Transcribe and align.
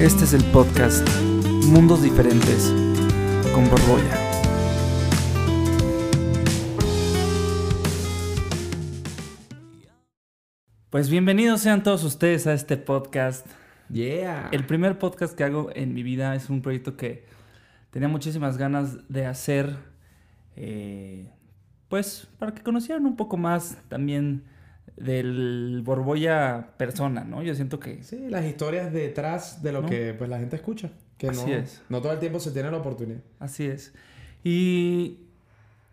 Este 0.00 0.22
es 0.22 0.32
el 0.32 0.44
podcast 0.52 1.08
Mundos 1.66 2.02
Diferentes 2.02 2.72
con 3.52 3.68
Borbolla. 3.68 4.16
Pues 10.90 11.10
bienvenidos 11.10 11.62
sean 11.62 11.82
todos 11.82 12.04
ustedes 12.04 12.46
a 12.46 12.52
este 12.52 12.76
podcast. 12.76 13.44
Yeah. 13.90 14.50
El 14.52 14.66
primer 14.66 15.00
podcast 15.00 15.36
que 15.36 15.42
hago 15.42 15.70
en 15.74 15.94
mi 15.94 16.04
vida 16.04 16.36
es 16.36 16.48
un 16.48 16.62
proyecto 16.62 16.96
que 16.96 17.24
tenía 17.90 18.06
muchísimas 18.08 18.56
ganas 18.56 19.08
de 19.08 19.26
hacer. 19.26 19.76
eh, 20.54 21.28
pues 21.88 22.28
para 22.38 22.54
que 22.54 22.62
conocieran 22.62 23.04
un 23.04 23.16
poco 23.16 23.36
más 23.36 23.78
también 23.88 24.44
del 25.00 25.82
Borbolla 25.84 26.68
persona, 26.76 27.24
¿no? 27.24 27.42
Yo 27.42 27.54
siento 27.54 27.78
que 27.80 28.02
Sí, 28.02 28.28
las 28.28 28.44
historias 28.44 28.92
detrás 28.92 29.62
de 29.62 29.72
lo 29.72 29.82
¿No? 29.82 29.88
que 29.88 30.14
pues 30.14 30.28
la 30.30 30.38
gente 30.38 30.56
escucha. 30.56 30.90
Que 31.16 31.28
Así 31.28 31.46
no, 31.50 31.56
es. 31.56 31.82
no 31.88 32.00
todo 32.00 32.12
el 32.12 32.18
tiempo 32.20 32.38
se 32.40 32.50
tiene 32.52 32.70
la 32.70 32.76
oportunidad. 32.78 33.20
Así 33.40 33.64
es. 33.66 33.92
Y 34.44 35.18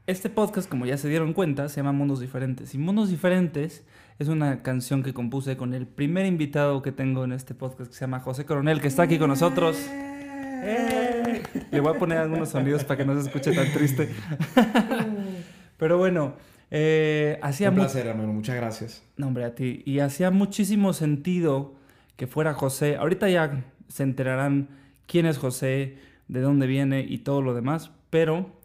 este 0.08 0.30
podcast, 0.30 0.70
como 0.70 0.86
ya 0.86 0.98
se 0.98 1.10
dieron 1.10 1.34
cuenta, 1.34 1.68
se 1.68 1.78
llama 1.78 1.92
Mundos 1.92 2.20
Diferentes. 2.20 2.76
Y 2.76 2.78
Mundos 2.78 3.10
Diferentes 3.10 3.84
es 4.20 4.28
una 4.28 4.62
canción 4.62 5.02
que 5.02 5.14
compuse 5.14 5.58
con 5.58 5.74
el 5.74 5.88
primer 5.88 6.26
invitado 6.28 6.82
que 6.84 6.92
tengo 6.92 7.24
en 7.24 7.32
este 7.32 7.56
podcast, 7.56 7.90
que 7.90 7.96
se 7.96 8.02
llama 8.02 8.20
José 8.20 8.46
Coronel, 8.46 8.82
que 8.82 8.88
está 8.88 9.04
aquí 9.04 9.18
con 9.18 9.30
nosotros. 9.30 9.78
¡Eh! 9.90 11.42
Le 11.72 11.80
voy 11.80 11.96
a 11.96 12.00
poner 12.00 12.20
algunos 12.20 12.50
sonidos 12.50 12.84
para 12.84 12.98
que 12.98 13.06
no 13.06 13.20
se 13.20 13.28
escuche 13.28 13.52
tan 13.52 13.72
triste. 13.74 14.10
Pero 15.78 15.98
bueno, 15.98 16.34
eh, 16.78 17.40
hacía 17.42 17.70
Un 17.70 17.76
placer, 17.76 18.06
hermano. 18.06 18.34
Muchas 18.34 18.58
gracias. 18.58 19.04
no, 19.16 19.28
hombre, 19.28 19.46
a 19.46 19.56
ti. 19.56 19.82
Y 19.86 20.00
hacía 20.00 20.30
muchísimo 20.30 20.92
sentido 20.92 21.76
que 22.18 22.28
fuera 22.28 22.54
José. 22.54 22.98
Ahorita 22.98 23.30
ya 23.30 23.64
se 23.88 24.04
enterarán 24.04 24.68
quién 25.08 25.26
es 25.26 25.38
José, 25.38 25.98
de 26.28 26.42
dónde 26.42 26.68
viene 26.68 27.06
y 27.08 27.20
todo 27.20 27.42
lo 27.42 27.54
demás. 27.54 27.92
Pero 28.10 28.60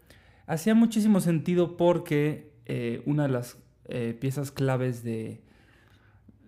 hacía 0.45 0.75
muchísimo 0.75 1.21
sentido 1.21 1.77
porque 1.77 2.51
eh, 2.65 3.01
una 3.05 3.23
de 3.23 3.29
las 3.29 3.57
eh, 3.85 4.15
piezas 4.19 4.51
claves 4.51 5.03
de, 5.03 5.41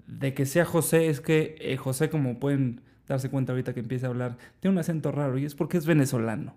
de 0.08 0.34
que 0.34 0.46
sea 0.46 0.66
José 0.66 1.08
es 1.08 1.22
que 1.22 1.56
eh, 1.60 1.78
José, 1.78 2.10
como 2.10 2.40
pueden 2.40 2.82
darse 3.08 3.30
cuenta 3.30 3.54
ahorita 3.54 3.74
que 3.74 3.80
empieza 3.80 4.08
a 4.08 4.10
hablar, 4.10 4.38
tiene 4.60 4.74
un 4.74 4.80
acento 4.80 5.12
raro 5.12 5.38
y 5.38 5.46
es 5.46 5.56
porque 5.56 5.78
es 5.78 5.86
venezolano. 5.86 6.56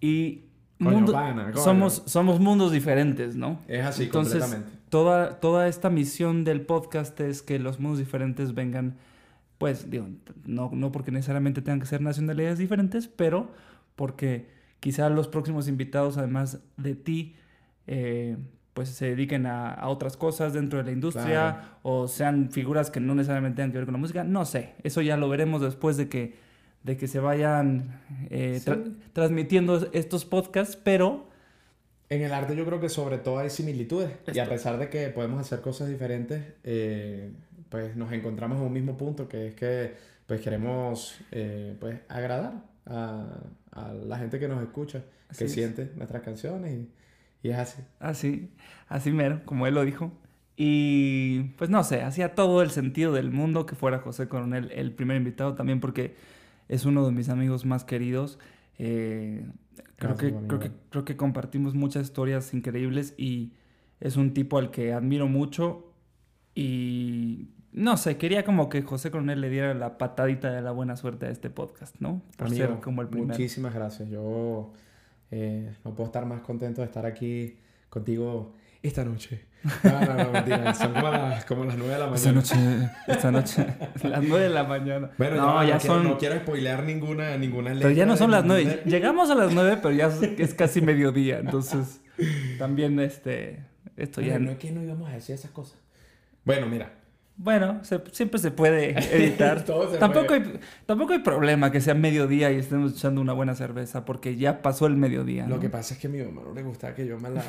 Y 0.00 0.46
mundo- 0.78 1.12
pana, 1.12 1.52
somos, 1.56 2.02
somos 2.06 2.40
mundos 2.40 2.72
diferentes, 2.72 3.36
¿no? 3.36 3.58
Es 3.68 3.84
así, 3.84 4.04
Entonces, 4.04 4.40
completamente. 4.40 4.78
Toda, 4.90 5.40
toda 5.40 5.68
esta 5.68 5.90
misión 5.90 6.44
del 6.44 6.60
podcast 6.60 7.18
es 7.20 7.42
que 7.42 7.58
los 7.58 7.80
mundos 7.80 7.98
diferentes 7.98 8.54
vengan, 8.54 8.96
pues, 9.58 9.90
digo, 9.90 10.06
no, 10.44 10.70
no 10.72 10.92
porque 10.92 11.10
necesariamente 11.10 11.62
tengan 11.62 11.80
que 11.80 11.86
ser 11.86 12.00
nacionalidades 12.02 12.58
diferentes, 12.58 13.08
pero 13.08 13.50
porque 13.96 14.48
quizá 14.80 15.08
los 15.08 15.28
próximos 15.28 15.66
invitados, 15.68 16.18
además 16.18 16.60
de 16.76 16.94
ti, 16.94 17.34
eh, 17.86 18.36
pues 18.74 18.90
se 18.90 19.06
dediquen 19.06 19.46
a, 19.46 19.72
a 19.72 19.88
otras 19.88 20.16
cosas 20.18 20.52
dentro 20.52 20.78
de 20.78 20.84
la 20.84 20.92
industria 20.92 21.24
Claro. 21.24 21.58
o 21.82 22.08
sean 22.08 22.50
figuras 22.50 22.90
que 22.90 23.00
no 23.00 23.14
necesariamente 23.14 23.56
tengan 23.56 23.72
que 23.72 23.78
ver 23.78 23.86
con 23.86 23.94
la 23.94 23.98
música. 24.00 24.22
No 24.22 24.44
sé, 24.44 24.74
eso 24.82 25.00
ya 25.00 25.16
lo 25.16 25.28
veremos 25.30 25.62
después 25.62 25.96
de 25.96 26.08
que, 26.10 26.36
de 26.86 26.96
que 26.96 27.06
se 27.08 27.18
vayan 27.20 28.00
eh, 28.30 28.60
tra- 28.64 28.82
Sí. 28.84 28.96
transmitiendo 29.12 29.88
estos 29.92 30.24
podcasts, 30.24 30.76
pero... 30.76 31.28
En 32.08 32.22
el 32.22 32.32
arte 32.32 32.54
yo 32.54 32.64
creo 32.64 32.80
que 32.80 32.88
sobre 32.88 33.18
todo 33.18 33.38
hay 33.40 33.50
similitudes. 33.50 34.10
Y 34.32 34.38
a 34.38 34.44
Esto- 34.44 34.54
pesar 34.54 34.78
de 34.78 34.88
que 34.88 35.08
podemos 35.08 35.40
hacer 35.40 35.60
cosas 35.60 35.88
diferentes, 35.88 36.42
eh, 36.62 37.32
pues 37.68 37.96
nos 37.96 38.12
encontramos 38.12 38.58
en 38.58 38.64
un 38.64 38.72
mismo 38.72 38.96
punto, 38.96 39.28
que 39.28 39.48
es 39.48 39.54
que 39.54 39.94
pues 40.26 40.40
queremos 40.40 41.18
eh, 41.32 41.76
pues 41.80 41.98
agradar 42.08 42.62
a, 42.86 43.26
a 43.72 43.92
la 43.92 44.18
gente 44.18 44.38
que 44.38 44.46
nos 44.48 44.62
escucha, 44.62 45.02
Así 45.28 45.38
que 45.38 45.44
es. 45.46 45.52
siente 45.52 45.90
nuestras 45.96 46.22
canciones 46.22 46.72
y, 46.72 46.88
y 47.48 47.50
es 47.50 47.58
así. 47.58 47.82
Así, 47.98 48.50
así 48.88 49.10
mero, 49.10 49.40
como 49.44 49.66
él 49.66 49.74
lo 49.74 49.84
dijo. 49.84 50.12
Y 50.56 51.40
pues 51.58 51.68
no 51.70 51.82
sé, 51.84 52.02
hacía 52.02 52.34
todo 52.36 52.62
el 52.62 52.70
sentido 52.70 53.12
del 53.12 53.30
mundo 53.30 53.66
que 53.66 53.74
fuera 53.74 53.98
José 53.98 54.26
Coronel 54.28 54.70
el 54.72 54.92
primer 54.92 55.16
invitado 55.16 55.54
también 55.54 55.80
porque 55.80 56.14
es 56.68 56.84
uno 56.84 57.04
de 57.06 57.12
mis 57.12 57.28
amigos 57.28 57.64
más 57.64 57.84
queridos. 57.84 58.38
Eh, 58.78 59.46
creo, 59.96 60.16
que, 60.16 60.34
creo, 60.46 60.58
que, 60.60 60.70
creo 60.90 61.04
que 61.04 61.16
compartimos 61.16 61.74
muchas 61.74 62.04
historias 62.04 62.52
increíbles 62.54 63.14
y 63.16 63.52
es 64.00 64.16
un 64.16 64.34
tipo 64.34 64.58
al 64.58 64.70
que 64.70 64.92
admiro 64.92 65.28
mucho 65.28 65.92
y 66.54 67.48
no 67.72 67.98
sé, 67.98 68.16
quería 68.16 68.42
como 68.42 68.70
que 68.70 68.80
José 68.82 69.10
Coronel 69.10 69.42
le 69.42 69.50
diera 69.50 69.74
la 69.74 69.98
patadita 69.98 70.50
de 70.50 70.62
la 70.62 70.70
buena 70.70 70.96
suerte 70.96 71.26
a 71.26 71.30
este 71.30 71.50
podcast, 71.50 71.94
¿no? 72.00 72.22
Por 72.38 72.46
Amigo, 72.46 72.66
ser 72.66 72.80
como 72.80 73.02
el 73.02 73.08
primero. 73.08 73.28
muchísimas 73.28 73.74
gracias. 73.74 74.08
Yo 74.08 74.72
eh, 75.30 75.74
no 75.84 75.94
puedo 75.94 76.06
estar 76.06 76.24
más 76.24 76.40
contento 76.40 76.80
de 76.80 76.86
estar 76.86 77.04
aquí 77.04 77.58
contigo 77.90 78.54
esta 78.88 79.04
noche. 79.04 79.44
No, 79.82 80.00
no, 80.00 80.14
no, 80.24 80.30
mentira. 80.32 80.74
Son 80.74 80.92
como 80.92 81.10
las, 81.10 81.44
como 81.44 81.64
las 81.64 81.76
9 81.76 81.92
de 81.92 81.98
la 81.98 82.06
mañana. 82.06 82.16
Esta 82.16 82.32
noche, 82.32 82.90
esta 83.08 83.30
noche, 83.32 83.66
las 84.08 84.22
nueve 84.22 84.44
de 84.44 84.50
la 84.50 84.64
mañana. 84.64 85.10
Bueno, 85.18 85.36
no, 85.36 85.62
ya, 85.64 85.68
ya 85.70 85.74
no, 85.74 85.78
quiero, 85.80 85.94
son. 85.94 86.04
no 86.04 86.18
quiero 86.18 86.36
spoilear 86.36 86.82
ninguna, 86.84 87.36
ninguna 87.36 87.70
letra. 87.74 87.88
Pero 87.88 87.96
ya 87.98 88.06
no 88.06 88.16
son 88.16 88.30
las 88.30 88.44
nueve. 88.44 88.64
ninguna- 88.64 88.82
Llegamos 88.84 89.30
a 89.30 89.34
las 89.34 89.52
nueve, 89.52 89.78
pero 89.82 89.94
ya 89.94 90.06
es, 90.06 90.22
es 90.22 90.54
casi 90.54 90.80
mediodía. 90.80 91.38
Entonces, 91.38 92.00
también 92.58 92.98
este. 93.00 93.64
Esto 93.96 94.20
ya. 94.20 94.32
Bueno, 94.32 94.46
no 94.46 94.50
es 94.52 94.58
que 94.58 94.70
no 94.70 94.82
íbamos 94.82 95.08
a 95.10 95.14
decir 95.14 95.34
esas 95.34 95.50
cosas. 95.50 95.78
Bueno, 96.44 96.66
mira. 96.66 96.92
Bueno, 97.38 97.80
se- 97.84 98.02
siempre 98.12 98.38
se 98.40 98.50
puede 98.50 98.90
editar. 99.14 99.62
Todo 99.64 99.90
se 99.92 99.98
tampoco, 99.98 100.26
puede. 100.28 100.40
hay, 100.44 100.60
tampoco 100.86 101.12
hay 101.12 101.18
problema 101.18 101.70
que 101.70 101.80
sea 101.82 101.94
mediodía 101.94 102.50
y 102.50 102.56
estemos 102.56 102.92
echando 102.92 103.20
una 103.20 103.32
buena 103.34 103.54
cerveza, 103.54 104.04
porque 104.04 104.36
ya 104.36 104.62
pasó 104.62 104.86
el 104.86 104.96
mediodía. 104.96 105.46
Lo 105.46 105.60
que 105.60 105.68
pasa 105.68 105.94
es 105.94 106.00
que 106.00 106.06
a 106.06 106.10
mi 106.10 106.22
mamá 106.22 106.42
no 106.46 106.54
le 106.54 106.62
gustaba 106.62 106.94
que 106.94 107.06
yo 107.06 107.18
me 107.18 107.28
la, 107.30 107.44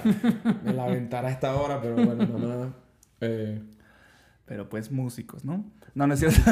me 0.63 0.73
la 0.73 0.83
aventara 0.85 1.29
a 1.29 1.31
esta 1.31 1.55
hora, 1.55 1.79
pero 1.81 1.95
bueno, 1.95 2.27
mamá. 2.27 2.73
Eh, 3.21 3.61
Pero 4.45 4.67
pues 4.69 4.91
músicos, 4.91 5.43
¿no? 5.45 5.63
No, 5.95 6.05
no 6.07 6.13
es 6.13 6.19
cierto. 6.19 6.39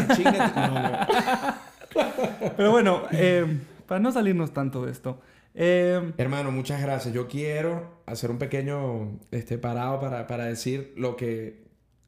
Pero 2.58 2.72
bueno, 2.72 3.04
eh, 3.12 3.60
para 3.88 4.00
no 4.00 4.12
salirnos 4.12 4.52
tanto 4.54 4.86
de 4.86 4.92
esto. 4.92 5.22
eh, 5.54 6.12
Hermano, 6.18 6.52
muchas 6.52 6.82
gracias. 6.82 7.14
Yo 7.14 7.28
quiero 7.28 8.02
hacer 8.06 8.32
un 8.32 8.38
pequeño 8.38 9.20
este, 9.32 9.58
parado 9.58 10.00
para, 10.00 10.28
para 10.28 10.46
decir 10.46 10.94
lo 10.98 11.16
que, 11.16 11.65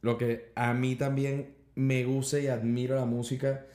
lo 0.08 0.18
que 0.18 0.52
a 0.56 0.74
mí 0.74 0.96
también 0.96 1.54
me 1.76 2.06
gusta 2.06 2.40
y 2.40 2.48
admiro 2.48 2.96
la 2.96 3.06
música 3.06 3.66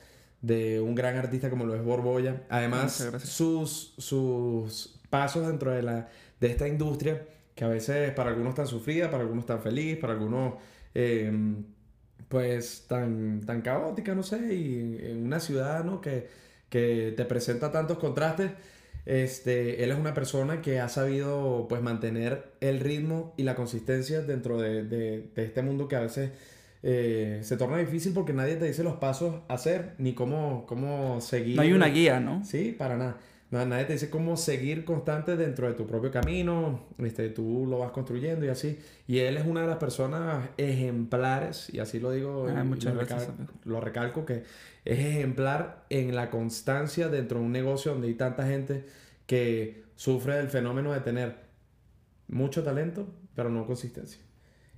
de 0.41 0.81
un 0.81 0.95
gran 0.95 1.17
artista 1.17 1.51
como 1.51 1.67
lo 1.67 1.75
es 1.75 1.85
Borbolla. 1.85 2.43
Además, 2.49 3.07
sus, 3.23 3.95
sus 3.99 4.99
pasos 5.11 5.47
dentro 5.47 5.71
de, 5.71 5.83
la, 5.83 6.09
de 6.41 6.47
esta 6.49 6.67
industria, 6.67 7.23
que 7.55 7.65
a 7.65 7.69
veces 7.69 8.13
para 8.13 8.31
algunos 8.31 8.55
tan 8.55 8.67
sufrida, 8.67 9.11
para 9.11 9.25
algunos 9.25 9.45
tan 9.45 9.61
feliz, 9.61 9.99
para 9.99 10.15
algunos 10.15 10.55
eh, 10.95 11.31
pues 12.29 12.87
tan, 12.89 13.43
tan 13.43 13.61
caótica, 13.61 14.15
no 14.15 14.23
sé, 14.23 14.55
y 14.55 14.99
en 15.03 15.27
una 15.27 15.39
ciudad, 15.39 15.85
¿no? 15.85 16.01
Que, 16.01 16.29
que 16.71 17.13
te 17.15 17.27
presenta 17.27 17.71
tantos 17.71 17.99
contrastes. 17.99 18.53
Este, 19.05 19.83
él 19.83 19.91
es 19.91 19.99
una 19.99 20.15
persona 20.15 20.61
que 20.63 20.79
ha 20.81 20.89
sabido 20.89 21.67
pues 21.69 21.83
mantener 21.83 22.53
el 22.61 22.79
ritmo 22.81 23.35
y 23.37 23.43
la 23.43 23.55
consistencia 23.57 24.21
dentro 24.23 24.61
de, 24.61 24.85
de- 24.85 25.29
de 25.35 25.45
este 25.45 25.63
mundo 25.63 25.89
que 25.89 25.97
a 25.97 26.01
veces 26.01 26.31
eh, 26.85 27.41
se 27.43 27.57
torna 27.57 27.79
difícil 27.79 28.13
porque 28.13 28.33
nadie 28.33 28.57
te 28.57 28.65
dice 28.67 28.83
los 28.85 28.97
pasos 28.97 29.37
a 29.49 29.55
hacer 29.55 29.95
ni 29.99 30.15
cómo, 30.15 30.67
cómo 30.67 31.21
seguir. 31.21 31.57
no 31.57 31.63
hay 31.63 31.73
una 31.73 31.89
guía, 31.89 32.21
¿no? 32.21 32.45
Sí, 32.45 32.75
para 32.79 32.97
nada. 32.97 33.17
No, 33.53 33.65
nadie 33.67 33.85
te 33.85 33.93
dice 33.93 34.09
cómo 34.11 34.37
seguir 34.37 34.85
constante 34.85 35.37
dentro 35.37 35.69
de 35.69 35.75
tu 35.75 35.87
propio 35.87 36.11
camino, 36.11 36.87
este, 36.99 37.29
tú 37.29 37.67
lo 37.69 37.79
vas 37.79 37.93
construyendo 37.93 38.47
y 38.47 38.49
así. 38.49 38.79
Y 39.07 39.19
él 39.19 39.37
es 39.37 39.47
una 39.47 39.61
de 39.61 39.67
las 39.69 39.77
personas 39.77 40.49
ejemplares, 40.57 41.69
y 41.73 41.79
así 41.79 42.01
lo 42.01 42.11
digo, 42.13 42.47
Ah, 42.49 42.63
y 42.63 42.67
muchas 42.67 42.95
lo, 42.95 43.03
recal- 43.03 43.85
recalco, 43.85 44.25
que 44.25 44.45
es 44.87 44.99
ejemplar 44.99 45.85
en 45.91 46.15
la 46.15 46.31
constancia 46.31 47.09
dentro 47.09 47.39
de 47.41 47.45
un 47.45 47.53
negocio 47.53 47.93
donde 47.93 48.09
hay 48.09 48.15
tanta 48.15 48.47
gente 48.47 48.87
que 49.27 49.85
sufre 49.97 50.37
del 50.39 50.49
fenómeno 50.49 50.93
de 50.93 51.01
tener 51.01 51.37
mucho 52.29 52.63
talento, 52.63 53.07
pero 53.35 53.51
no 53.51 53.67
consistencia. 53.67 54.21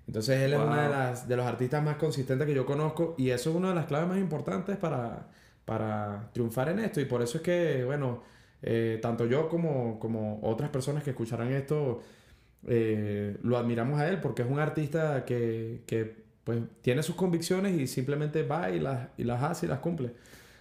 Entonces 0.07 0.41
él 0.43 0.53
es 0.53 0.59
uno 0.59 0.75
de, 0.83 0.89
las, 0.89 1.29
de 1.29 1.37
los 1.37 1.47
artistas 1.47 1.83
más 1.83 1.97
consistentes 1.97 2.47
que 2.47 2.55
yo 2.55 2.67
conozco 2.67 3.15
y 3.17 3.31
eso 3.31 3.51
es 3.51 3.57
una 3.57 3.71
de 3.71 3.75
las 3.77 3.87
claves 3.87 4.09
más 4.09 4.19
importantes 4.19 4.77
para, 4.77 5.29
para 5.65 6.31
triunfar 6.33 6.69
en 6.71 6.81
esto. 6.81 7.01
Y 7.01 7.07
por 7.07 7.23
eso 7.23 7.39
es 7.39 7.43
que, 7.43 7.85
bueno, 7.85 8.23
eh, 8.67 8.99
tanto 9.03 9.27
yo 9.27 9.51
como, 9.51 9.99
como 9.99 10.41
otras 10.43 10.71
personas 10.71 11.03
que 11.03 11.11
escucharán 11.11 11.53
esto, 11.53 12.01
eh, 12.67 13.37
lo 13.43 13.59
admiramos 13.59 14.01
a 14.01 14.09
él 14.09 14.21
porque 14.21 14.41
es 14.41 14.49
un 14.49 14.59
artista 14.59 15.27
que, 15.27 15.83
que, 15.87 16.25
pues, 16.45 16.61
tiene 16.81 17.03
sus 17.03 17.15
convicciones 17.15 17.79
y 17.79 17.87
simplemente 17.87 18.43
va 18.43 18.71
y 18.71 18.81
las, 18.81 19.09
y 19.19 19.25
las 19.25 19.43
hace 19.43 19.67
y 19.67 19.69
las 19.69 19.81
cumple. 19.81 20.13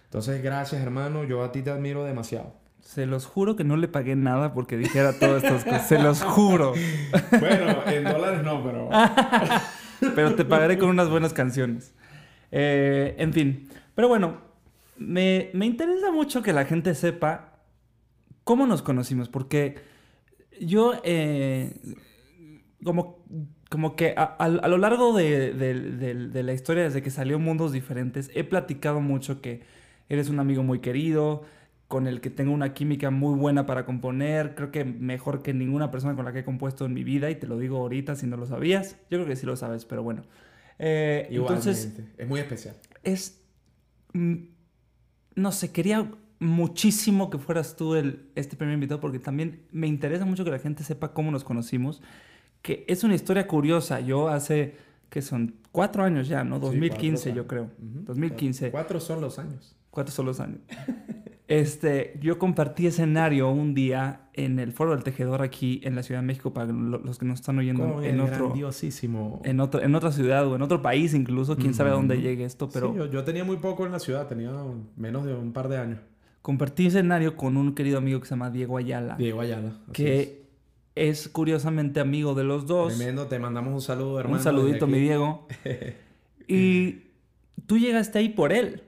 Entonces, 0.04 0.42
gracias 0.42 0.82
hermano, 0.82 1.24
yo 1.24 1.42
a 1.42 1.50
ti 1.50 1.62
te 1.62 1.70
admiro 1.70 2.04
demasiado. 2.04 2.52
Se 2.82 3.06
los 3.06 3.24
juro 3.24 3.56
que 3.56 3.64
no 3.64 3.78
le 3.78 3.88
pagué 3.88 4.16
nada 4.16 4.52
porque 4.52 4.76
dijera 4.76 5.14
todas 5.18 5.42
estas 5.42 5.64
cosas. 5.64 5.88
Se 5.88 5.98
los 5.98 6.22
juro. 6.22 6.74
Bueno, 7.40 7.86
en 7.86 8.04
dólares 8.04 8.42
no, 8.44 8.62
pero... 8.62 8.90
Pero 10.14 10.34
te 10.34 10.44
pagaré 10.44 10.76
con 10.76 10.90
unas 10.90 11.08
buenas 11.08 11.32
canciones. 11.32 11.94
Eh, 12.50 13.14
en 13.16 13.32
fin. 13.32 13.70
Pero 13.94 14.08
bueno, 14.08 14.36
me, 14.98 15.48
me 15.54 15.64
interesa 15.64 16.12
mucho 16.12 16.42
que 16.42 16.52
la 16.52 16.66
gente 16.66 16.94
sepa 16.94 17.53
cómo 18.44 18.66
nos 18.66 18.82
conocimos, 18.82 19.28
porque 19.28 19.76
yo, 20.60 20.94
eh, 21.04 21.74
como, 22.84 23.24
como 23.70 23.96
que 23.96 24.14
a, 24.16 24.22
a- 24.38 24.44
a 24.44 24.68
lo 24.68 24.78
largo 24.78 25.12
de, 25.16 25.52
de- 25.52 25.74
de- 25.92 26.28
de 26.28 26.42
la 26.42 26.52
historia, 26.52 26.84
desde 26.84 27.02
que 27.02 27.10
salió 27.10 27.38
Mundos 27.38 27.72
Diferentes, 27.72 28.30
he 28.34 28.44
platicado 28.44 29.00
mucho 29.00 29.40
que 29.40 29.62
eres 30.08 30.28
un 30.28 30.38
amigo 30.40 30.62
muy 30.62 30.80
querido, 30.80 31.42
con 31.88 32.06
el 32.06 32.20
que 32.20 32.30
tengo 32.30 32.52
una 32.52 32.74
química 32.74 33.10
muy 33.10 33.38
buena 33.38 33.66
para 33.66 33.84
componer, 33.86 34.54
creo 34.54 34.70
que 34.70 34.84
mejor 34.84 35.42
que 35.42 35.54
ninguna 35.54 35.90
persona 35.90 36.16
con 36.16 36.24
la 36.24 36.32
que 36.32 36.40
he 36.40 36.44
compuesto 36.44 36.84
en 36.86 36.94
mi 36.94 37.04
vida, 37.04 37.30
y 37.30 37.36
te 37.36 37.46
lo 37.46 37.58
digo 37.58 37.78
ahorita 37.78 38.16
si 38.16 38.26
no 38.26 38.36
lo 38.36 38.46
sabías, 38.46 38.92
yo 39.10 39.18
creo 39.18 39.26
que 39.26 39.36
sí 39.36 39.46
lo 39.46 39.54
sabes, 39.56 39.84
pero 39.84 40.02
bueno. 40.02 40.22
Eh, 40.78 41.28
Igualmente. 41.30 41.70
entonces, 41.70 42.00
es 42.18 42.28
muy 42.28 42.40
especial. 42.40 42.74
es. 43.04 43.40
mm, 44.12 44.34
No 45.36 45.52
sé, 45.52 45.72
quería 45.72 46.10
muchísimo 46.44 47.30
que 47.30 47.38
fueras 47.38 47.76
tú 47.76 47.94
el, 47.94 48.26
este 48.34 48.56
primer 48.56 48.74
invitado 48.74 49.00
porque 49.00 49.18
también 49.18 49.62
me 49.72 49.86
interesa 49.86 50.24
mucho 50.24 50.44
que 50.44 50.50
la 50.50 50.58
gente 50.58 50.84
sepa 50.84 51.12
cómo 51.12 51.30
nos 51.30 51.42
conocimos. 51.44 52.02
Que 52.62 52.84
es 52.88 53.04
una 53.04 53.14
historia 53.14 53.46
curiosa. 53.46 54.00
Yo 54.00 54.28
hace, 54.28 54.76
que 55.10 55.20
son 55.22 55.54
cuatro 55.72 56.02
años 56.04 56.28
ya, 56.28 56.44
¿no? 56.44 56.56
Sí, 56.56 56.62
2015 56.62 57.24
cuatro 57.30 57.42
yo 57.42 57.46
creo. 57.46 57.62
Ujú. 57.64 58.04
2015. 58.06 58.70
Cuatro 58.70 59.00
son 59.00 59.20
los 59.20 59.38
años. 59.38 59.76
Cuatro 59.90 60.12
son 60.12 60.26
los 60.26 60.40
años. 60.40 60.60
Este, 61.46 62.18
yo 62.22 62.38
compartí 62.38 62.86
escenario 62.86 63.50
un 63.50 63.74
día 63.74 64.22
en 64.32 64.58
el 64.58 64.72
Foro 64.72 64.92
del 64.92 65.04
Tejedor 65.04 65.42
aquí 65.42 65.78
en 65.84 65.94
la 65.94 66.02
Ciudad 66.02 66.22
de 66.22 66.26
México 66.26 66.54
para 66.54 66.72
lo- 66.72 66.98
los 66.98 67.18
que 67.18 67.26
nos 67.26 67.40
están 67.40 67.58
oyendo 67.58 68.02
en 68.02 68.18
otro, 68.20 68.46
grandiosísimo. 68.48 69.42
en 69.44 69.60
otro, 69.60 69.82
en 69.82 69.94
otra 69.94 70.10
ciudad 70.10 70.46
o 70.46 70.56
en 70.56 70.62
otro 70.62 70.80
país 70.80 71.12
incluso, 71.12 71.56
quién 71.56 71.74
sabe 71.74 71.90
a 71.90 71.92
dónde 71.92 72.20
llegue 72.22 72.44
esto, 72.46 72.70
pero 72.72 72.92
Sí, 72.92 72.96
yo, 72.96 73.06
yo 73.10 73.24
tenía 73.24 73.44
muy 73.44 73.58
poco 73.58 73.84
en 73.84 73.92
la 73.92 73.98
ciudad, 73.98 74.26
tenía 74.26 74.52
menos 74.96 75.26
de 75.26 75.34
un 75.34 75.52
par 75.52 75.68
de 75.68 75.76
años. 75.76 76.00
Compartí 76.44 76.88
escenario 76.88 77.36
con 77.38 77.56
un 77.56 77.74
querido 77.74 77.96
amigo 77.96 78.20
que 78.20 78.26
se 78.26 78.32
llama 78.32 78.50
Diego 78.50 78.76
Ayala, 78.76 79.16
Diego 79.16 79.40
Ayala. 79.40 79.68
es. 79.88 79.92
que 79.94 80.42
es. 80.94 81.28
curiosamente 81.28 82.00
amigo 82.00 82.34
de 82.34 82.44
los 82.44 82.66
dos. 82.66 82.94
Tremendo, 82.94 83.28
te 83.28 83.38
mandamos 83.38 83.72
un 83.72 83.80
saludo, 83.80 84.20
hermano. 84.20 84.36
un 84.36 84.42
saludito, 84.44 84.86
mi. 84.86 84.98
Diego. 85.00 85.48
y 86.46 86.98
tú 87.66 87.78
llegaste 87.78 88.18
ahí 88.18 88.28
por 88.28 88.52
él, 88.52 88.82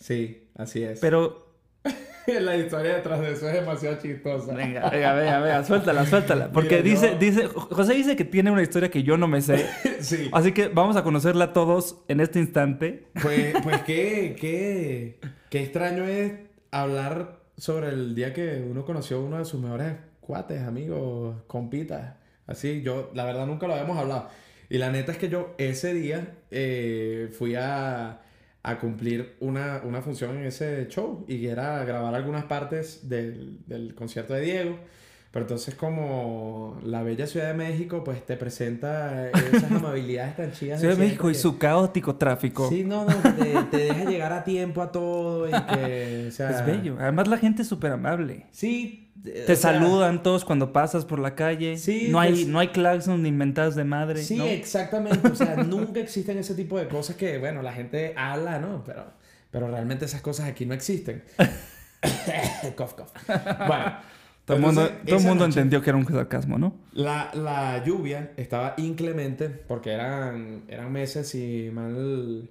Sí, 0.00 0.48
así 0.56 0.82
es. 0.82 0.98
pero 0.98 1.46
la 2.26 2.56
historia 2.56 2.96
detrás 2.96 3.20
de 3.20 3.30
eso 3.30 3.48
es 3.48 3.54
demasiado 3.54 3.98
chistosa. 4.02 4.52
venga, 4.52 4.90
venga, 4.90 5.14
venga, 5.14 5.38
venga, 5.38 5.64
suéltala, 5.64 6.04
suéltala, 6.04 6.50
porque 6.52 6.82
Mira, 6.82 6.82
dice, 6.82 7.10
yo- 7.12 7.18
dice, 7.20 7.46
José 7.46 7.94
dice 7.94 8.16
que 8.16 8.24
tiene 8.24 8.50
una 8.50 8.62
historia 8.62 8.90
que 8.90 9.04
yo 9.04 9.16
no 9.16 9.28
me 9.28 9.40
sé, 9.40 9.66
sí. 10.00 10.28
así 10.32 10.50
que 10.50 10.66
vamos 10.66 10.96
a 10.96 11.04
conocerla 11.04 11.52
todos 11.52 12.02
en 12.08 12.18
este 12.18 12.40
instante. 12.40 13.06
Pues, 13.22 13.54
pues 13.62 13.82
qué, 13.82 14.36
qué, 14.40 15.20
qué 15.48 15.62
extraño 15.62 16.02
es 16.04 16.47
hablar 16.70 17.40
sobre 17.56 17.88
el 17.88 18.14
día 18.14 18.32
que 18.32 18.64
uno 18.68 18.84
conoció 18.84 19.18
a 19.18 19.20
uno 19.20 19.38
de 19.38 19.44
sus 19.44 19.60
mejores 19.60 19.94
cuates, 20.20 20.62
amigos, 20.62 21.36
compitas. 21.46 22.14
Así, 22.46 22.82
yo, 22.82 23.10
la 23.14 23.24
verdad, 23.24 23.46
nunca 23.46 23.66
lo 23.66 23.74
habíamos 23.74 23.98
hablado. 23.98 24.28
Y 24.70 24.78
la 24.78 24.90
neta 24.90 25.12
es 25.12 25.18
que 25.18 25.28
yo 25.28 25.54
ese 25.58 25.94
día 25.94 26.34
eh, 26.50 27.30
fui 27.36 27.54
a, 27.54 28.20
a 28.62 28.78
cumplir 28.78 29.36
una, 29.40 29.82
una 29.84 30.02
función 30.02 30.36
en 30.38 30.44
ese 30.44 30.86
show 30.88 31.24
y 31.26 31.46
era 31.46 31.84
grabar 31.84 32.14
algunas 32.14 32.44
partes 32.44 33.08
del, 33.08 33.58
del 33.66 33.94
concierto 33.94 34.34
de 34.34 34.42
Diego. 34.42 34.78
Pero 35.30 35.44
entonces 35.44 35.74
como 35.74 36.78
la 36.82 37.02
bella 37.02 37.26
Ciudad 37.26 37.48
de 37.48 37.54
México 37.54 38.02
pues 38.02 38.24
te 38.24 38.36
presenta 38.36 39.28
esas 39.30 39.70
amabilidades 39.70 40.36
tan 40.36 40.52
chidas. 40.52 40.80
Ciudad 40.80 40.96
de 40.96 41.04
México 41.04 41.28
y 41.28 41.34
que- 41.34 41.38
su 41.38 41.58
caótico 41.58 42.16
tráfico. 42.16 42.68
Sí, 42.70 42.82
no, 42.84 43.04
no, 43.04 43.14
te, 43.14 43.54
te 43.70 43.76
deja 43.76 44.04
llegar 44.04 44.32
a 44.32 44.42
tiempo 44.44 44.80
a 44.80 44.90
todo 44.90 45.46
y 45.48 45.52
que, 45.52 46.26
o 46.28 46.32
sea... 46.32 46.50
Es 46.50 46.64
bello. 46.66 46.96
Además, 46.98 47.28
la 47.28 47.36
gente 47.36 47.60
es 47.62 47.68
súper 47.68 47.92
amable. 47.92 48.46
Sí. 48.52 49.04
Te 49.22 49.54
saludan 49.56 50.22
todos 50.22 50.44
cuando 50.46 50.72
pasas 50.72 51.04
por 51.04 51.18
la 51.18 51.34
calle. 51.34 51.76
Sí, 51.76 52.06
no 52.08 52.20
hay, 52.20 52.32
pues- 52.32 52.46
no 52.46 52.58
hay 52.60 52.68
claxons 52.68 53.20
ni 53.20 53.28
inventadas 53.28 53.74
de 53.74 53.84
madre. 53.84 54.22
Sí, 54.22 54.38
¿no? 54.38 54.44
exactamente. 54.46 55.28
O 55.28 55.34
sea, 55.34 55.56
nunca 55.64 56.00
existen 56.00 56.38
ese 56.38 56.54
tipo 56.54 56.78
de 56.78 56.88
cosas 56.88 57.16
que, 57.16 57.36
bueno, 57.38 57.60
la 57.60 57.72
gente 57.74 58.14
habla, 58.16 58.58
¿no? 58.60 58.82
Pero, 58.86 59.04
pero 59.50 59.68
realmente 59.68 60.06
esas 60.06 60.22
cosas 60.22 60.46
aquí 60.48 60.64
no 60.64 60.72
existen. 60.72 61.22
cough, 62.76 62.92
cough. 62.94 63.08
Bueno. 63.66 63.96
Todo 64.48 64.56
el 64.56 64.62
mundo, 64.64 64.90
todo 65.06 65.20
mundo 65.20 65.46
noche- 65.46 65.60
entendió 65.60 65.80
que 65.82 65.90
era 65.90 65.96
un 65.96 66.06
sarcasmo, 66.06 66.58
¿no? 66.58 66.74
La, 66.92 67.30
la 67.34 67.84
lluvia 67.84 68.32
estaba 68.36 68.74
inclemente 68.78 69.48
porque 69.48 69.92
eran, 69.92 70.62
eran 70.68 70.90
meses, 70.90 71.28
si 71.28 71.70
mal 71.72 72.48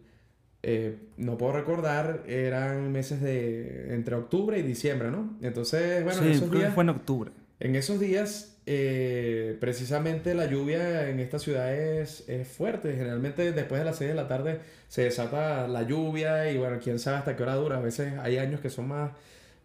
eh, 0.63 0.97
no 1.17 1.37
puedo 1.37 1.53
recordar, 1.53 2.23
eran 2.27 2.91
meses 2.91 3.21
de 3.21 3.93
entre 3.93 4.15
octubre 4.15 4.57
y 4.57 4.61
diciembre, 4.61 5.11
¿no? 5.11 5.37
Entonces, 5.41 6.03
bueno, 6.03 6.19
en 6.21 6.25
sí, 6.25 6.31
esos 6.31 6.41
creo 6.49 6.51
que 6.51 6.57
días, 6.59 6.73
fue 6.73 6.83
en 6.83 6.89
octubre. 6.89 7.31
en 7.59 7.75
esos 7.75 7.99
días 7.99 8.53
eh, 8.69 9.55
precisamente 9.61 10.33
la 10.35 10.45
lluvia 10.45 11.09
en 11.09 11.19
esta 11.19 11.39
ciudad 11.39 11.73
es, 11.73 12.27
es 12.27 12.47
fuerte. 12.47 12.93
Generalmente 12.95 13.51
después 13.53 13.79
de 13.79 13.85
las 13.85 13.97
6 13.97 14.09
de 14.09 14.15
la 14.15 14.27
tarde 14.27 14.59
se 14.89 15.03
desata 15.03 15.67
la 15.67 15.83
lluvia 15.83 16.51
y 16.51 16.57
bueno, 16.57 16.77
quién 16.83 16.99
sabe 16.99 17.17
hasta 17.17 17.35
qué 17.37 17.43
hora 17.43 17.55
dura. 17.55 17.77
A 17.77 17.81
veces 17.81 18.13
hay 18.19 18.37
años 18.37 18.59
que 18.59 18.69
son 18.69 18.89
más, 18.89 19.11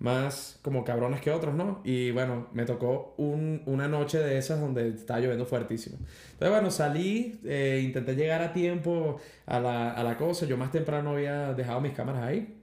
más 0.03 0.59
como 0.63 0.85
cabrones 0.85 1.21
que 1.21 1.31
otros, 1.31 1.55
¿no? 1.55 1.81
Y 1.85 2.11
bueno, 2.11 2.49
me 2.53 2.65
tocó 2.65 3.15
un- 3.19 3.63
una 3.67 3.87
noche 3.87 4.19
de 4.19 4.37
esas 4.37 4.61
donde 4.61 4.89
estaba 4.89 5.21
lloviendo 5.21 5.47
fuertísimo. 5.47 5.97
Entonces, 6.33 6.51
bueno, 6.51 6.71
salí, 6.71 7.41
eh, 7.45 7.81
intenté 7.85 8.17
llegar 8.17 8.43
a 8.43 8.53
tiempo 8.53 9.19
a 9.47 9.61
la, 9.61 9.93
a 9.93 10.03
la 10.03 10.17
cosa. 10.17 10.45
Yo 10.45 10.57
más 10.57 10.73
temprano 10.73 11.11
había 11.13 11.55
dejado 11.55 11.81
mis 11.81 11.93
cámaras 11.93 12.25
ahí. 12.25 12.59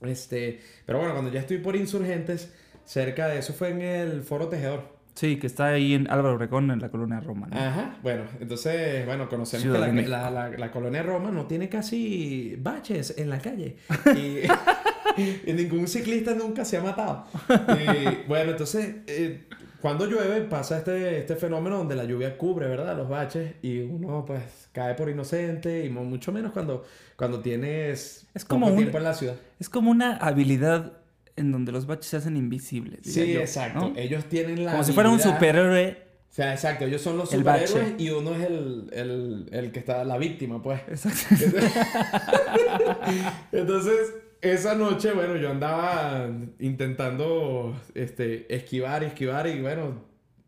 Este, 0.00 0.60
pero 0.84 0.98
bueno, 0.98 1.14
cuando 1.14 1.30
ya 1.30 1.38
estoy 1.40 1.58
por 1.58 1.76
Insurgentes, 1.76 2.52
cerca 2.84 3.28
de 3.28 3.38
eso 3.38 3.52
fue 3.52 3.68
en 3.70 3.80
el 3.82 4.22
Foro 4.22 4.48
Tejedor. 4.48 5.00
Sí, 5.14 5.38
que 5.38 5.46
está 5.46 5.66
ahí 5.68 5.92
en 5.94 6.10
Álvaro 6.10 6.34
Obregón, 6.36 6.70
en 6.70 6.80
la 6.80 6.88
colonia 6.88 7.20
Roma. 7.20 7.46
¿no? 7.48 7.56
Ajá, 7.60 7.98
bueno, 8.02 8.24
entonces, 8.40 9.04
bueno, 9.06 9.28
conocemos 9.28 9.62
Ciudad 9.62 9.94
que 9.94 10.08
la, 10.08 10.30
la, 10.30 10.48
la- 10.50 10.58
la 10.58 10.70
colonia 10.72 11.02
Roma 11.02 11.30
no 11.30 11.46
tiene 11.46 11.68
casi 11.68 12.56
baches 12.58 13.14
en 13.18 13.28
la 13.30 13.38
calle. 13.38 13.76
Y, 14.16 14.38
y 15.46 15.52
ningún 15.52 15.88
ciclista 15.88 16.34
nunca 16.34 16.64
se 16.64 16.76
ha 16.76 16.82
matado. 16.82 17.24
Y, 17.48 18.26
bueno, 18.28 18.52
entonces, 18.52 18.96
eh, 19.06 19.44
cuando 19.80 20.06
llueve 20.06 20.42
pasa 20.42 20.78
este, 20.78 21.18
este 21.18 21.36
fenómeno 21.36 21.78
donde 21.78 21.96
la 21.96 22.04
lluvia 22.04 22.36
cubre, 22.38 22.68
¿verdad? 22.68 22.96
Los 22.96 23.08
baches 23.08 23.54
y 23.62 23.80
uno 23.80 24.24
pues 24.24 24.42
cae 24.72 24.94
por 24.94 25.08
inocente 25.08 25.84
y 25.84 25.90
mucho 25.90 26.30
menos 26.32 26.52
cuando, 26.52 26.84
cuando 27.16 27.40
tienes 27.40 28.26
Es 28.34 28.44
como 28.44 28.66
poco 28.66 28.72
un- 28.74 28.78
tiempo 28.78 28.98
en 28.98 29.04
la 29.04 29.14
ciudad. 29.14 29.34
Es 29.58 29.68
como 29.68 29.90
una 29.90 30.16
habilidad 30.16 30.92
en 31.34 31.50
donde 31.50 31.72
los 31.72 31.86
baches 31.86 32.06
se 32.06 32.16
hacen 32.18 32.36
invisibles. 32.36 33.00
Sí, 33.02 33.32
yo, 33.32 33.40
exacto. 33.40 33.88
¿no? 33.88 33.92
Ellos 33.96 34.26
tienen 34.26 34.64
la 34.64 34.70
Como 34.72 34.84
si 34.84 34.92
fuera 34.92 35.08
un 35.10 35.16
habilidad- 35.18 35.34
superhéroe. 35.34 36.12
O 36.30 36.34
sea, 36.34 36.52
exacto. 36.54 36.84
Ellos 36.86 37.02
son 37.02 37.18
los 37.18 37.28
superhéroes 37.30 37.94
y 37.98 38.08
uno 38.10 38.34
es 38.34 38.42
el, 38.46 38.88
el, 38.92 39.48
el 39.52 39.72
que 39.72 39.80
está 39.80 40.04
la 40.04 40.16
víctima, 40.16 40.62
pues. 40.62 40.80
Exacto. 40.88 41.44
Entonces, 43.52 44.14
esa 44.42 44.74
noche, 44.74 45.12
bueno, 45.12 45.36
yo 45.36 45.50
andaba 45.50 46.28
intentando 46.60 47.76
este, 47.94 48.54
esquivar 48.54 49.02
y 49.02 49.06
esquivar 49.06 49.46
y 49.48 49.60
bueno, 49.62 50.04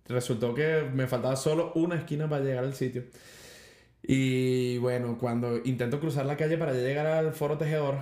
resultó 0.06 0.54
que 0.54 0.82
me 0.92 1.06
faltaba 1.06 1.36
solo 1.36 1.72
una 1.76 1.96
esquina 1.96 2.28
para 2.28 2.44
llegar 2.44 2.64
al 2.64 2.74
sitio. 2.74 3.04
Y 4.02 4.78
bueno, 4.78 5.18
cuando 5.18 5.58
intento 5.64 6.00
cruzar 6.00 6.26
la 6.26 6.36
calle 6.36 6.58
para 6.58 6.72
llegar 6.74 7.06
al 7.06 7.32
foro 7.34 7.58
tejedor, 7.58 7.96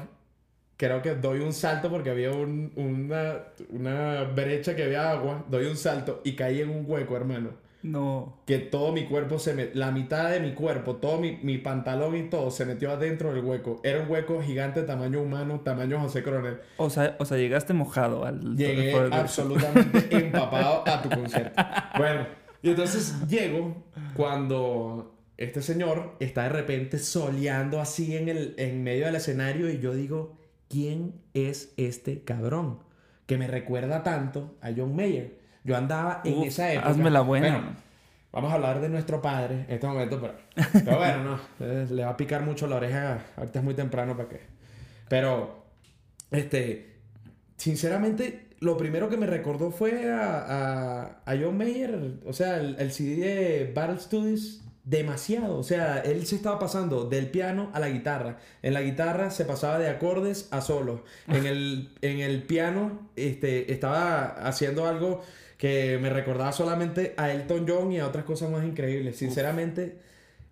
creo 0.76 1.02
que 1.02 1.14
doy 1.16 1.40
un 1.40 1.52
salto 1.52 1.90
porque 1.90 2.10
había 2.10 2.32
un- 2.32 2.72
una, 2.76 3.44
una 3.70 4.24
brecha 4.24 4.76
que 4.76 4.84
había 4.84 5.10
agua, 5.12 5.44
doy 5.50 5.66
un 5.66 5.76
salto 5.76 6.22
y 6.24 6.34
caí 6.36 6.60
en 6.62 6.70
un 6.70 6.84
hueco, 6.88 7.16
hermano 7.16 7.50
No. 7.82 8.38
que 8.46 8.58
todo 8.58 8.92
mi 8.92 9.06
cuerpo 9.06 9.38
se 9.38 9.54
me... 9.54 9.70
La 9.74 9.90
mitad 9.90 10.30
de 10.30 10.40
mi 10.40 10.52
cuerpo, 10.52 10.96
todo 10.96 11.18
mi, 11.18 11.38
mi 11.42 11.58
pantalón 11.58 12.16
y 12.16 12.28
todo 12.30 12.50
se 12.50 12.64
metió 12.64 12.92
adentro 12.92 13.34
del 13.34 13.44
hueco. 13.44 13.80
Era 13.82 14.00
un 14.02 14.10
hueco 14.10 14.40
gigante, 14.40 14.82
tamaño 14.82 15.20
humano, 15.20 15.60
tamaño 15.60 15.98
José 16.00 16.22
Coronel. 16.22 16.58
O 16.76 16.90
sea, 16.90 17.16
o 17.18 17.24
sea, 17.24 17.38
llegaste 17.38 17.72
mojado 17.72 18.24
al. 18.24 18.56
Llegué 18.56 18.94
absolutamente 18.94 20.06
empapado 20.10 20.84
a 20.86 21.02
tu 21.02 21.08
concierto. 21.08 21.60
Bueno, 21.98 22.26
y 22.62 22.70
entonces 22.70 23.14
llego 23.28 23.82
cuando 24.14 25.16
este 25.36 25.60
señor 25.60 26.16
está 26.20 26.44
de 26.44 26.50
repente 26.50 26.98
soleando 26.98 27.80
así 27.80 28.16
en, 28.16 28.28
el, 28.28 28.54
en 28.58 28.84
medio 28.84 29.06
del 29.06 29.16
escenario 29.16 29.68
y 29.68 29.80
yo 29.80 29.92
digo, 29.94 30.36
¿quién 30.68 31.14
es 31.34 31.72
este 31.76 32.22
cabrón? 32.22 32.78
Que 33.26 33.38
me 33.38 33.48
recuerda 33.48 34.04
tanto 34.04 34.56
a 34.60 34.70
John 34.76 34.94
Mayer. 34.94 35.41
Yo 35.64 35.76
andaba 35.76 36.22
en 36.24 36.38
Uf, 36.38 36.46
esa 36.48 36.72
época. 36.72 36.88
hazme 36.88 37.10
la 37.10 37.20
buena. 37.20 37.48
Bueno, 37.50 37.76
vamos 38.32 38.50
a 38.50 38.54
hablar 38.54 38.80
de 38.80 38.88
nuestro 38.88 39.20
padre 39.22 39.64
en 39.68 39.74
este 39.74 39.86
momento, 39.86 40.20
pero, 40.20 40.34
pero 40.84 40.96
bueno, 40.98 41.24
no. 41.24 41.40
eh, 41.60 41.86
Le 41.90 42.04
va 42.04 42.10
a 42.10 42.16
picar 42.16 42.42
mucho 42.42 42.66
la 42.66 42.76
oreja. 42.76 43.18
Ahorita 43.36 43.58
es 43.60 43.64
muy 43.64 43.74
temprano 43.74 44.16
para 44.16 44.28
que. 44.28 44.40
Pero, 45.08 45.64
este, 46.30 46.96
sinceramente, 47.56 48.48
lo 48.60 48.76
primero 48.76 49.08
que 49.08 49.16
me 49.16 49.26
recordó 49.26 49.70
fue 49.70 50.10
a, 50.12 50.38
a, 50.38 51.02
a 51.26 51.36
John 51.40 51.56
Mayer, 51.56 52.14
o 52.24 52.32
sea, 52.32 52.56
el, 52.58 52.76
el 52.78 52.92
CD 52.92 53.16
de 53.34 53.72
Battle 53.74 53.98
Studies 54.00 54.60
demasiado. 54.84 55.58
O 55.58 55.62
sea, 55.62 55.98
él 56.00 56.26
se 56.26 56.36
estaba 56.36 56.58
pasando 56.58 57.04
del 57.08 57.28
piano 57.30 57.70
a 57.72 57.80
la 57.80 57.88
guitarra. 57.88 58.38
En 58.62 58.74
la 58.74 58.82
guitarra 58.82 59.30
se 59.30 59.44
pasaba 59.44 59.78
de 59.78 59.88
acordes 59.88 60.48
a 60.50 60.60
solos. 60.60 61.00
En 61.28 61.46
el, 61.46 61.90
en 62.02 62.20
el 62.20 62.42
piano 62.44 63.10
este, 63.16 63.72
estaba 63.72 64.24
haciendo 64.46 64.86
algo 64.86 65.22
que 65.62 65.96
me 66.02 66.10
recordaba 66.10 66.50
solamente 66.50 67.14
a 67.16 67.30
Elton 67.30 67.66
John 67.68 67.92
y 67.92 68.00
a 68.00 68.08
otras 68.08 68.24
cosas 68.24 68.50
más 68.50 68.64
increíbles. 68.64 69.16
Sinceramente, 69.16 69.96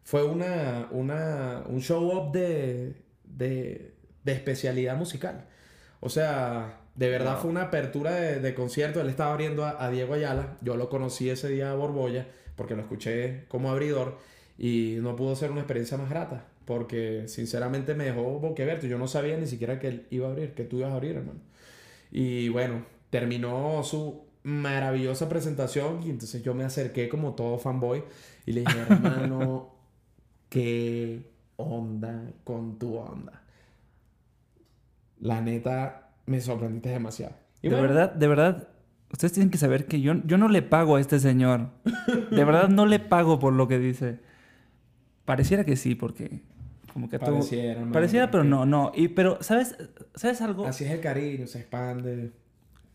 fue 0.05 0.23
una, 0.23 0.87
una, 0.93 1.65
un 1.67 1.81
show-up 1.81 2.31
de, 2.31 2.95
de, 3.25 3.93
de 4.23 4.33
especialidad 4.33 4.97
musical. 4.97 5.47
O 5.99 6.09
sea, 6.11 6.79
de 6.95 7.09
verdad 7.09 7.33
Wow. 7.33 7.41
fue 7.43 7.51
una 7.51 7.63
apertura 7.63 8.13
de, 8.15 8.39
de 8.39 8.55
concierto. 8.55 9.01
Él 9.01 9.09
estaba 9.09 9.33
abriendo 9.33 9.65
a, 9.65 9.85
a 9.85 9.91
Diego 9.91 10.15
Ayala. 10.15 10.59
Yo 10.61 10.77
lo 10.77 10.89
conocí 10.89 11.29
ese 11.29 11.49
día 11.49 11.73
a 11.73 11.75
Borbolla 11.75 12.29
porque 12.55 12.77
lo 12.77 12.83
escuché 12.83 13.47
como 13.49 13.73
abridor 13.73 14.17
y 14.59 14.99
no 15.01 15.17
pudo 15.17 15.35
ser 15.35 15.51
una 15.51 15.63
experiencia 15.63 15.97
más 15.99 16.09
grata 16.09 16.45
porque 16.67 17.25
sinceramente 17.27 17.95
me 17.97 18.05
dejó 18.05 18.39
boquiabierto. 18.39 18.87
Yo 18.87 18.97
no 18.97 19.09
sabía 19.09 19.37
ni 19.37 19.47
siquiera 19.47 19.81
que 19.81 19.89
él 19.89 20.07
iba 20.11 20.29
a 20.29 20.31
abrir, 20.31 20.53
que 20.55 20.63
tú 20.63 20.79
ibas 20.79 20.93
a 20.93 20.95
abrir, 20.95 21.17
hermano. 21.17 21.41
Y 22.13 22.49
bueno, 22.51 22.87
terminó 23.11 23.83
su 23.83 24.30
maravillosa 24.43 25.29
presentación 25.29 26.03
y 26.03 26.11
entonces 26.11 26.43
yo 26.43 26.55
me 26.55 26.65
acerqué 26.65 27.09
como 27.09 27.35
todo 27.35 27.59
fanboy 27.59 28.05
y 28.47 28.53
le 28.53 28.61
dije, 28.61 28.79
hermano, 28.89 29.75
¿qué 30.49 31.31
onda 31.57 32.33
con 32.45 32.79
tu 32.79 32.97
onda? 32.97 33.43
La 35.21 35.41
neta, 35.41 36.13
me 36.27 36.41
sorprendiste 36.41 36.89
demasiado. 36.89 37.35
Y 37.63 37.69
de 37.69 37.75
bueno, 37.75 37.89
verdad, 37.89 38.15
de 38.15 38.29
verdad, 38.29 38.69
ustedes 39.13 39.33
tienen 39.33 39.51
que 39.51 39.59
saber 39.59 39.87
que 39.87 40.01
yo, 40.01 40.15
yo 40.25 40.39
no 40.39 40.49
le 40.49 40.63
pago 40.63 40.97
a 40.97 41.01
este 41.01 41.21
señor. 41.21 41.69
De 42.31 42.45
verdad 42.45 42.69
no 42.69 42.87
le 42.87 42.99
pago 43.01 43.39
por 43.39 43.53
lo 43.53 43.69
que 43.69 43.79
dice. 43.79 44.21
Pareciera 45.27 45.65
que 45.65 45.77
sí, 45.77 45.95
porque 45.95 46.43
como 46.93 47.09
que. 47.09 47.19
Pareciera, 47.19 47.73
hermano. 47.73 47.93
Pareciera, 47.93 48.31
pero 48.31 48.45
no, 48.45 48.65
no. 48.65 48.93
Y, 48.95 49.09
pero, 49.09 49.39
¿sabes? 49.43 49.77
¿Sabes 50.15 50.41
algo? 50.41 50.67
Así 50.67 50.85
es 50.85 50.91
el 50.91 51.01
cariño, 51.01 51.47
se 51.47 51.61
expande. 51.61 52.33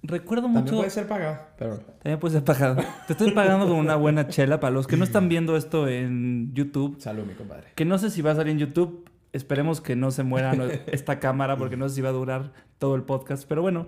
Recuerdo 0.08 0.44
También 0.44 0.64
mucho... 0.66 0.78
puede 0.78 0.90
ser 0.90 1.08
pagado, 1.08 1.40
pero... 1.58 1.78
También 1.78 2.20
puede 2.20 2.34
ser 2.36 2.44
pagado. 2.44 2.76
Te 3.08 3.14
estoy 3.14 3.32
pagando 3.32 3.68
con 3.68 3.78
una 3.78 3.96
buena 3.96 4.28
chela 4.28 4.60
para 4.60 4.72
los 4.74 4.88
que 4.88 4.98
no 4.98 5.04
están 5.06 5.30
viendo 5.30 5.56
esto 5.58 5.88
en 5.88 6.54
YouTube. 6.54 7.00
Salud, 7.00 7.24
mi 7.26 7.34
compadre. 7.34 7.68
Que 7.76 7.86
no 7.86 7.98
sé 7.98 8.10
si 8.10 8.22
va 8.22 8.32
a 8.32 8.36
salir 8.36 8.52
en 8.54 8.60
YouTube. 8.60 9.10
Esperemos 9.34 9.82
que 9.82 9.96
no 9.96 10.12
se 10.12 10.24
muera 10.24 10.54
esta 10.88 11.20
cámara 11.20 11.58
porque 11.58 11.76
no 11.78 11.90
sé 11.90 11.96
si 11.96 12.02
va 12.02 12.10
a 12.10 12.14
durar 12.14 12.54
todo 12.78 12.96
el 12.96 13.04
podcast. 13.04 13.48
Pero 13.48 13.62
bueno, 13.62 13.88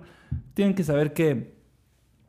tienen 0.54 0.74
que 0.74 0.84
saber 0.84 1.12
que 1.14 1.56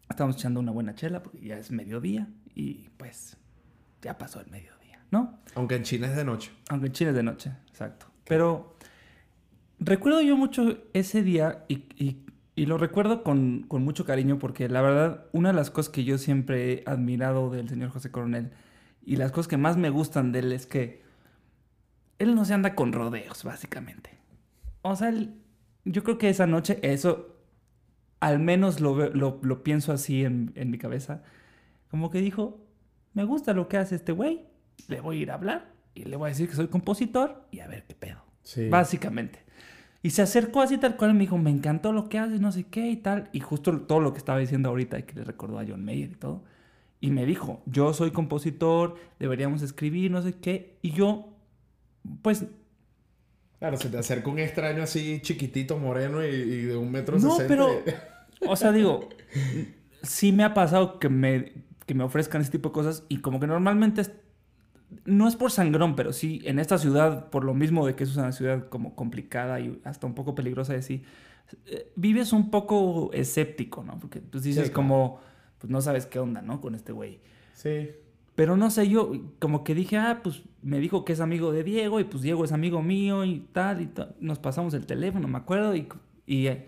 estamos 0.09 0.35
echando 0.37 0.59
una 0.59 0.71
buena 0.71 0.95
chela 0.95 1.21
porque 1.21 1.39
ya 1.45 1.57
es 1.57 1.71
mediodía 1.71 2.27
y 2.55 2.89
pues 2.97 3.37
ya 4.01 4.17
pasó 4.17 4.39
el 4.39 4.47
mediodía, 4.49 5.03
¿no? 5.11 5.39
Aunque 5.55 5.75
en 5.75 5.83
China 5.83 6.07
es 6.07 6.15
de 6.15 6.23
noche. 6.23 6.51
Aunque 6.69 6.87
en 6.87 6.93
Chile 6.93 7.09
es 7.09 7.15
de 7.15 7.23
noche, 7.23 7.51
exacto. 7.67 8.05
Pero 8.25 8.75
recuerdo 9.79 10.21
yo 10.21 10.37
mucho 10.37 10.77
ese 10.93 11.21
día 11.23 11.65
y, 11.67 11.83
y- 11.97 12.25
y 12.61 12.65
lo 12.65 12.77
recuerdo 12.77 13.23
con, 13.23 13.63
con 13.67 13.83
mucho 13.83 14.05
cariño 14.05 14.37
porque 14.39 14.67
la 14.69 14.81
verdad, 14.81 15.25
una 15.31 15.49
de 15.49 15.55
las 15.55 15.69
cosas 15.71 15.91
que 15.91 16.03
yo 16.03 16.17
siempre 16.17 16.73
he 16.73 16.83
admirado 16.85 17.49
del 17.49 17.69
señor 17.69 17.89
José 17.89 18.11
Coronel 18.11 18.51
y 19.05 19.15
las 19.15 19.31
cosas 19.31 19.47
que 19.47 19.57
más 19.57 19.77
me 19.77 19.89
gustan 19.89 20.31
de 20.31 20.39
él 20.39 20.51
es 20.51 20.65
que 20.65 21.01
él 22.19 22.35
no 22.35 22.45
se 22.45 22.53
anda 22.53 22.75
con 22.75 22.91
rodeos, 22.91 23.43
básicamente. 23.43 24.11
O 24.81 24.95
sea, 24.95 25.09
él- 25.09 25.35
yo 25.85 26.03
creo 26.03 26.17
que 26.17 26.29
esa 26.29 26.47
noche, 26.47 26.79
eso, 26.81 27.37
al 28.19 28.39
menos 28.39 28.81
lo, 28.81 29.09
lo, 29.09 29.39
lo 29.41 29.63
pienso 29.63 29.93
así 29.93 30.25
en, 30.25 30.51
en 30.55 30.69
mi 30.69 30.77
cabeza, 30.77 31.23
como 31.89 32.09
que 32.09 32.19
dijo, 32.19 32.65
me 33.13 33.23
gusta 33.23 33.53
lo 33.53 33.67
que 33.69 33.77
hace 33.77 33.95
este 33.95 34.11
güey, 34.11 34.45
le 34.87 34.99
voy 35.01 35.19
a 35.19 35.21
ir 35.21 35.31
a 35.31 35.35
hablar 35.35 35.71
y 35.95 36.03
le 36.03 36.15
voy 36.17 36.27
a 36.27 36.29
decir 36.29 36.49
que 36.49 36.55
soy 36.55 36.67
compositor 36.67 37.45
y 37.51 37.61
a 37.61 37.67
ver 37.67 37.85
qué 37.87 37.95
pedo. 37.95 38.21
Sí. 38.43 38.67
Básicamente. 38.69 39.43
Y 40.01 40.11
se 40.11 40.21
acercó 40.21 40.61
así 40.61 40.77
tal 40.77 40.95
cual 40.97 41.11
y 41.11 41.13
me 41.13 41.19
dijo, 41.21 41.37
me 41.37 41.49
encantó 41.51 41.91
lo 41.91 42.07
que 42.09 42.19
haces, 42.19 42.39
no 42.41 42.51
sé 42.51 42.65
qué 42.65 42.89
y 42.89 42.97
tal. 42.97 43.29
Y 43.33 43.41
justo 43.41 43.81
todo 43.81 43.99
lo 43.99 44.13
que 44.13 44.19
estaba 44.19 44.39
diciendo 44.39 44.69
ahorita 44.69 44.99
y 44.99 45.03
que 45.03 45.15
le 45.15 45.23
recordó 45.25 45.59
a 45.59 45.65
John 45.67 45.83
Mayer 45.83 46.11
y 46.11 46.15
todo. 46.15 46.43
Y 47.01 47.11
me 47.11 47.25
dijo, 47.25 47.61
yo 47.65 47.93
soy 47.93 48.11
compositor, 48.11 48.95
deberíamos 49.19 49.61
escribir, 49.61 50.11
no 50.11 50.21
sé 50.21 50.33
qué. 50.39 50.77
Y 50.81 50.91
yo, 50.91 51.33
pues, 52.21 52.45
Claro, 53.59 53.75
se 53.77 53.89
te 53.89 53.97
acerca 53.97 54.29
un 54.29 54.39
extraño 54.39 54.83
así 54.83 55.19
chiquitito, 55.21 55.77
moreno 55.77 56.23
y, 56.23 56.29
y 56.29 56.61
de 56.63 56.77
un 56.77 56.91
metro 56.91 57.19
no, 57.19 57.37
sesenta. 57.37 57.47
pero, 57.47 57.83
o 58.47 58.55
sea, 58.55 58.71
digo, 58.71 59.09
sí 60.01 60.31
me 60.31 60.43
ha 60.45 60.53
pasado 60.53 60.97
que 60.99 61.09
me, 61.09 61.53
que 61.85 61.93
me 61.93 62.03
ofrezcan 62.05 62.41
ese 62.41 62.51
tipo 62.51 62.69
de 62.69 62.73
cosas 62.73 63.03
y 63.09 63.19
como 63.19 63.39
que 63.39 63.47
normalmente 63.47 64.01
no 65.05 65.27
es 65.27 65.35
por 65.35 65.51
sangrón, 65.51 65.95
pero 65.95 66.13
sí 66.13 66.41
en 66.45 66.59
esta 66.59 66.77
ciudad, 66.77 67.29
por 67.29 67.43
lo 67.43 67.53
mismo 67.53 67.85
de 67.85 67.95
que 67.95 68.03
es 68.03 68.15
una 68.15 68.31
ciudad 68.31 68.69
como 68.69 68.95
complicada 68.95 69.59
y 69.59 69.79
hasta 69.83 70.07
un 70.07 70.15
poco 70.15 70.35
peligrosa 70.35 70.73
de 70.73 70.81
sí, 70.81 71.03
eh, 71.67 71.91
vives 71.95 72.33
un 72.33 72.49
poco 72.51 73.11
escéptico, 73.13 73.83
¿no? 73.83 73.99
Porque 73.99 74.19
pues 74.21 74.43
dices 74.43 74.65
Sí, 74.65 74.69
claro. 74.71 74.75
como, 74.87 75.19
pues 75.59 75.69
no 75.71 75.81
sabes 75.81 76.05
qué 76.05 76.19
onda, 76.19 76.41
¿no? 76.41 76.61
Con 76.61 76.75
este 76.75 76.91
güey. 76.91 77.19
Sí. 77.53 77.89
Pero 78.35 78.55
no 78.55 78.71
sé, 78.71 78.87
yo 78.87 79.11
como 79.39 79.63
que 79.63 79.75
dije, 79.75 79.97
ah, 79.97 80.21
pues 80.23 80.43
me 80.61 80.79
dijo 80.79 81.03
que 81.03 81.13
es 81.13 81.19
amigo 81.19 81.51
de 81.51 81.63
Diego 81.63 81.99
y 81.99 82.05
pues 82.05 82.23
Diego 82.23 82.45
es 82.45 82.51
amigo 82.53 82.81
mío 82.81 83.25
y 83.25 83.39
tal 83.51 83.81
y 83.81 83.87
tal. 83.87 84.15
Nos 84.21 84.39
pasamos 84.39 84.73
el 84.73 84.85
teléfono, 84.85 85.27
me 85.27 85.37
acuerdo, 85.37 85.75
y, 85.75 85.87
y 86.25 86.47
eh, 86.47 86.67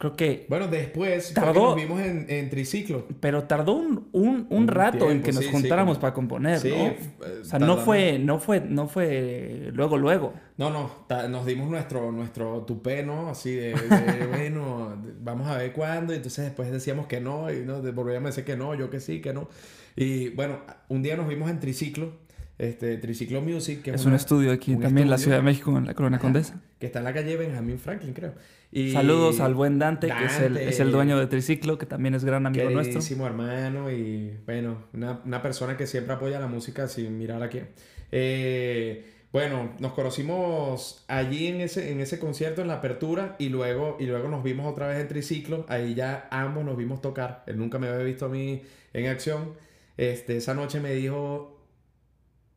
creo 0.00 0.16
que... 0.16 0.46
Bueno, 0.48 0.66
después 0.66 1.32
Tardó- 1.34 1.68
nos 1.68 1.76
vimos 1.76 2.00
en, 2.00 2.26
en 2.28 2.50
triciclo. 2.50 3.06
Pero 3.20 3.44
tardó 3.44 3.74
un, 3.74 4.08
un, 4.12 4.46
un 4.50 4.66
rato 4.66 5.10
en 5.10 5.22
tiempo, 5.22 5.26
que 5.26 5.32
nos 5.32 5.40
sí, 5.44 5.46
sí, 5.46 5.52
juntáramos 5.52 5.98
como- 5.98 6.00
para 6.00 6.14
componer, 6.14 6.58
Sí, 6.58 6.70
¿no? 6.70 6.76
eh, 6.86 6.98
O 7.42 7.44
sea, 7.44 7.58
no 7.60 7.76
fue, 7.76 8.18
no 8.18 8.40
fue, 8.40 8.60
no 8.60 8.88
fue 8.88 9.70
luego, 9.72 9.98
luego. 9.98 10.34
No, 10.56 10.70
no, 10.70 10.90
nos 11.28 11.46
dimos 11.46 11.68
nuestro, 11.70 12.10
nuestro 12.10 12.62
tupé, 12.62 13.02
¿no? 13.04 13.28
Así 13.28 13.54
de, 13.54 13.74
de, 13.74 14.26
bueno, 14.30 14.96
vamos 15.20 15.46
a 15.48 15.58
ver 15.58 15.72
cuándo. 15.72 16.12
Y 16.12 16.16
entonces 16.16 16.46
después 16.46 16.72
decíamos 16.72 17.06
que 17.06 17.20
no, 17.20 17.52
y 17.52 17.60
no, 17.64 17.80
volvíamos 17.92 18.26
a 18.26 18.30
decir 18.30 18.44
que 18.44 18.56
no, 18.56 18.74
yo 18.74 18.90
que 18.90 19.00
sí, 19.00 19.20
que 19.20 19.32
no. 19.32 19.48
Y 19.96 20.30
bueno, 20.30 20.60
un 20.88 21.02
día 21.02 21.16
nos 21.16 21.28
vimos 21.28 21.50
en 21.50 21.60
triciclo, 21.60 22.12
este, 22.60 22.98
Triciclo 22.98 23.40
Music, 23.40 23.82
que 23.82 23.90
es, 23.90 23.96
Es 23.96 24.02
un 24.02 24.08
una- 24.08 24.16
estudio 24.16 24.52
aquí 24.52 24.74
un 24.74 24.80
también 24.80 25.06
en 25.06 25.10
la. 25.10 25.18
Ciudad 25.18 25.38
de 25.38 25.42
México, 25.42 25.76
en 25.78 25.86
la 25.86 25.94
Colonia 25.94 26.18
Condesa. 26.18 26.60
que 26.78 26.86
está 26.86 26.98
en 26.98 27.06
la 27.06 27.12
calle 27.14 27.36
Benjamin 27.36 27.78
Franklin, 27.78 28.12
creo. 28.12 28.34
Y 28.72 28.92
Saludos 28.92 29.40
al 29.40 29.54
buen 29.54 29.78
Dante, 29.78 30.06
que 30.06 30.24
es 30.26 30.38
el, 30.40 30.54
Dante. 30.54 30.68
es 30.68 30.78
el 30.78 30.92
dueño 30.92 31.18
de 31.18 31.26
Triciclo, 31.26 31.78
que 31.78 31.86
también 31.86 32.14
es 32.14 32.24
gran 32.24 32.46
amigo 32.46 32.68
nuestro. 32.70 33.00
Hermano 33.26 33.90
y 33.90 34.32
bueno, 34.46 34.84
una, 34.92 35.20
una 35.24 35.42
persona 35.42 35.76
que 35.76 35.86
siempre 35.86 36.14
apoya 36.14 36.38
la 36.38 36.46
música 36.46 36.86
sin 36.86 37.16
mirar 37.18 37.42
a 37.42 37.48
quién. 37.48 37.68
Eh, 38.12 39.04
bueno, 39.32 39.72
nos 39.78 39.92
conocimos 39.92 41.04
allí 41.08 41.46
en 41.46 41.60
ese, 41.60 41.92
en 41.92 42.00
ese 42.00 42.18
concierto, 42.18 42.62
en 42.62 42.68
la 42.68 42.74
apertura, 42.74 43.36
y 43.38 43.48
luego, 43.48 43.96
y 44.00 44.06
luego 44.06 44.28
nos 44.28 44.42
vimos 44.42 44.66
otra 44.70 44.88
vez 44.88 44.98
en 45.00 45.08
triciclo. 45.08 45.64
Ahí 45.68 45.94
ya 45.94 46.26
ambos 46.30 46.64
nos 46.64 46.76
vimos 46.76 47.00
tocar. 47.00 47.44
Él 47.46 47.56
nunca 47.58 47.78
me 47.78 47.88
había 47.88 48.04
visto 48.04 48.26
a 48.26 48.28
mí 48.28 48.62
en 48.92 49.06
acción. 49.06 49.52
Este, 49.96 50.36
esa 50.36 50.54
noche 50.54 50.80
me 50.80 50.92
dijo, 50.94 51.59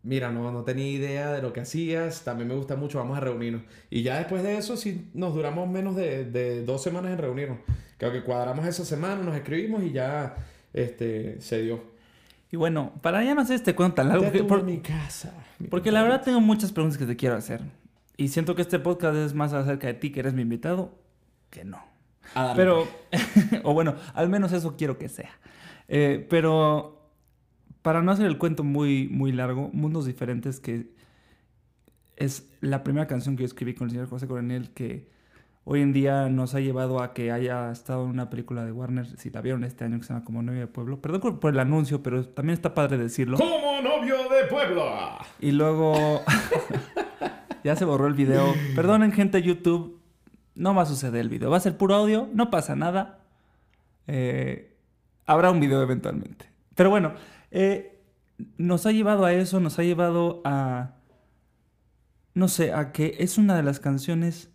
mira, 0.03 0.31
no, 0.31 0.51
no 0.51 0.63
tenía 0.63 0.87
idea 0.89 1.31
de 1.31 1.41
lo 1.41 1.53
que 1.53 1.61
hacías, 1.61 2.23
también 2.23 2.47
me 2.49 2.55
gusta 2.55 2.75
mucho, 2.75 2.99
vamos 2.99 3.17
a 3.17 3.21
reunirnos. 3.21 3.63
Y 3.89 4.03
ya 4.03 4.17
después 4.17 4.43
de 4.43 4.57
eso, 4.57 4.77
sí, 4.77 5.09
nos 5.13 5.33
duramos 5.33 5.67
menos 5.69 5.95
de, 5.95 6.25
de 6.25 6.63
dos 6.63 6.83
semanas 6.83 7.11
en 7.11 7.17
reunirnos. 7.17 7.59
Creo 7.97 8.11
que 8.11 8.23
cuadramos 8.23 8.65
esa 8.67 8.83
semana, 8.85 9.21
nos 9.23 9.35
escribimos 9.35 9.83
y 9.83 9.91
ya 9.91 10.35
este, 10.73 11.39
se 11.41 11.61
dio. 11.61 11.81
Y 12.51 12.57
bueno, 12.57 12.91
para 13.01 13.23
ya 13.23 13.33
no 13.33 13.41
hacer 13.41 13.55
este 13.55 13.73
cuento 13.73 13.95
tan 13.95 14.09
largo, 14.09 14.25
porque, 14.25 14.43
por- 14.43 14.63
mi 14.63 14.79
casa. 14.79 15.33
mi 15.57 15.67
porque 15.69 15.91
la 15.91 16.03
verdad 16.03 16.21
tengo 16.21 16.39
muchas 16.41 16.71
preguntas 16.71 16.97
que 16.99 17.05
te 17.05 17.15
quiero 17.15 17.35
hacer. 17.35 17.61
Y 18.15 18.27
siento 18.27 18.55
que 18.55 18.61
este 18.61 18.77
podcast 18.77 19.15
es 19.15 19.33
más 19.33 19.53
acerca 19.53 19.87
de 19.87 19.95
ti, 19.95 20.11
que 20.11 20.19
eres 20.19 20.33
mi 20.35 20.43
invitado, 20.43 20.91
que 21.49 21.63
no. 21.65 21.81
A 22.35 22.43
darle, 22.45 22.63
Pero, 22.63 22.87
o 23.63 23.73
bueno, 23.73 23.95
al 24.13 24.29
menos 24.29 24.51
eso 24.53 24.75
quiero 24.77 24.97
que 24.99 25.09
sea. 25.09 25.31
Eh, 25.87 26.25
pero, 26.29 27.02
para 27.83 28.01
no 28.01 28.11
hacer 28.11 28.25
el 28.25 28.37
cuento 28.39 28.63
muy, 28.63 29.07
muy 29.09 29.31
largo, 29.31 29.69
Mundos 29.73 30.05
Diferentes, 30.05 30.59
que 30.59 30.87
es 32.15 32.49
la 32.61 32.83
primera 32.83 33.05
canción 33.07 33.35
que 33.35 33.43
yo 33.43 33.47
escribí 33.47 33.75
con 33.75 33.85
el 33.85 33.91
señor 33.91 34.07
José 34.09 34.27
Coronel, 34.27 34.71
que 34.71 35.09
hoy 35.65 35.81
en 35.81 35.93
día 35.93 36.29
nos 36.29 36.55
ha 36.55 36.59
llevado 36.59 37.01
a 37.01 37.13
que 37.13 37.31
haya 37.31 37.71
estado 37.71 38.03
en 38.05 38.09
una 38.11 38.29
película 38.29 38.65
de 38.65 38.71
Warner, 38.71 39.05
si 39.17 39.29
la 39.29 39.41
vieron 39.41 39.63
este 39.63 39.83
año, 39.83 39.97
que 39.99 40.03
se 40.05 40.13
llama 40.13 40.25
Como 40.25 40.41
Novia 40.41 40.61
de 40.61 40.67
Pueblo. 40.67 40.99
Perdón 41.01 41.39
por- 41.39 41.53
el 41.53 41.59
anuncio, 41.59 42.01
pero 42.03 42.25
también 42.27 42.53
está 42.55 42.73
padre 42.73 42.97
decirlo. 42.97 43.37
Como 43.37 43.81
novio 43.81 44.15
de 44.29 44.47
Puebla. 44.49 45.17
Y 45.39 45.51
luego 45.51 46.21
ya 47.63 47.75
se 47.75 47.85
borró 47.85 48.07
el 48.07 48.13
video. 48.13 48.53
Perdonen 48.75 49.11
gente 49.11 49.37
de 49.39 49.43
YouTube, 49.47 49.99
no 50.55 50.73
va 50.75 50.83
a 50.83 50.85
suceder 50.85 51.21
el 51.21 51.29
video. 51.29 51.49
Va 51.49 51.57
a 51.57 51.61
ser 51.61 51.77
puro 51.77 51.95
audio, 51.95 52.29
no 52.33 52.49
pasa 52.51 52.75
nada. 52.75 53.19
Eh, 54.07 54.75
habrá 55.25 55.51
un 55.51 55.59
video 55.59 55.81
eventualmente. 55.81 56.45
Pero 56.75 56.89
bueno, 56.89 57.13
eh, 57.53 58.01
nos 58.57 58.85
ha 58.85 58.91
llevado 58.91 59.23
a 59.25 59.33
eso, 59.33 59.59
nos 59.61 59.79
ha 59.79 59.83
llevado 59.83 60.41
a... 60.43 60.95
No 62.35 62.47
sé, 62.47 62.73
a 62.73 62.91
que 62.91 63.15
es 63.19 63.37
una 63.37 63.55
de 63.55 63.63
las 63.63 63.79
canciones 63.79 64.49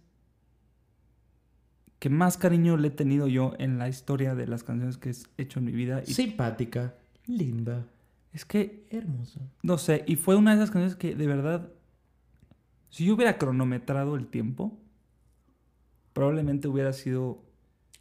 que 1.99 2.11
más 2.11 2.37
cariño 2.37 2.76
le 2.76 2.88
he 2.88 2.90
tenido 2.93 3.26
yo 3.26 3.55
en 3.59 3.78
la 3.78 3.88
historia 3.88 4.35
de 4.35 4.47
las 4.47 4.62
canciones 4.64 4.99
que 4.99 5.11
he 5.11 5.43
hecho 5.43 5.59
en 5.59 5.64
mi 5.64 5.73
vida. 5.73 6.02
Y 6.07 6.12
Simpática, 6.14 6.95
linda. 7.26 7.87
Es 8.33 8.45
que, 8.45 8.87
Hermoso. 8.90 9.40
no 9.62 9.78
sé, 9.78 10.05
y 10.07 10.17
fue 10.17 10.37
una 10.37 10.50
de 10.52 10.57
esas 10.59 10.71
canciones 10.71 10.97
que 10.97 11.14
de 11.14 11.26
verdad, 11.26 11.71
si 12.90 13.05
yo 13.07 13.14
hubiera 13.14 13.38
cronometrado 13.38 14.17
el 14.17 14.26
tiempo, 14.26 14.78
probablemente 16.12 16.69
hubiera 16.69 16.93
sido 16.93 17.43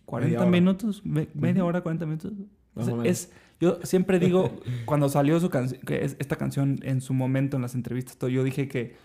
40 0.05 0.27
Media 0.27 0.41
hora. 0.41 0.51
minutos, 0.51 1.05
me- 1.05 1.29
media 1.33 1.65
hora, 1.65 1.81
40 1.81 2.05
minutos. 2.05 2.33
Más 2.77 2.85
sea, 2.85 2.93
o 2.93 2.97
menos. 2.97 3.11
es, 3.11 3.31
yo 3.59 3.79
siempre 3.83 4.19
digo, 4.19 4.51
cuando 4.85 5.09
salió 5.09 5.39
su 5.39 5.49
canción, 5.49 5.81
que 5.81 6.05
es 6.05 6.15
esta 6.19 6.35
canción 6.35 6.79
en 6.83 7.01
su 7.01 7.13
momento 7.13 7.55
en 7.57 7.61
las 7.63 7.75
entrevistas, 7.75 8.17
todo, 8.17 8.29
yo 8.29 8.43
dije 8.43 8.67
que 8.67 8.95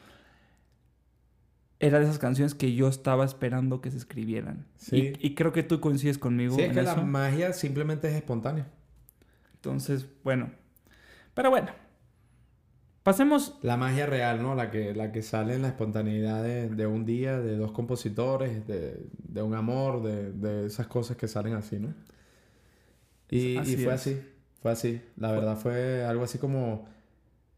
era 1.81 1.99
de 1.99 2.05
esas 2.05 2.19
canciones 2.19 2.55
que 2.55 2.75
yo 2.75 2.87
estaba 2.89 3.25
esperando 3.25 3.81
que 3.81 3.91
se 3.91 3.97
escribieran. 3.97 4.67
Sí. 4.77 5.13
Y, 5.21 5.27
y 5.29 5.35
creo 5.35 5.53
que 5.53 5.65
tú 5.65 5.81
coincides 5.81 6.17
conmigo 6.19 6.55
Sí, 6.55 6.63
es 6.63 6.69
en 6.69 6.75
que 6.75 6.83
la 6.83 6.93
eso. 6.93 7.03
magia 7.03 7.53
simplemente 7.53 8.09
es 8.09 8.15
espontánea. 8.15 8.69
Entonces, 9.55 10.07
bueno. 10.23 10.51
Pero 11.35 11.51
bueno. 11.51 11.71
Pasemos. 13.03 13.59
La 13.63 13.77
magia 13.77 14.07
real, 14.07 14.41
¿no? 14.43 14.55
La 14.55 14.71
que, 14.71 14.95
la 14.95 15.11
que 15.11 15.23
sale 15.23 15.55
en 15.55 15.63
la 15.63 15.69
espontaneidad 15.69 16.41
de, 16.45 16.69
de 16.69 16.87
un 16.87 17.05
día, 17.05 17.41
de 17.41 17.57
dos 17.57 17.73
compositores, 17.73 18.65
de, 18.69 19.05
de 19.19 19.43
un 19.43 19.55
amor, 19.55 20.05
de, 20.05 20.31
de 20.33 20.67
esas 20.67 20.87
cosas 20.87 21.17
que 21.17 21.27
salen 21.27 21.55
así, 21.55 21.81
¿no? 21.81 21.93
Y, 23.33 23.55
fue 23.77 23.95
es. 23.95 24.01
así, 24.01 24.23
fue 24.61 24.73
así. 24.73 25.03
La 25.17 25.33
verdad 25.33 25.57
fue 25.57 26.05
algo 26.05 26.25
así 26.25 26.39
como 26.39 26.87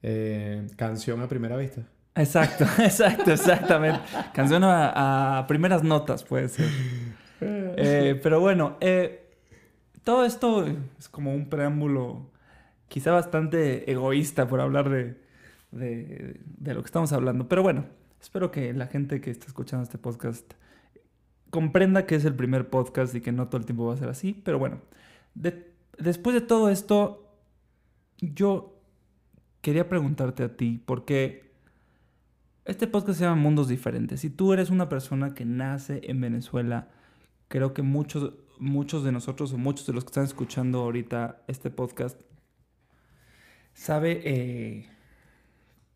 eh, 0.03 0.69
canción 0.77 1.21
a 1.21 1.29
primera 1.29 1.57
vista. 1.57 1.83
Exacto, 2.15 2.65
exacto, 2.79 3.33
exactamente. 3.33 4.01
Canción 4.33 4.63
a, 4.63 5.39
a 5.39 5.47
primeras 5.49 5.83
notas, 5.83 6.23
puede 6.23 6.49
ser. 6.49 6.69
Eh, 7.41 8.19
pero 8.23 8.39
bueno, 8.39 8.77
eh, 8.81 9.33
todo 10.05 10.25
esto 10.25 10.65
es 10.99 11.09
como 11.09 11.35
un 11.35 11.49
preámbulo 11.51 12.31
quizá 12.87 13.11
bastante 13.11 13.91
egoísta 13.91 14.47
por 14.47 14.61
hablar 14.61 14.89
de, 14.91 15.17
de, 15.73 16.41
de 16.45 16.75
lo 16.75 16.83
que 16.83 16.87
estamos 16.87 17.13
hablando. 17.13 17.49
Pero 17.49 17.65
bueno, 17.65 17.87
espero 18.23 18.53
que 18.53 18.73
la 18.73 18.87
gente 18.87 19.21
que 19.21 19.33
está 19.33 19.47
escuchando 19.47 19.83
este 19.83 19.99
podcast 19.99 20.55
comprenda 21.51 22.07
que 22.07 22.15
es 22.15 22.25
el 22.25 22.35
primer 22.35 22.69
podcast 22.69 23.13
y 23.17 23.21
que 23.21 23.33
no 23.33 23.49
todo 23.49 23.59
el 23.59 23.67
tiempo 23.67 23.87
va 23.87 23.95
a 23.95 23.97
ser 23.97 24.09
así. 24.09 24.41
Pero 24.45 24.61
bueno, 24.61 24.81
de- 25.35 25.73
después 25.99 26.35
de 26.35 26.41
todo 26.41 26.69
esto, 26.71 27.29
yo 28.21 28.81
quería 29.61 29.89
preguntarte 29.89 30.43
a 30.43 30.57
ti, 30.57 30.83
porque 30.85 31.53
este 32.65 32.87
podcast 32.87 33.19
se 33.19 33.25
llama 33.25 33.41
Mundos 33.41 33.69
Diferentes. 33.69 34.21
Si 34.21 34.31
tú 34.31 34.53
eres 34.53 34.71
una 34.71 34.89
persona 34.89 35.35
que 35.35 35.45
nace 35.45 36.01
en 36.05 36.21
Venezuela, 36.21 36.91
creo 37.49 37.75
que 37.75 37.83
muchos, 37.83 38.33
muchos 38.59 39.05
de 39.05 39.13
nosotros 39.13 39.53
o 39.53 39.59
muchos 39.59 39.87
de 39.87 39.93
los 39.93 40.05
que 40.05 40.09
están 40.09 40.25
escuchando 40.25 40.81
ahorita 40.81 41.43
este 41.47 41.71
podcast 41.71 42.21
sabe 43.75 44.23
eh, 44.25 44.89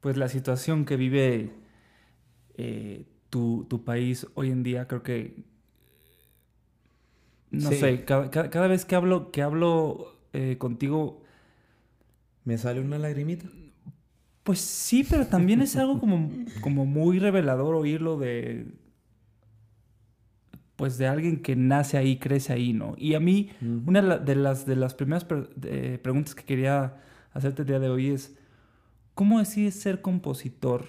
pues 0.01 0.17
la 0.17 0.29
situación 0.29 0.85
que 0.85 0.97
vive 0.97 1.53
eh, 2.57 3.07
tu, 3.31 3.67
tu 3.69 3.85
país 3.85 4.27
hoy 4.35 4.51
en 4.51 4.63
día. 4.63 4.89
Creo 4.89 5.03
que 5.03 5.45
no 7.51 7.71
Sí. 7.71 7.77
sé, 7.77 8.05
cada, 8.05 8.31
cada- 8.31 8.67
vez 8.69 8.85
que 8.85 8.95
hablo, 8.95 9.31
que 9.31 9.43
hablo 9.43 10.17
eh, 10.33 10.57
contigo, 10.59 11.23
Me 12.45 12.57
sale 12.57 12.81
una 12.81 12.99
lagrimita. 12.99 13.47
Pues 14.43 14.59
sí, 14.61 15.05
pero 15.09 15.27
también 15.27 15.61
es 15.61 15.77
algo 15.77 16.01
como, 16.01 16.31
como 16.63 16.87
muy 16.87 17.19
revelador 17.19 17.75
oírlo 17.75 18.17
de. 18.19 18.67
Pues 20.77 20.97
de 20.97 21.07
alguien 21.09 21.43
que 21.43 21.57
nace 21.57 21.99
ahí, 21.99 22.19
crece 22.19 22.53
ahí, 22.55 22.73
¿no? 22.73 22.95
Y 22.97 23.15
a 23.15 23.21
mí, 23.21 23.51
una 23.87 24.01
de 24.01 24.09
la- 24.09 24.19
de 24.19 24.35
las, 24.37 24.65
de 24.65 24.77
las 24.77 24.95
primeras 24.95 25.25
pre- 25.27 25.49
de- 25.57 25.99
preguntas 25.99 26.35
que 26.35 26.45
quería 26.45 26.97
hacerte 27.33 27.63
el 27.63 27.69
día 27.69 27.81
de 27.81 27.91
hoy 27.91 28.09
es: 28.09 28.35
¿cómo 29.15 29.41
decides 29.41 29.75
ser 29.75 30.01
compositor? 30.01 30.87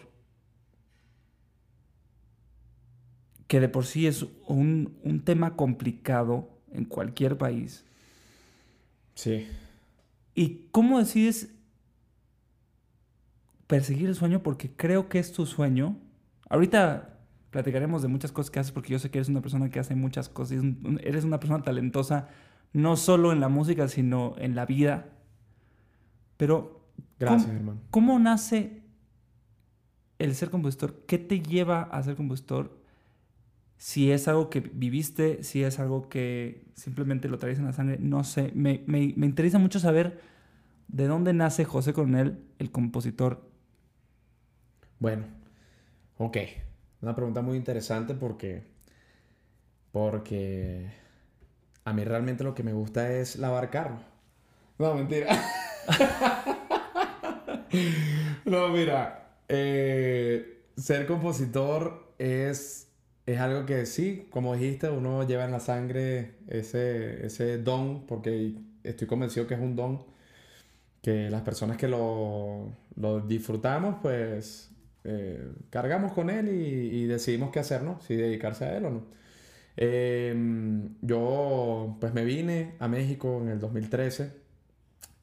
Que 3.47 3.59
de 3.59 3.67
por 3.69 3.85
sí 3.85 4.05
es 4.07 4.25
un, 4.47 4.97
un 5.03 5.21
tema 5.25 5.55
complicado 5.55 6.49
en 6.73 6.85
cualquier 6.85 7.37
país. 7.37 7.85
Sí. 9.15 9.47
¿Y 10.33 10.67
cómo 10.71 10.99
decides 10.99 11.49
perseguir 13.67 14.07
el 14.07 14.15
sueño? 14.15 14.41
Porque 14.41 14.71
creo 14.71 15.09
que 15.09 15.19
es 15.19 15.31
tu 15.33 15.45
sueño. 15.45 15.97
Ahorita 16.49 17.17
platicaremos 17.51 18.01
de 18.01 18.07
muchas 18.07 18.31
cosas 18.31 18.51
que 18.51 18.59
haces 18.59 18.71
porque 18.71 18.91
yo 18.91 18.99
sé 18.99 19.09
que 19.11 19.17
eres 19.17 19.29
una 19.29 19.41
persona 19.41 19.69
que 19.69 19.79
hace 19.79 19.95
muchas 19.95 20.29
cosas. 20.29 20.63
Eres 21.01 21.23
una 21.23 21.39
persona 21.39 21.63
talentosa 21.63 22.29
no 22.73 22.95
solo 22.95 23.31
en 23.31 23.39
la 23.39 23.49
música, 23.49 23.87
sino 23.87 24.35
en 24.37 24.55
la 24.55 24.65
vida. 24.65 25.09
Pero, 26.37 26.87
Gracias, 27.19 27.45
¿cómo, 27.45 27.57
hermano. 27.57 27.81
cómo 27.89 28.19
nace 28.19 28.83
el 30.19 30.35
ser 30.35 30.49
compositor? 30.49 31.03
¿Qué 31.07 31.17
te 31.17 31.41
lleva 31.41 31.81
a 31.81 32.01
ser 32.03 32.15
compositor? 32.15 32.78
Si 33.79 34.11
es 34.11 34.27
algo 34.29 34.51
que 34.51 34.61
viviste, 34.61 35.43
si 35.43 35.63
es 35.63 35.79
algo 35.79 36.09
que 36.09 36.65
simplemente 36.75 37.29
lo 37.29 37.39
traes 37.39 37.59
en 37.59 37.67
la 37.67 37.73
sangre, 37.73 37.99
no 38.01 38.25
sé. 38.25 38.51
Me, 38.55 38.83
me- 38.87 39.13
me 39.17 39.27
interesa 39.27 39.59
mucho 39.59 39.79
saber 39.79 40.21
de 40.89 41.07
dónde 41.07 41.33
nace 41.33 41.65
José 41.65 41.93
Coronel, 41.93 42.39
el 42.59 42.71
compositor. 42.71 43.41
Bueno, 44.99 45.25
ok. 46.17 46.37
Una 47.01 47.15
pregunta 47.15 47.41
muy 47.41 47.57
interesante 47.57 48.13
porque. 48.15 48.63
Porque. 49.91 50.91
A 51.85 51.93
mí 51.93 52.03
realmente 52.03 52.43
lo 52.43 52.53
que 52.55 52.63
me 52.63 52.73
gusta 52.73 53.11
es 53.13 53.37
lavar 53.37 53.69
carros. 53.71 54.01
No, 54.79 54.93
mentira. 54.95 55.27
no, 58.45 58.69
mira. 58.69 59.37
eh, 59.47 60.63
ser 60.77 61.05
compositor 61.07 62.13
es, 62.17 62.88
es 63.33 63.39
algo 63.39 63.65
que 63.65 63.85
sí, 63.85 64.27
como 64.29 64.55
dijiste, 64.55 64.89
uno 64.89 65.27
lleva 65.27 65.45
en 65.45 65.51
la 65.51 65.59
sangre 65.59 66.35
ese, 66.47 67.25
ese 67.25 67.57
don, 67.59 68.05
porque 68.07 68.55
estoy 68.83 69.07
convencido 69.07 69.47
que 69.47 69.55
es 69.55 69.59
un 69.59 69.75
don 69.75 70.03
que 71.01 71.29
las 71.29 71.41
personas 71.43 71.77
que 71.77 71.87
lo, 71.87 72.71
lo 72.95 73.21
disfrutamos, 73.21 73.97
pues 74.01 74.71
eh, 75.05 75.51
cargamos 75.69 76.11
con 76.13 76.29
él 76.29 76.49
y, 76.49 77.03
y 77.03 77.05
decidimos 77.05 77.51
qué 77.51 77.59
hacer, 77.59 77.83
¿no? 77.83 77.99
Si 78.01 78.15
dedicarse 78.15 78.65
a 78.65 78.77
él 78.77 78.85
o 78.85 78.89
no. 78.91 79.19
Eh, 79.77 80.35
yo 81.01 81.95
pues 82.01 82.13
me 82.13 82.25
vine 82.25 82.75
a 82.79 82.89
México 82.89 83.39
en 83.41 83.47
el 83.49 83.59
2013, 83.59 84.31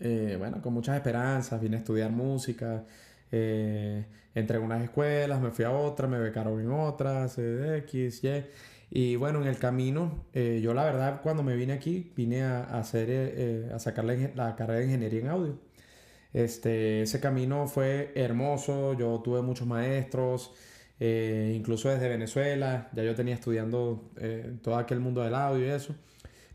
eh, 0.01 0.37
bueno, 0.39 0.63
con 0.63 0.73
muchas 0.73 0.97
esperanzas, 0.97 1.61
vine 1.61 1.77
a 1.77 1.79
estudiar 1.81 2.11
música, 2.11 2.85
eh, 3.33 4.07
entré 4.37 4.59
en 4.59 4.65
unas 4.65 4.83
escuelas, 4.85 5.41
me 5.41 5.51
fui 5.51 5.65
a 5.65 5.71
otra, 5.71 6.07
me 6.07 6.19
becaron 6.19 6.61
en 6.61 6.71
otras, 6.71 7.39
eh, 7.39 7.79
X, 7.79 8.23
Y. 8.23 8.45
Y 8.91 9.17
bueno, 9.17 9.41
en 9.43 9.49
el 9.49 9.59
camino, 9.59 10.27
eh, 10.33 10.61
yo 10.63 10.75
la 10.75 10.85
verdad 10.85 11.21
cuando 11.23 11.43
me 11.43 11.57
vine 11.57 11.73
aquí, 11.73 12.13
vine 12.15 12.43
a, 12.43 12.63
a 12.65 12.79
hacer, 12.81 13.09
eh, 13.11 13.71
a 13.75 13.79
sacar 13.79 14.05
la, 14.05 14.55
carrera 14.57 14.81
de 14.81 14.85
ingeniería 14.85 15.21
en 15.21 15.29
audio. 15.29 15.59
Este, 16.33 17.03
ese 17.03 17.19
camino 17.19 17.67
fue 17.67 18.13
hermoso, 18.15 18.93
yo 18.95 19.21
tuve 19.25 19.43
muchos 19.43 19.67
maestros, 19.67 20.53
incluso 21.01 21.89
desde 21.89 22.09
Venezuela, 22.09 22.91
ya 22.95 23.03
yo 23.05 23.15
tenía 23.15 23.35
estudiando 23.35 24.11
todo 24.63 24.77
aquel 24.77 25.01
mundo 25.01 25.23
del 25.23 25.35
audio 25.35 25.67
y 25.67 25.71
eso. 25.71 25.95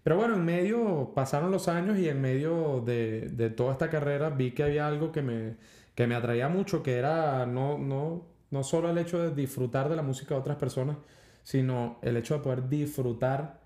Pero 0.03 0.17
bueno, 0.17 0.35
en 0.35 0.45
medio 0.45 1.13
pasaron 1.15 1.51
los 1.51 1.67
años 1.67 1.97
y 1.99 2.09
en 2.09 2.21
medio 2.21 2.81
de, 2.85 3.29
de 3.29 3.49
toda 3.49 3.73
esta 3.73 3.89
carrera 3.89 4.29
vi 4.29 4.51
que 4.51 4.63
había 4.63 4.87
algo 4.87 5.11
que 5.11 5.21
me, 5.21 5.55
que 5.95 6.07
me 6.07 6.15
atraía 6.15 6.49
mucho, 6.49 6.83
que 6.83 6.95
era 6.97 7.45
no, 7.45 7.77
no, 7.77 8.25
no 8.51 8.63
solo 8.63 8.89
el 8.89 8.97
hecho 8.97 9.19
de 9.21 9.35
disfrutar 9.35 9.89
de 9.89 9.95
la 9.95 10.01
música 10.03 10.35
de 10.35 10.41
otras 10.41 10.57
personas, 10.57 10.97
sino 11.43 11.99
el 12.01 12.17
hecho 12.17 12.35
de 12.35 12.41
poder 12.41 12.69
disfrutar 12.69 13.61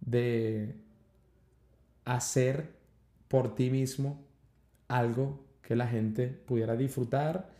de 0.00 0.76
hacer 2.04 2.70
por 3.28 3.54
ti 3.54 3.70
mismo 3.70 4.24
algo 4.88 5.44
que 5.62 5.76
la 5.76 5.86
gente 5.88 6.28
pudiera 6.28 6.76
disfrutar 6.76 7.50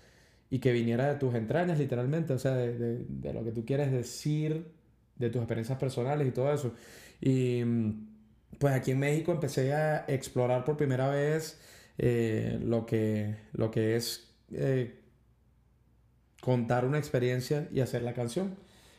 y 0.51 0.61
que 0.61 0.73
viniera 0.73 1.09
de 1.09 1.17
tus 1.17 1.35
entrañas, 1.35 1.79
literalmente, 1.79 2.35
o 2.35 2.39
sea, 2.39 2.55
de, 2.55 2.79
de- 2.79 3.07
de 3.09 3.35
lo 3.35 3.45
que 3.45 3.53
tú 3.53 3.65
quieres 3.67 3.93
decir, 3.93 4.73
de 5.17 5.31
tus 5.31 5.41
experiencias 5.43 5.79
personales 5.79 6.29
y 6.29 6.33
todo 6.33 6.53
eso. 6.53 6.75
Y 7.21 7.65
mm, 7.65 8.09
pues 8.59 8.75
aquí 8.75 8.93
en 8.93 9.01
México 9.01 9.33
empecé 9.33 9.75
a 9.75 10.05
explorar 10.09 10.65
por 10.65 10.77
primera 10.77 11.09
vez 11.11 11.61
eh, 11.99 12.59
lo 12.63 12.87
que, 12.87 13.37
lo 13.53 13.71
que 13.71 13.97
es 13.97 14.35
eh, 14.53 15.01
contar 16.41 16.85
una 16.85 16.99
experiencia 16.99 17.69
y 17.73 17.81
hacer 17.81 18.03
la 18.03 18.15
canción. 18.15 18.55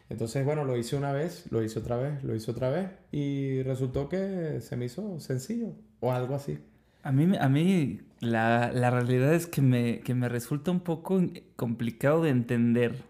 Entonces, 0.10 0.44
bueno, 0.44 0.66
lo 0.66 0.76
hice 0.76 0.96
una 0.96 1.14
vez, 1.14 1.46
lo 1.52 1.64
hice 1.64 1.80
otra 1.80 1.96
vez, 1.98 2.24
lo 2.24 2.36
hice 2.36 2.52
otra 2.52 2.70
vez 2.70 2.90
y 3.12 3.62
resultó 3.64 4.10
que 4.10 4.60
se 4.60 4.76
me 4.76 4.86
hizo 4.86 5.20
sencillo 5.20 5.74
o 6.00 6.12
algo 6.12 6.36
así. 6.36 6.60
A 7.04 7.12
mí, 7.12 7.38
a 7.40 7.48
mí 7.48 8.02
la, 8.20 8.72
la 8.74 8.90
realidad 8.90 9.34
es 9.34 9.48
que 9.48 9.62
me, 9.62 10.02
que 10.02 10.14
me 10.16 10.28
resulta 10.28 10.72
un 10.72 10.82
poco 10.82 11.22
complicado 11.56 12.24
de 12.24 12.32
entender. 12.32 13.04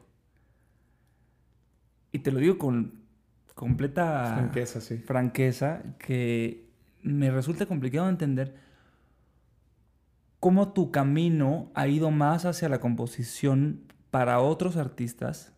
Y 2.12 2.20
te 2.20 2.32
lo 2.32 2.40
digo 2.40 2.58
con 2.58 3.00
completa 3.56 4.36
Franqueza, 4.36 4.80
sí. 4.80 4.98
franqueza, 4.98 5.84
que 6.00 6.70
me 7.02 7.30
resulta 7.32 7.66
complicado 7.66 8.06
de 8.06 8.12
entender 8.12 8.69
cómo 10.40 10.74
tu 10.74 10.92
camino 10.92 11.72
ha 11.74 11.88
ido 11.88 12.12
más 12.12 12.46
hacia 12.46 12.70
la 12.70 12.80
composición 12.80 13.82
para 14.12 14.40
otros 14.40 14.78
artistas, 14.78 15.54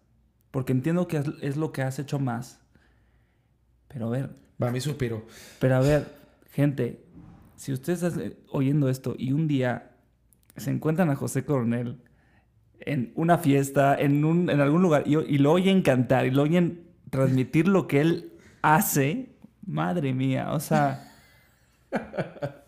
porque 0.52 0.74
entiendo 0.74 1.08
que 1.08 1.24
es, 1.42 1.58
lo 1.58 1.72
que 1.72 1.82
has 1.82 2.00
hecho 2.00 2.20
más. 2.20 2.60
Pero 3.88 4.08
a 4.08 4.10
ver, 4.10 4.36
Va 4.62 4.72
mi 4.72 4.82
suspiro. 4.82 5.26
pero 5.60 5.76
a 5.76 5.80
ver, 5.80 6.08
gente, 6.52 7.04
si 7.56 7.74
ustedes 7.74 8.04
están 8.04 8.34
oyendo 8.50 8.90
esto 8.90 9.16
y 9.18 9.32
un 9.32 9.48
día 9.48 9.92
se 10.58 10.72
encuentran 10.72 11.10
a 11.10 11.16
José 11.16 11.46
Coronel 11.46 12.02
en 12.80 13.12
una 13.16 13.38
fiesta, 13.38 13.96
en, 13.96 14.26
un, 14.26 14.50
en 14.50 14.60
algún 14.60 14.82
lugar, 14.82 15.04
y, 15.06 15.18
y 15.18 15.38
lo 15.38 15.52
oyen 15.52 15.82
cantar 15.82 16.26
y 16.26 16.32
lo 16.32 16.44
oyen 16.44 16.88
transmitir 17.10 17.68
lo 17.68 17.88
que 17.88 18.02
él 18.02 18.34
hace, 18.62 19.36
madre 19.66 20.14
mía, 20.14 20.52
o 20.54 20.60
sea, 20.60 21.11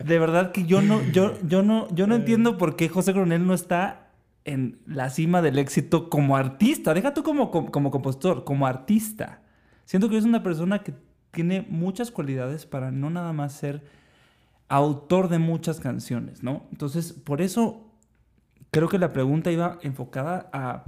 de 0.04 0.18
verdad 0.18 0.52
que 0.52 0.66
yo 0.66 0.82
no, 0.82 1.02
yo, 1.12 1.34
yo 1.46 1.62
no, 1.62 1.88
yo 1.94 2.06
no 2.06 2.14
entiendo 2.14 2.58
por 2.58 2.76
qué 2.76 2.88
José 2.88 3.12
Coronel 3.12 3.46
no 3.46 3.54
está 3.54 4.10
en 4.44 4.78
la 4.86 5.10
cima 5.10 5.40
del 5.42 5.58
éxito 5.58 6.10
como 6.10 6.36
artista. 6.36 6.92
Deja 6.92 7.14
tú 7.14 7.22
como, 7.22 7.50
como, 7.50 7.70
como 7.70 7.90
compositor, 7.90 8.44
como 8.44 8.66
artista. 8.66 9.40
Siento 9.84 10.08
que 10.08 10.18
es 10.18 10.24
una 10.24 10.42
persona 10.42 10.82
que 10.82 10.94
tiene 11.30 11.66
muchas 11.68 12.10
cualidades 12.10 12.66
para 12.66 12.90
no 12.90 13.10
nada 13.10 13.32
más 13.32 13.52
ser 13.52 13.82
autor 14.68 15.28
de 15.28 15.38
muchas 15.38 15.80
canciones, 15.80 16.42
¿no? 16.42 16.64
Entonces, 16.70 17.12
por 17.12 17.42
eso 17.42 17.90
creo 18.70 18.88
que 18.88 18.98
la 18.98 19.12
pregunta 19.12 19.50
iba 19.50 19.78
enfocada 19.82 20.48
a 20.52 20.84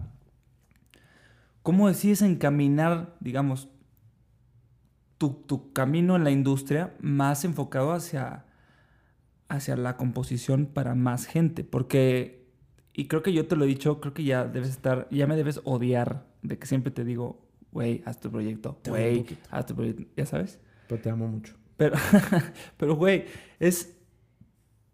cómo 1.62 1.88
decides 1.88 2.22
encaminar, 2.22 3.14
digamos, 3.20 3.68
tu, 5.19 5.31
tu 5.31 5.73
camino 5.73 6.17
en 6.17 6.25
la 6.25 6.31
industria 6.31 6.95
más 7.01 7.45
enfocado 7.45 7.93
hacia, 7.93 8.45
hacia 9.49 9.77
la 9.77 9.97
composición 9.97 10.67
para 10.67 10.95
más 10.95 11.27
gente. 11.27 11.65
Porque, 11.65 12.47
y 12.93 13.09
creo 13.09 13.23
que 13.23 13.33
yo 13.33 13.47
te 13.47 13.57
lo 13.57 13.65
he 13.65 13.69
dicho, 13.69 14.01
creo 14.01 14.15
que 14.15 14.25
ya 14.25 14.45
debes 14.45 14.71
estar, 14.71 15.09
ya 15.11 15.27
me 15.27 15.37
debes 15.37 15.61
odiar 15.65 16.27
de 16.43 16.59
que 16.59 16.67
siempre 16.67 16.91
te 16.91 17.05
digo, 17.05 17.47
güey, 17.73 18.03
haz 18.05 18.21
tu 18.21 18.31
proyecto, 18.31 18.79
güey, 18.87 19.27
haz 19.51 19.67
tu 19.67 19.75
proyecto, 19.75 20.05
ya 20.17 20.27
sabes. 20.27 20.61
Pero 20.89 21.01
te 21.01 21.11
amo 21.11 21.29
mucho. 21.29 21.55
Pero, 21.77 21.97
pero, 22.77 22.97
güey, 22.97 23.25
es, 23.59 23.97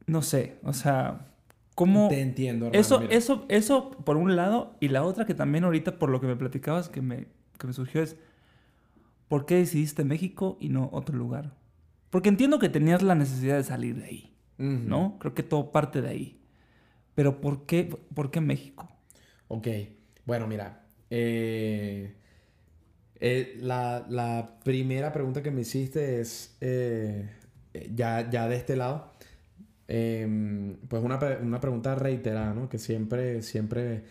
no 0.07 0.23
sé, 0.23 0.59
o 0.65 0.73
sea, 0.73 1.33
¿cómo... 1.75 2.09
Te 2.09 2.21
entiendo, 2.21 2.67
hermano, 2.67 2.81
Eso, 2.81 3.01
mira. 3.01 3.15
eso, 3.15 3.45
eso 3.49 3.91
por 3.91 4.17
un 4.17 4.37
lado, 4.37 4.77
y 4.81 4.89
la 4.89 5.05
otra 5.05 5.27
que 5.27 5.35
también 5.35 5.65
ahorita 5.65 5.99
por 5.99 6.11
lo 6.11 6.21
que 6.21 6.27
me 6.27 6.37
platicabas 6.37 6.89
que 6.89 7.03
me, 7.03 7.29
que 7.59 7.67
me 7.67 7.73
surgió 7.73 8.03
es, 8.03 8.17
¿por 9.33 9.47
qué 9.47 9.57
decidiste 9.57 10.05
México 10.05 10.59
y 10.61 10.69
no 10.69 10.91
otro 10.93 11.17
lugar? 11.17 11.55
Porque 12.11 12.29
entiendo 12.29 12.59
que 12.59 12.69
tenías 12.69 13.03
la 13.03 13.15
necesidad 13.15 13.57
de 13.57 13.65
salir 13.65 13.97
de 13.97 14.05
ahí. 14.05 14.29
¿no? 14.59 15.17
Creo 15.19 15.35
que 15.35 15.43
todo 15.43 15.73
parte 15.73 16.03
de 16.03 16.09
ahí. 16.09 16.41
Pero 17.15 17.41
¿por 17.41 17.67
qué, 17.67 17.85
por 18.15 18.31
qué 18.31 18.41
México? 18.41 18.89
Ok, 19.49 19.69
bueno, 20.27 20.47
mira. 20.47 20.87
eh, 21.11 22.15
eh, 23.21 23.57
la, 23.61 24.05
la 24.09 24.59
primera 24.65 25.13
pregunta 25.13 25.43
que 25.43 25.51
me 25.51 25.63
hiciste 25.63 26.21
es, 26.21 26.57
eh, 26.61 27.31
ya, 27.95 28.29
ya 28.31 28.49
de 28.49 28.57
este 28.57 28.77
lado, 28.77 29.13
em, 29.89 30.77
pues 30.89 31.03
una, 31.03 31.19
una 31.43 31.61
pregunta 31.61 31.95
reiterada, 31.95 32.55
¿no? 32.55 32.69
Que 32.69 32.79
siempre, 32.79 33.43
siempre 33.43 34.05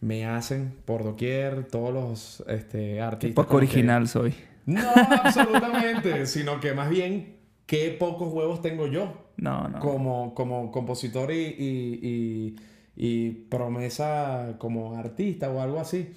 me 0.00 0.26
hacen 0.26 0.74
por 0.84 1.02
doquier 1.04 1.64
todos 1.66 1.92
los 1.92 2.44
este, 2.48 2.94
Qué 2.94 3.00
artistas. 3.00 3.34
poco 3.44 3.54
los 3.60 3.68
que- 3.68 3.74
original 3.76 4.08
soy. 4.08 4.34
No, 4.66 4.82
absolutamente, 4.94 6.26
sino 6.26 6.60
que 6.60 6.72
más 6.74 6.90
bien, 6.90 7.36
qué 7.66 7.96
pocos 7.98 8.32
huevos 8.32 8.60
tengo 8.62 8.86
yo 8.86 9.12
No, 9.36 9.68
no. 9.68 9.78
como, 9.80 10.34
como 10.34 10.70
compositor 10.70 11.32
y, 11.32 11.36
y, 11.58 12.00
y- 12.02 12.56
y 13.00 13.30
promesa 13.30 14.56
como 14.58 14.96
artista 14.96 15.48
o 15.50 15.60
algo 15.60 15.78
así. 15.78 16.10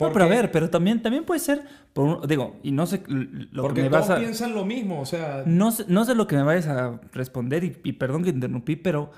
No, 0.00 0.12
pero 0.12 0.24
a 0.24 0.28
ver, 0.28 0.50
pero 0.50 0.68
también, 0.70 1.00
también 1.00 1.24
puede 1.24 1.38
ser, 1.38 1.62
por 1.92 2.26
digo, 2.26 2.56
y 2.64 2.72
no 2.72 2.84
sé 2.86 3.02
lo 3.06 3.62
porque 3.62 3.82
que 3.82 3.82
me 3.84 3.90
todos 3.90 4.08
vas 4.08 4.18
a... 4.18 4.20
piensan 4.20 4.52
lo 4.54 4.64
mismo, 4.64 5.00
o 5.00 5.06
sea, 5.06 5.44
No 5.46 5.70
sé, 5.70 5.84
no 5.86 6.04
sé 6.04 6.14
lo 6.16 6.26
que 6.26 6.34
me 6.36 6.42
vayas 6.42 6.66
a 6.66 7.00
responder 7.12 7.62
y, 7.62 7.76
y 7.84 7.92
perdón 7.92 8.24
que 8.24 8.30
interrumpí, 8.30 8.74
pero 8.74 9.12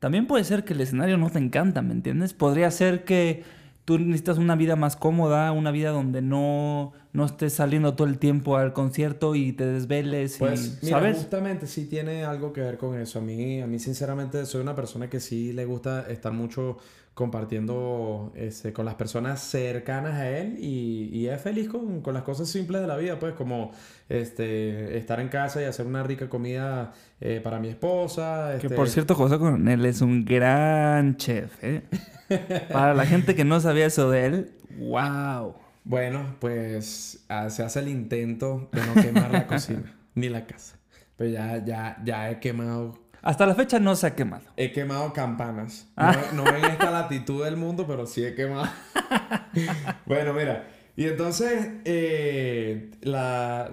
también 0.00 0.26
puede 0.26 0.44
ser 0.44 0.64
que 0.64 0.72
el 0.72 0.80
escenario 0.80 1.18
no 1.18 1.30
te 1.30 1.38
encanta, 1.38 1.82
¿me 1.82 1.92
entiendes? 1.92 2.32
Podría 2.32 2.70
ser 2.70 3.04
que 3.04 3.44
tú 3.84 3.98
necesitas 3.98 4.38
una 4.38 4.56
vida 4.56 4.74
más 4.74 4.96
cómoda, 4.96 5.52
una 5.52 5.70
vida 5.70 5.90
donde 5.90 6.22
no, 6.22 6.92
no 7.12 7.24
estés 7.26 7.52
saliendo 7.52 7.94
todo 7.94 8.06
el 8.06 8.18
tiempo 8.18 8.56
al 8.56 8.72
concierto 8.72 9.34
y 9.34 9.52
te 9.52 9.66
desveles, 9.66 10.36
pues 10.38 10.78
y, 10.80 10.86
mira, 10.86 10.98
¿sabes? 10.98 11.16
justamente 11.18 11.66
sí 11.66 11.84
tiene 11.84 12.24
algo 12.24 12.52
que 12.52 12.62
ver 12.62 12.78
con 12.78 12.98
eso. 12.98 13.18
A 13.18 13.22
mí, 13.22 13.60
a 13.60 13.66
mí 13.66 13.78
sinceramente 13.78 14.46
soy 14.46 14.62
una 14.62 14.74
persona 14.74 15.10
que 15.10 15.20
sí 15.20 15.52
le 15.52 15.66
gusta 15.66 16.06
estar 16.08 16.32
mucho 16.32 16.78
compartiendo 17.20 18.32
este, 18.34 18.72
con 18.72 18.86
las 18.86 18.94
personas 18.94 19.42
cercanas 19.42 20.14
a 20.14 20.30
él 20.30 20.56
y, 20.58 21.10
y 21.12 21.28
es 21.28 21.38
feliz 21.38 21.68
con, 21.68 22.00
con 22.00 22.14
las 22.14 22.22
cosas 22.22 22.48
simples 22.48 22.80
de 22.80 22.86
la 22.86 22.96
vida, 22.96 23.18
pues 23.18 23.34
como 23.34 23.72
este, 24.08 24.96
estar 24.96 25.20
en 25.20 25.28
casa 25.28 25.60
y 25.60 25.66
hacer 25.66 25.86
una 25.86 26.02
rica 26.02 26.30
comida 26.30 26.94
eh, 27.20 27.42
para 27.44 27.60
mi 27.60 27.68
esposa. 27.68 28.56
Que 28.58 28.68
este, 28.68 28.74
por 28.74 28.88
cierto, 28.88 29.14
José 29.14 29.38
Coronel 29.38 29.84
es 29.84 30.00
un 30.00 30.24
gran 30.24 31.18
chef, 31.18 31.62
¿eh? 31.62 31.82
Para 32.72 32.94
la 32.94 33.04
gente 33.04 33.34
que 33.34 33.44
no 33.44 33.60
sabía 33.60 33.84
eso 33.84 34.10
de 34.10 34.24
él, 34.24 34.50
wow. 34.78 35.54
Bueno, 35.84 36.36
pues 36.38 37.22
ah, 37.28 37.50
se 37.50 37.62
hace 37.62 37.80
el 37.80 37.88
intento 37.88 38.70
de 38.72 38.80
no 38.86 38.94
quemar 38.94 39.30
la 39.30 39.46
cocina 39.46 39.94
ni 40.14 40.30
la 40.30 40.46
casa. 40.46 40.78
Pero 41.16 41.30
ya, 41.30 41.62
ya, 41.62 41.98
ya 42.02 42.30
he 42.30 42.40
quemado, 42.40 42.98
Hasta 43.22 43.46
la 43.46 43.54
fecha 43.54 43.78
no 43.78 43.94
se 43.96 44.06
ha 44.06 44.14
quemado. 44.14 44.44
he 44.56 44.72
quemado 44.72 45.12
campanas. 45.12 45.86
Ah. 45.96 46.16
No, 46.32 46.44
no 46.44 46.56
en 46.56 46.64
esta 46.64 46.90
latitud 46.90 47.44
del 47.44 47.56
mundo, 47.56 47.86
pero 47.86 48.06
sí 48.06 48.24
he 48.24 48.34
quemado. 48.34 48.68
bueno, 50.06 50.32
mira. 50.32 50.68
Y 50.96 51.06
entonces, 51.06 51.68
eh, 51.84 52.90
la, 53.02 53.70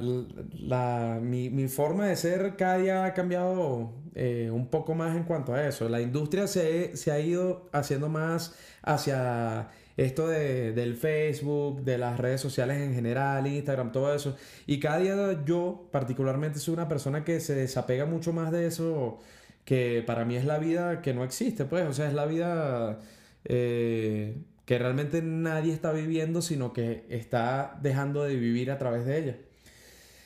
la- 0.60 1.20
mi, 1.22 1.50
mi 1.50 1.68
forma 1.68 2.06
de 2.06 2.16
ser 2.16 2.56
cada 2.56 2.78
día 2.78 3.06
ha 3.06 3.14
cambiado 3.14 3.94
eh, 4.16 4.50
un 4.52 4.68
poco 4.68 4.96
más 4.96 5.16
en 5.16 5.24
cuanto 5.24 5.54
a 5.54 5.66
eso. 5.68 5.90
La 5.90 6.00
industria 6.02 6.48
se, 6.48 6.96
se 6.96 7.12
ha 7.12 7.20
ido 7.20 7.70
haciendo 7.74 8.08
más 8.08 8.56
hacia 8.84 9.70
esto 9.98 10.28
de, 10.28 10.74
del 10.74 10.96
Facebook, 10.96 11.84
de 11.84 11.98
las 11.98 12.20
redes 12.20 12.40
sociales 12.40 12.78
en 12.78 12.94
general, 12.94 13.48
Instagram, 13.48 13.92
todo 13.92 14.14
eso. 14.14 14.38
Y 14.68 14.80
cada 14.80 15.00
día 15.00 15.44
yo 15.46 15.90
particularmente 15.92 16.60
soy 16.60 16.76
una 16.76 16.88
persona 16.88 17.24
que 17.26 17.40
se 17.40 17.56
desapega 17.56 18.06
mucho 18.06 18.32
más 18.32 18.52
de 18.52 18.68
eso, 18.68 19.20
que 19.66 20.04
para 20.06 20.24
mí 20.26 20.36
es 20.36 20.46
la 20.46 20.60
vida 20.60 21.02
que 21.02 21.14
no 21.14 21.24
existe, 21.24 21.66
pues. 21.66 21.88
O 21.88 21.94
sea, 21.94 22.08
es 22.08 22.14
la 22.14 22.26
vida 22.28 23.00
eh, 23.46 24.38
que 24.66 24.78
realmente 24.80 25.22
nadie 25.22 25.74
está 25.74 25.92
viviendo, 25.92 26.42
sino 26.42 26.74
que 26.74 27.06
está 27.10 27.80
dejando 27.82 28.24
de 28.24 28.36
vivir 28.36 28.72
a 28.72 28.78
través 28.78 29.06
de 29.06 29.18
ella. 29.18 29.38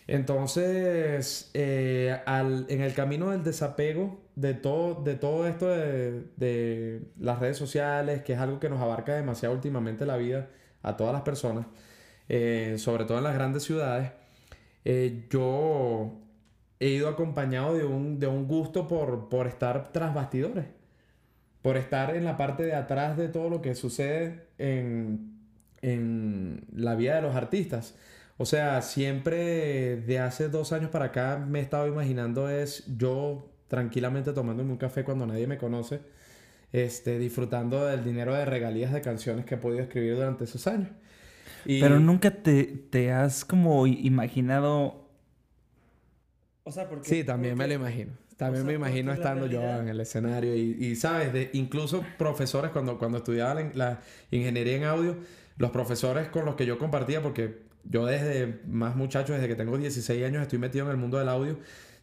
Entonces, 0.07 1.51
eh, 1.53 2.19
al- 2.25 2.65
en 2.69 2.81
el 2.81 2.93
camino 2.93 3.31
del 3.31 3.43
desapego 3.43 4.19
de 4.35 4.53
todo, 4.53 5.03
de 5.03 5.15
todo 5.15 5.47
esto 5.47 5.67
de, 5.67 6.23
de 6.37 7.01
las 7.19 7.39
redes 7.39 7.57
sociales, 7.57 8.23
que 8.23 8.33
es 8.33 8.39
algo 8.39 8.59
que 8.59 8.69
nos 8.69 8.81
abarca 8.81 9.15
demasiado 9.15 9.53
últimamente 9.55 10.05
la 10.05 10.17
vida 10.17 10.49
a 10.83 10.97
todas 10.97 11.13
las 11.13 11.21
personas, 11.23 11.67
eh, 12.29 12.75
sobre 12.77 13.05
todo 13.05 13.17
en 13.19 13.23
las 13.25 13.33
grandes 13.35 13.63
ciudades, 13.63 14.11
eh, 14.85 15.27
yo 15.29 16.19
he 16.79 16.89
ido 16.89 17.07
acompañado 17.09 17.75
de 17.75 17.85
un, 17.85 18.19
de 18.19 18.27
un 18.27 18.47
gusto 18.47 18.87
por, 18.87 19.29
por 19.29 19.47
estar 19.47 19.91
tras 19.91 20.13
bastidores, 20.13 20.65
por 21.61 21.77
estar 21.77 22.15
en 22.15 22.23
la 22.25 22.37
parte 22.37 22.63
de 22.63 22.73
atrás 22.73 23.17
de 23.17 23.27
todo 23.29 23.49
lo 23.49 23.61
que 23.61 23.75
sucede 23.75 24.47
en, 24.57 25.37
en 25.81 26.65
la 26.75 26.95
vida 26.95 27.15
de 27.15 27.21
los 27.21 27.35
artistas. 27.35 27.95
O 28.41 28.45
sea, 28.45 28.82
siempre 28.82 29.97
de 29.97 30.17
hace 30.17 30.49
dos 30.49 30.73
años 30.73 30.89
para 30.89 31.06
acá 31.06 31.38
me 31.38 31.60
he 31.60 31.62
estado 31.62 31.86
imaginando 31.88 32.49
es 32.49 32.86
yo 32.97 33.51
tranquilamente 33.67 34.34
tomándome 34.34 34.71
un 34.71 34.77
café 34.80 35.04
cuando 35.04 35.27
nadie 35.27 35.45
me 35.45 35.60
conoce, 35.60 36.01
este, 36.71 37.19
disfrutando 37.19 37.86
del 37.86 38.04
dinero 38.04 38.34
de 38.34 38.45
regalías 38.45 38.93
de 38.93 39.01
canciones 39.01 39.45
que 39.45 39.56
he 39.56 39.58
podido 39.60 39.84
escribir 39.84 40.15
durante 40.15 40.45
esos 40.45 40.65
años. 40.65 40.89
Y- 41.65 41.82
Pero 41.82 41.99
nunca 41.99 42.32
te, 42.32 42.63
te 42.65 43.12
has 43.12 43.45
como 43.45 43.86
i- 43.86 43.99
imaginado... 44.08 45.08
O 46.63 46.71
sea, 46.71 46.89
porque... 46.89 47.08
Sí, 47.10 47.23
también 47.23 47.56
me 47.58 47.67
lo 47.67 47.75
imagino. 47.75 48.13
También 48.38 48.63
o 48.63 48.65
sea, 48.65 48.80
me 48.80 48.88
imagino 48.88 49.13
estando 49.13 49.45
yo 49.45 49.62
en 49.62 49.88
el 49.88 49.99
escenario 49.99 50.56
y, 50.56 50.77
y, 50.80 50.95
sabes, 50.95 51.32
de, 51.32 51.51
incluso 51.54 52.04
profesores 52.17 52.71
cuando, 52.71 52.97
cuando 52.97 53.19
estudiaba 53.19 53.54
la, 53.54 53.69
la 53.75 54.01
ingeniería 54.32 54.77
en 54.77 54.84
audio, 54.86 55.17
los 55.58 55.69
profesores 55.69 56.30
con 56.30 56.45
los 56.45 56.56
que 56.56 56.65
yo 56.65 56.80
compartía, 56.80 57.21
porque 57.21 57.69
yo 57.83 58.05
desde 58.05 58.61
más 58.67 58.95
muchacho, 58.95 59.33
desde 59.33 59.47
que 59.47 59.55
tengo 59.55 59.77
16 59.77 60.23
años, 60.25 60.41
estoy 60.41 60.59
metido 60.59 60.85
en 60.85 60.91
el 60.91 60.97
mundo 60.97 61.17
del 61.17 61.29
audio, 61.29 61.57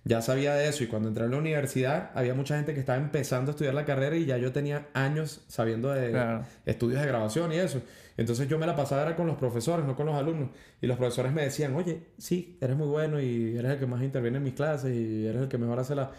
ya 0.05 0.23
sabía 0.23 0.55
de 0.55 0.69
eso 0.69 0.85
y 0.85 0.87
cuando 0.87 1.09
entré 1.09 1.25
a 1.25 1.27
la 1.29 1.37
universidad 1.37 2.11
había 2.15 2.33
mucha 2.35 2.57
gente 2.57 2.73
que 2.73 2.81
estaba 2.81 2.99
empezando 2.99 3.51
a 3.51 3.53
estudiar 3.53 3.75
la 3.75 3.85
carrera 3.85 4.17
y 4.17 4.25
ya 4.25 4.39
yo 4.39 4.53
tenía 4.53 4.89
años 4.95 5.45
sabiendo 5.49 5.91
de 5.93 6.11
Claro. 6.13 6.45
estudios 6.65 7.01
de 7.01 7.07
grabación 7.07 7.53
y 7.53 7.57
eso. 7.57 7.83
Entonces 8.17 8.49
yo 8.49 8.59
me 8.59 8.67
la 8.67 8.75
pasaba 8.75 9.03
era 9.03 9.15
con 9.17 9.27
los 9.27 9.37
profesores, 9.37 9.85
no 9.87 9.95
con 9.95 10.07
los 10.07 10.15
alumnos. 10.17 10.51
Y 10.81 10.87
los 10.87 10.97
profesores 10.97 11.33
me 11.33 11.43
decían, 11.43 11.75
oye, 11.75 12.07
sí, 12.17 12.57
eres 12.61 12.77
muy 12.77 12.87
bueno 12.89 13.21
y 13.21 13.57
eres 13.57 13.73
el 13.73 13.79
que 13.79 13.87
más 13.87 14.03
interviene 14.03 14.39
en 14.39 14.45
mis 14.45 14.55
clases 14.55 14.95
y 14.97 15.27
eres 15.27 15.43
el 15.43 15.49
que 15.49 15.59
mejor 15.59 15.79
hace 15.79 15.95
la... 15.95 16.11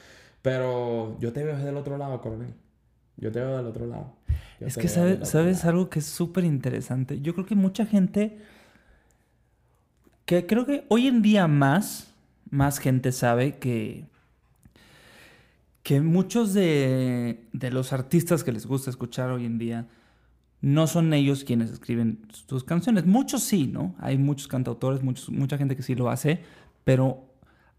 Pero 0.42 1.18
yo 1.20 1.34
te 1.34 1.44
veo 1.44 1.56
desde 1.58 1.70
el 1.70 1.78
otro 1.78 1.98
lado, 1.98 2.22
coronel. 2.22 2.54
Yo 3.18 3.32
te 3.32 3.40
veo 3.40 3.58
del 3.58 3.66
otro 3.66 3.86
lado. 3.86 4.16
Yo 4.60 4.68
es 4.68 4.78
que 4.78 4.88
sabe- 4.88 5.26
sabes 5.26 5.58
lado. 5.60 5.70
algo 5.72 5.90
que 5.90 6.00
es 6.00 6.06
súper 6.06 6.46
interesante. 6.46 7.20
Yo 7.22 7.34
creo 7.34 7.46
que 7.46 7.56
mucha 7.56 7.86
gente, 7.86 8.38
que 10.30 10.46
creo 10.46 10.64
que 10.68 10.86
hoy 10.90 11.08
en 11.08 11.24
día 11.24 11.48
más, 11.48 12.14
más 12.52 12.78
gente 12.78 13.12
sabe 13.12 13.58
que, 13.58 14.06
que 15.82 16.02
muchos 16.02 16.54
de, 16.54 17.48
de 17.52 17.72
los 17.72 17.94
artistas 17.94 18.44
que 18.44 18.52
les 18.52 18.68
gusta 18.68 18.92
escuchar 18.92 19.32
hoy 19.32 19.48
en 19.48 19.58
día 19.58 19.88
no 20.62 20.86
son 20.86 21.16
ellos 21.16 21.44
quienes 21.44 21.72
escriben 21.72 22.28
sus 22.48 22.64
canciones. 22.64 23.08
Muchos 23.08 23.42
sí, 23.42 23.66
¿no? 23.66 23.96
Hay 23.98 24.20
muchos 24.20 24.48
cantautores, 24.48 25.02
muchos, 25.02 25.32
mucha 25.32 25.58
gente 25.58 25.76
que 25.76 25.82
sí 25.82 25.96
lo 25.96 26.12
hace, 26.12 26.42
pero 26.84 27.24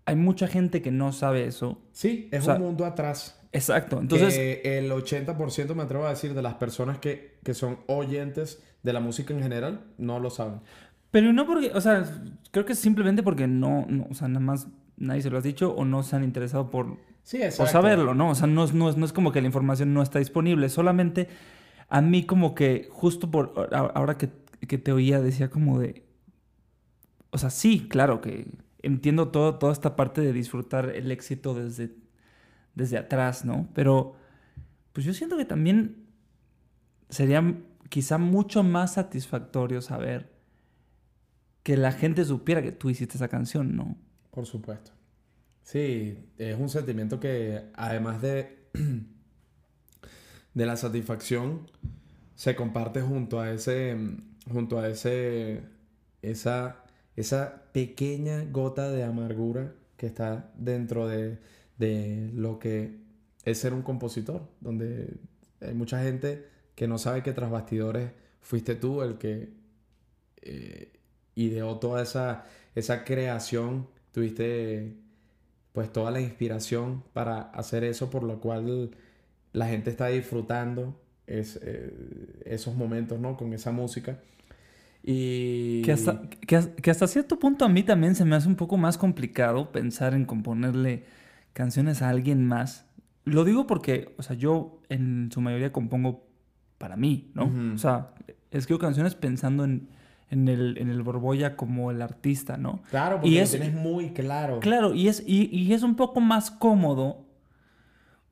hay 0.05 0.17
mucha 0.17 0.49
gente 0.49 0.83
que 0.83 0.91
no 0.91 1.13
sabe 1.13 1.45
eso. 1.45 1.81
Sí, 1.93 2.29
es 2.33 2.43
O 2.43 2.47
sea, 2.47 2.55
un 2.57 2.63
mundo 2.63 2.85
atrás. 2.85 3.41
Exacto. 3.53 4.01
Entonces, 4.01 4.35
que 4.35 4.79
el 4.79 4.91
80% 4.91 5.77
me 5.77 5.85
atrevo 5.85 6.05
a 6.05 6.11
decir 6.11 6.35
de 6.35 6.43
las 6.43 6.55
personas 6.55 6.99
que, 6.99 7.39
que 7.45 7.55
son 7.55 7.79
oyentes 7.87 8.61
de 8.83 8.93
la 8.93 8.99
música 8.99 9.35
en 9.35 9.41
general 9.41 9.85
no 9.99 10.19
lo 10.19 10.31
saben. 10.31 10.63
Pero 11.11 11.33
no 11.33 11.47
porque, 11.47 11.73
o 11.75 11.81
sea, 11.81 12.05
creo 12.51 12.65
que 12.65 12.73
es 12.73 12.79
simplemente 12.79 13.23
porque 13.23 13.47
no, 13.47 13.87
no, 13.89 14.07
o 14.11 14.15
sea, 14.15 14.29
nada 14.29 14.41
más 14.41 14.69
nadie 14.97 15.23
se 15.23 15.31
lo 15.31 15.39
has 15.39 15.45
dicho 15.45 15.75
o 15.75 15.85
no 15.85 16.03
se 16.03 16.15
han 16.17 16.25
interesado 16.25 16.71
por, 16.71 16.99
Sí, 17.23 17.41
por 17.57 17.69
saberlo, 17.69 18.15
¿no? 18.15 18.31
O 18.31 18.35
sea, 18.35 18.47
no 18.47 18.65
es, 18.65 18.75
no, 18.75 18.89
es, 18.89 18.97
no 18.97 19.05
es 19.05 19.13
como 19.13 19.33
que 19.33 19.41
la 19.41 19.47
información 19.47 19.95
no 19.95 20.03
está 20.03 20.19
disponible, 20.19 20.69
solamente 20.69 21.29
a 21.89 22.01
mí 22.01 22.25
como 22.25 22.55
que 22.55 22.89
justo 22.91 23.31
por 23.31 23.69
ahora 23.73 24.17
que, 24.17 24.31
que 24.67 24.79
te 24.79 24.93
oía 24.93 25.21
decía 25.21 25.51
como 25.51 25.79
de, 25.79 26.05
o 27.31 27.39
sea, 27.39 27.51
sí, 27.51 27.87
claro 27.89 28.21
que 28.21 28.47
entiendo 28.83 29.29
todo, 29.29 29.57
toda 29.57 29.73
esta 29.73 29.97
parte 29.97 30.21
de 30.21 30.33
disfrutar 30.33 30.91
el 30.95 31.11
éxito 31.11 31.55
desde, 31.55 31.95
desde 32.75 32.99
atrás, 32.99 33.45
¿no? 33.45 33.69
Pero 33.75 34.15
pues 34.93 35.05
yo 35.05 35.13
siento 35.13 35.37
que 35.37 35.45
también 35.45 36.07
sería 37.09 37.43
quizá 37.89 38.19
mucho 38.19 38.63
más 38.63 38.95
satisfactorio 38.95 39.83
saber 39.83 40.30
que 41.63 41.77
la 41.77 41.93
gente 41.93 42.25
supiera 42.25 42.63
que 42.63 42.73
tú 42.73 42.91
hiciste 42.91 43.17
esa 43.17 43.29
canción, 43.29 43.77
¿no? 43.77 43.97
Por 44.31 44.47
supuesto. 44.47 44.93
Sí, 45.63 46.19
es 46.39 46.59
un 46.59 46.69
sentimiento 46.69 47.21
que 47.21 47.71
además 47.75 48.23
de, 48.23 48.59
de 50.55 50.67
la 50.67 50.77
satisfacción, 50.77 51.71
se 52.35 52.57
comparte 52.57 53.03
junto 53.03 53.39
a 53.41 53.53
ese, 53.53 53.97
junto 54.51 54.79
a 54.79 54.89
ese, 54.89 55.61
esa, 56.23 56.85
esa 57.17 57.65
pequeña 57.73 58.45
gota 58.51 58.91
de 58.91 59.05
amargura 59.05 59.75
que 59.97 60.07
está 60.07 60.51
dentro 60.57 61.07
de, 61.07 61.39
de 61.77 62.31
lo 62.35 62.59
que 62.59 62.99
es 63.45 63.59
ser 63.59 63.75
un 63.75 63.83
compositor, 63.83 64.49
donde 64.61 65.19
hay 65.61 65.75
mucha 65.75 66.03
gente 66.03 66.49
que 66.75 66.89
no 66.89 66.99
sabe 66.99 67.23
que 67.23 67.33
tras 67.33 67.51
bastidores 67.51 68.13
fuiste 68.41 68.75
tú 68.75 69.03
el 69.03 69.19
que 69.19 69.53
eh, 70.43 70.93
ideó 71.47 71.79
toda 71.79 72.03
esa, 72.03 72.45
esa 72.75 73.05
creación, 73.05 73.87
tuviste 74.13 74.97
pues 75.73 75.93
toda 75.93 76.11
la 76.11 76.21
inspiración 76.21 77.05
para 77.13 77.43
hacer 77.43 77.85
eso 77.85 78.11
por 78.11 78.25
lo 78.25 78.41
cual 78.41 78.91
la 79.53 79.69
gente 79.69 79.91
está 79.91 80.09
disfrutando 80.09 81.01
es, 81.27 81.61
eh, 81.63 81.93
esos 82.45 82.75
momentos, 82.75 83.21
¿no? 83.21 83.37
Con 83.37 83.53
esa 83.53 83.71
música. 83.71 84.19
Y... 85.03 85.83
Que 85.83 85.93
hasta, 85.93 86.23
que, 86.47 86.61
que 86.83 86.91
hasta 86.91 87.07
cierto 87.07 87.39
punto 87.39 87.65
a 87.65 87.69
mí 87.69 87.83
también 87.83 88.15
se 88.15 88.25
me 88.25 88.37
hace 88.37 88.49
un 88.49 88.57
poco 88.57 88.77
más 88.77 88.99
complicado 88.99 89.71
pensar 89.71 90.13
en 90.15 90.25
componerle 90.25 91.05
canciones 91.53 92.03
a 92.03 92.09
alguien 92.09 92.45
más. 92.45 92.87
Lo 93.25 93.45
digo 93.45 93.67
porque, 93.67 94.15
o 94.19 94.23
sea, 94.23 94.37
yo 94.37 94.81
en 94.89 95.31
su 95.33 95.41
mayoría 95.41 95.73
compongo 95.73 96.27
para 96.79 96.97
mí, 96.97 97.31
¿no? 97.35 97.45
Ujú. 97.45 97.75
O 97.75 97.79
sea, 97.79 98.15
escribo 98.51 98.79
canciones 98.79 99.15
pensando 99.15 99.65
en, 99.65 99.89
en 100.31 100.49
el, 100.49 100.79
en 100.79 100.89
el 100.91 101.03
Borbolla 101.03 101.57
como 101.57 101.91
el 101.91 102.01
artista, 102.03 102.57
¿no? 102.57 102.81
Claro, 102.91 103.17
porque 103.17 103.29
Y 103.31 103.35
lo 103.37 103.43
es- 103.43 103.51
tienes 103.51 103.75
muy 103.75 104.11
claro. 104.11 104.61
Claro, 104.61 104.95
y 104.95 105.09
es, 105.09 105.23
y, 105.27 105.49
y 105.57 105.73
es 105.73 105.83
un 105.83 105.97
poco 105.97 106.21
más 106.21 106.51
cómodo 106.51 107.27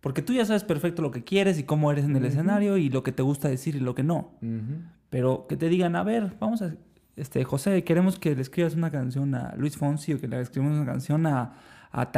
porque 0.00 0.22
tú 0.22 0.32
ya 0.32 0.44
sabes 0.44 0.62
perfecto 0.64 1.02
lo 1.02 1.11
que 1.11 1.24
quieres 1.24 1.58
y 1.58 1.64
cómo 1.64 1.90
eres 1.90 2.04
en 2.04 2.14
el 2.16 2.24
escenario 2.24 2.76
y 2.76 2.88
lo 2.88 3.02
que 3.02 3.11
te 3.12 3.22
gusta 3.22 3.48
decir 3.48 3.74
y 3.74 3.80
lo 3.80 3.94
que 3.96 4.04
no. 4.04 4.30
Pero 5.11 5.46
que 5.48 5.56
te 5.56 5.68
digan, 5.68 5.96
a 5.96 6.02
ver, 6.04 6.34
vamos 6.38 6.62
a... 6.62 6.74
Este, 7.16 7.42
José, 7.42 7.82
queremos 7.82 8.16
que 8.16 8.37
le 8.37 8.42
escribas 8.42 8.76
una 8.76 8.92
canción 8.92 9.34
a 9.34 9.56
Luis 9.56 9.76
Fonsi 9.76 10.12
o 10.14 10.20
que 10.20 10.28
le 10.28 10.40
escribas 10.40 10.70
una 10.70 10.87
canción 10.87 11.26
a, 11.26 11.54
a 11.90 12.11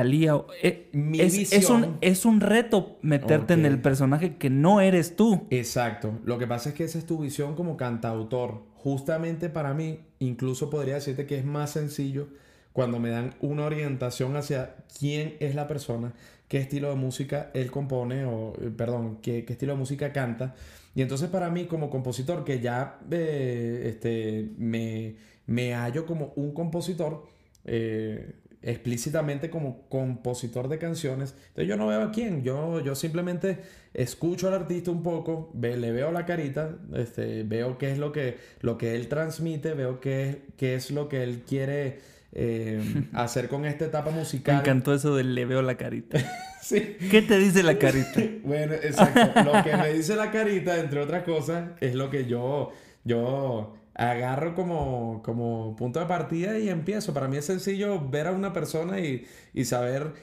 eh, 0.62 0.88
Mi 0.92 1.20
es, 1.20 1.52
es 1.52 1.70
un, 1.70 1.96
es 2.00 2.24
un 2.24 2.40
reto 2.40 2.98
meterte 3.02 3.54
en 3.54 3.64
el 3.66 3.80
personaje 3.80 4.36
que 4.36 4.50
no 4.50 4.80
eres 4.80 5.16
tú. 5.16 5.46
Exacto. 5.50 6.18
Lo 6.24 6.38
que 6.38 6.46
pasa 6.46 6.70
es 6.70 6.74
que 6.74 6.84
esa 6.84 6.98
es 6.98 7.06
tu 7.06 7.18
visión 7.18 7.54
como 7.54 7.76
cantautor. 7.76 8.62
Justamente 8.74 9.48
para 9.48 9.74
mí, 9.74 10.00
incluso 10.18 10.70
podría 10.70 10.94
decirte 10.94 11.26
que 11.26 11.38
es 11.38 11.44
más 11.44 11.70
sencillo 11.70 12.28
cuando 12.72 12.98
me 12.98 13.10
dan 13.10 13.34
una 13.40 13.64
orientación 13.64 14.36
hacia 14.36 14.76
quién 14.98 15.36
es 15.40 15.54
la 15.54 15.68
persona, 15.68 16.12
qué 16.48 16.58
estilo 16.58 16.88
de 16.88 16.96
música 16.96 17.50
él 17.54 17.70
compone, 17.70 18.24
o 18.24 18.54
eh, 18.60 18.70
perdón, 18.76 19.18
qué, 19.22 19.44
qué 19.44 19.52
estilo 19.52 19.72
de 19.72 19.78
música 19.78 20.12
canta. 20.12 20.54
Y 20.94 21.02
entonces 21.02 21.28
para 21.28 21.50
mí 21.50 21.66
como 21.66 21.90
compositor, 21.90 22.44
que 22.44 22.60
ya 22.60 22.98
eh, 23.10 23.84
este, 23.86 24.50
me, 24.58 25.14
me 25.46 25.74
hallo 25.74 26.06
como 26.06 26.32
un 26.36 26.52
compositor, 26.52 27.26
eh, 27.64 28.34
explícitamente 28.62 29.50
como 29.50 29.88
compositor 29.88 30.68
de 30.68 30.78
canciones, 30.78 31.34
entonces 31.48 31.66
yo 31.68 31.76
no 31.76 31.86
veo 31.86 32.02
a 32.02 32.10
quién, 32.10 32.42
yo, 32.42 32.80
yo 32.80 32.94
simplemente 32.94 33.58
escucho 33.94 34.48
al 34.48 34.54
artista 34.54 34.90
un 34.90 35.02
poco, 35.02 35.50
ve- 35.54 35.76
le 35.76 35.92
veo 35.92 36.12
la 36.12 36.26
carita, 36.26 36.76
este, 36.94 37.42
veo 37.42 37.78
qué 37.78 37.90
es 37.92 37.98
lo 37.98 38.12
que, 38.12 38.36
lo 38.60 38.76
que 38.78 38.94
él 38.96 39.08
transmite, 39.08 39.74
veo 39.74 40.00
qué, 40.00 40.28
es- 40.30 40.36
qué 40.56 40.74
es 40.74 40.90
lo 40.90 41.08
que 41.08 41.22
él 41.22 41.42
quiere 41.48 41.98
eh, 42.32 42.80
hacer 43.12 43.48
con 43.48 43.64
esta 43.64 43.86
etapa 43.86 44.10
Me 44.10 44.18
musical. 44.18 44.60
encantó 44.60 44.94
eso 44.94 45.16
de 45.16 45.24
le 45.24 45.44
veo 45.44 45.62
la 45.62 45.76
carita. 45.76 46.18
Sí. 46.62 46.98
¿Qué 47.10 47.22
te 47.22 47.38
dice 47.38 47.62
la 47.62 47.78
carita? 47.78 48.20
Bueno, 48.44 48.74
exacto. 48.74 49.42
Lo 49.42 49.64
que 49.64 49.74
me 49.78 49.94
dice 49.94 50.14
la 50.14 50.30
carita, 50.30 50.78
entre 50.78 51.00
otras 51.00 51.24
cosas, 51.24 51.70
es 51.80 51.94
lo 51.94 52.10
que 52.10 52.26
yo, 52.26 52.70
yo 53.02 53.74
agarro 54.00 54.54
como, 54.54 55.22
como 55.24 55.76
punto 55.76 56.00
de 56.00 56.06
partida 56.06 56.58
y 56.58 56.68
empiezo. 56.68 57.14
Para 57.14 57.28
mí 57.28 57.36
es 57.36 57.46
sencillo 57.46 58.08
ver 58.08 58.26
a 58.28 58.32
una 58.32 58.52
persona 58.52 59.00
y, 59.00 59.26
y 59.54 59.64
saber 59.66 60.14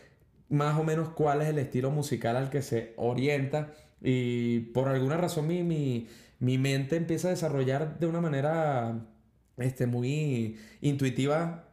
más 0.50 0.80
o 0.80 0.84
menos 0.84 1.10
cuál 1.10 1.42
es 1.42 1.50
el 1.50 1.60
estilo 1.60 1.92
musical 1.92 2.36
al 2.38 2.50
que 2.50 2.62
se 2.62 2.94
orienta. 2.98 3.74
Y 4.02 4.62
por 4.74 4.88
alguna 4.90 5.18
razón 5.18 5.48
mi, 5.48 5.64
mi, 5.64 6.08
mi 6.40 6.58
mente 6.58 6.96
empieza 6.98 7.28
a 7.30 7.32
desarrollar 7.32 8.00
de 8.00 8.08
una 8.08 8.22
manera 8.22 9.06
este, 9.58 9.88
muy 9.88 10.58
intuitiva 10.82 11.66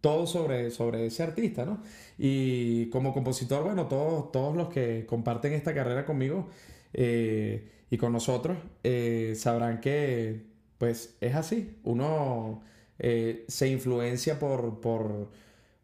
todo 0.00 0.26
sobre, 0.26 0.70
sobre 0.70 1.06
ese 1.06 1.22
artista, 1.22 1.64
¿no? 1.66 1.82
Y 2.18 2.86
como 2.90 3.12
compositor, 3.12 3.64
bueno, 3.64 3.86
todos, 3.88 4.32
todos 4.32 4.56
los 4.56 4.68
que 4.70 5.04
comparten 5.06 5.52
esta 5.52 5.74
carrera 5.74 6.06
conmigo 6.06 6.48
eh, 6.94 7.68
y 7.90 7.98
con 7.98 8.12
nosotros 8.12 8.58
eh, 8.84 9.34
sabrán 9.36 9.80
que, 9.80 10.49
pues, 10.80 11.16
es 11.22 11.36
así. 11.36 11.78
Uno 11.84 12.62
eh, 12.98 13.46
se 13.48 13.68
influencia 13.70 14.40
por, 14.40 14.80
por, 14.82 15.30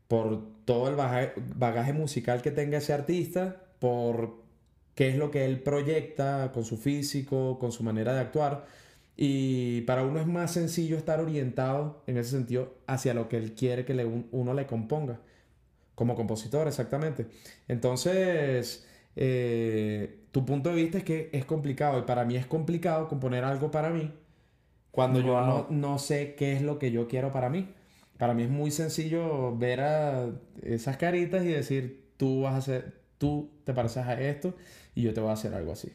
por 0.08 0.42
todo 0.66 0.88
el 0.88 0.96
bagaje, 0.96 1.92
musical 1.94 2.42
que 2.42 2.50
tenga 2.52 2.78
ese 2.78 2.92
artista, 2.94 3.62
por 3.80 4.42
qué 4.94 5.08
es 5.10 5.16
lo 5.18 5.30
que 5.30 5.44
él 5.46 5.60
proyecta 5.62 6.52
con 6.54 6.64
su 6.64 6.76
físico, 6.78 7.58
con 7.58 7.72
su 7.72 7.82
manera 7.84 8.14
de 8.14 8.20
actuar. 8.20 8.66
Y 9.16 9.82
para 9.82 10.04
uno 10.04 10.20
es 10.20 10.26
más 10.26 10.52
sencillo 10.52 10.96
estar 10.98 11.20
orientado 11.20 12.02
en 12.06 12.18
ese 12.18 12.30
sentido 12.32 12.74
hacia 12.86 13.14
lo 13.14 13.28
que 13.28 13.38
él 13.38 13.54
quiere 13.54 13.84
que 13.84 13.94
le- 13.94 14.04
un- 14.06 14.28
uno 14.32 14.54
le 14.54 14.66
componga. 14.66 15.20
Como 15.94 16.14
compositor, 16.14 16.68
exactamente. 16.68 17.26
Entonces, 17.68 18.86
eh, 19.16 20.20
tu 20.32 20.44
punto 20.44 20.70
de 20.70 20.76
vista 20.76 20.98
es 20.98 21.04
que 21.04 21.30
es 21.32 21.44
complicado. 21.46 21.98
Y 22.00 22.02
para 22.02 22.24
mí 22.24 22.36
es 22.36 22.46
complicado 22.46 23.08
componer 23.08 23.44
algo 23.44 23.70
para 23.70 23.90
mí 23.90 24.12
cuando 24.96 25.20
yo 25.20 25.40
no, 25.46 25.66
no 25.70 25.98
sé 25.98 26.34
qué 26.36 26.54
es 26.54 26.62
lo 26.62 26.78
que 26.80 26.90
yo 26.90 27.06
quiero 27.06 27.30
para 27.30 27.48
mí. 27.50 27.68
Para 28.18 28.34
mí 28.34 28.42
es 28.44 28.50
muy 28.50 28.70
sencillo 28.70 29.56
ver 29.56 29.80
a 29.80 30.30
esas 30.62 30.96
caritas 30.96 31.44
y 31.44 31.48
decir, 31.48 32.08
tú 32.16 32.40
vas 32.42 32.54
a 32.54 32.56
hacer, 32.56 32.94
tú 33.18 33.50
te 33.64 33.74
pareces 33.74 34.04
a 34.06 34.20
esto 34.20 34.54
y 34.94 35.02
yo 35.02 35.12
te 35.14 35.20
voy 35.20 35.30
a 35.30 35.34
hacer 35.34 35.54
algo 35.54 35.72
así. 35.72 35.92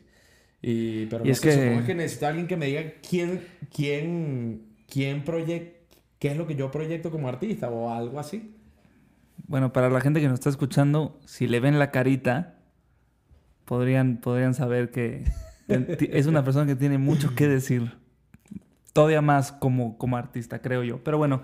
Y, 0.62 1.08
pero 1.08 1.26
Y 1.26 1.30
no 1.30 1.32
es 1.34 1.40
sé, 1.40 1.50
que- 1.50 1.56
supongo 1.66 1.86
que 1.86 1.96
necesito 1.96 2.26
a 2.28 2.30
alguien 2.30 2.48
que 2.48 2.58
me 2.58 2.68
diga 2.68 2.84
quién, 3.08 3.42
quién, 3.76 4.68
quién 4.88 5.24
proyecta, 5.24 5.80
qué 6.20 6.30
es 6.30 6.38
lo 6.38 6.46
que 6.46 6.56
yo 6.56 6.70
proyecto 6.70 7.10
como 7.10 7.28
artista 7.28 7.70
o 7.70 7.90
algo 7.92 8.20
así. 8.20 8.56
Bueno, 9.48 9.74
para 9.74 9.90
la 9.90 10.00
gente 10.00 10.22
que 10.22 10.28
nos 10.28 10.36
está 10.36 10.50
escuchando, 10.50 11.20
si 11.26 11.48
le 11.48 11.60
ven 11.60 11.80
la 11.80 11.90
carita, 11.90 12.60
podrían, 13.66 14.18
podrían 14.18 14.54
saber 14.54 14.92
que 14.92 15.24
es 15.68 16.28
una 16.28 16.44
persona 16.44 16.68
que 16.68 16.76
tiene 16.76 17.00
mucho 17.00 17.34
que 17.36 17.48
decir. 17.48 18.00
Todavía 18.94 19.22
más 19.22 19.52
como, 19.52 19.98
como 19.98 20.18
artista, 20.18 20.62
creo 20.62 20.84
yo. 20.84 21.04
Pero 21.04 21.18
bueno, 21.18 21.44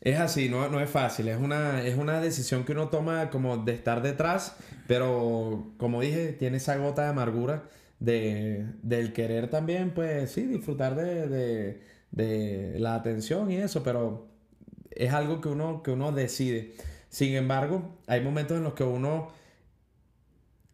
Es 0.00 0.18
así, 0.20 0.48
no, 0.50 0.68
no 0.68 0.80
es 0.80 0.90
fácil, 0.90 1.28
es 1.28 1.38
una, 1.38 1.82
es 1.82 1.96
una 1.96 2.20
decisión 2.20 2.64
que 2.64 2.72
uno 2.72 2.88
toma 2.90 3.30
como 3.30 3.56
de 3.58 3.72
estar 3.72 4.02
detrás, 4.02 4.56
pero 4.86 5.72
como 5.78 6.02
dije, 6.02 6.32
tiene 6.34 6.58
esa 6.58 6.76
gota 6.76 7.02
de 7.04 7.08
amargura 7.08 7.64
de, 8.00 8.66
del 8.82 9.14
querer 9.14 9.48
también, 9.48 9.92
pues 9.94 10.30
sí, 10.32 10.42
disfrutar 10.46 10.94
de, 10.94 11.28
de, 11.28 11.82
de 12.10 12.78
la 12.80 12.96
atención 12.96 13.50
y 13.50 13.56
eso, 13.56 13.82
pero 13.82 14.28
es 14.90 15.12
algo 15.14 15.40
que 15.40 15.48
uno, 15.48 15.82
que 15.82 15.92
uno 15.92 16.12
decide. 16.12 16.74
Sin 17.08 17.34
embargo, 17.34 17.98
hay 18.06 18.20
momentos 18.22 18.58
en 18.58 18.64
los 18.64 18.74
que 18.74 18.84
uno 18.84 19.32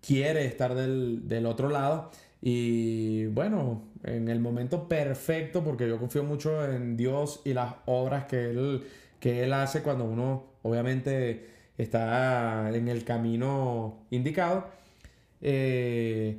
quiere 0.07 0.45
estar 0.47 0.75
del, 0.75 1.29
del 1.29 1.47
otro 1.47 1.69
lado 1.69 2.11
y 2.41 3.27
bueno, 3.27 3.90
en 4.05 4.29
el 4.29 4.41
momento 4.41 4.89
perfecto, 4.89 5.63
porque 5.63 5.89
yo 5.89 5.99
confío 5.99 6.25
mucho 6.25 6.65
en 6.65 6.97
Dios 6.97 7.43
y 7.45 7.53
las 7.53 7.75
obras 7.87 8.25
que 8.25 8.51
Él, 8.51 8.85
que 9.19 9.45
él 9.45 9.53
hace 9.53 9.83
cuando 9.83 10.05
uno 10.05 10.45
obviamente 10.63 11.47
está 11.77 12.71
en 12.75 12.89
el 12.89 13.05
camino 13.05 14.07
indicado. 14.11 14.67
Eh, 15.41 16.37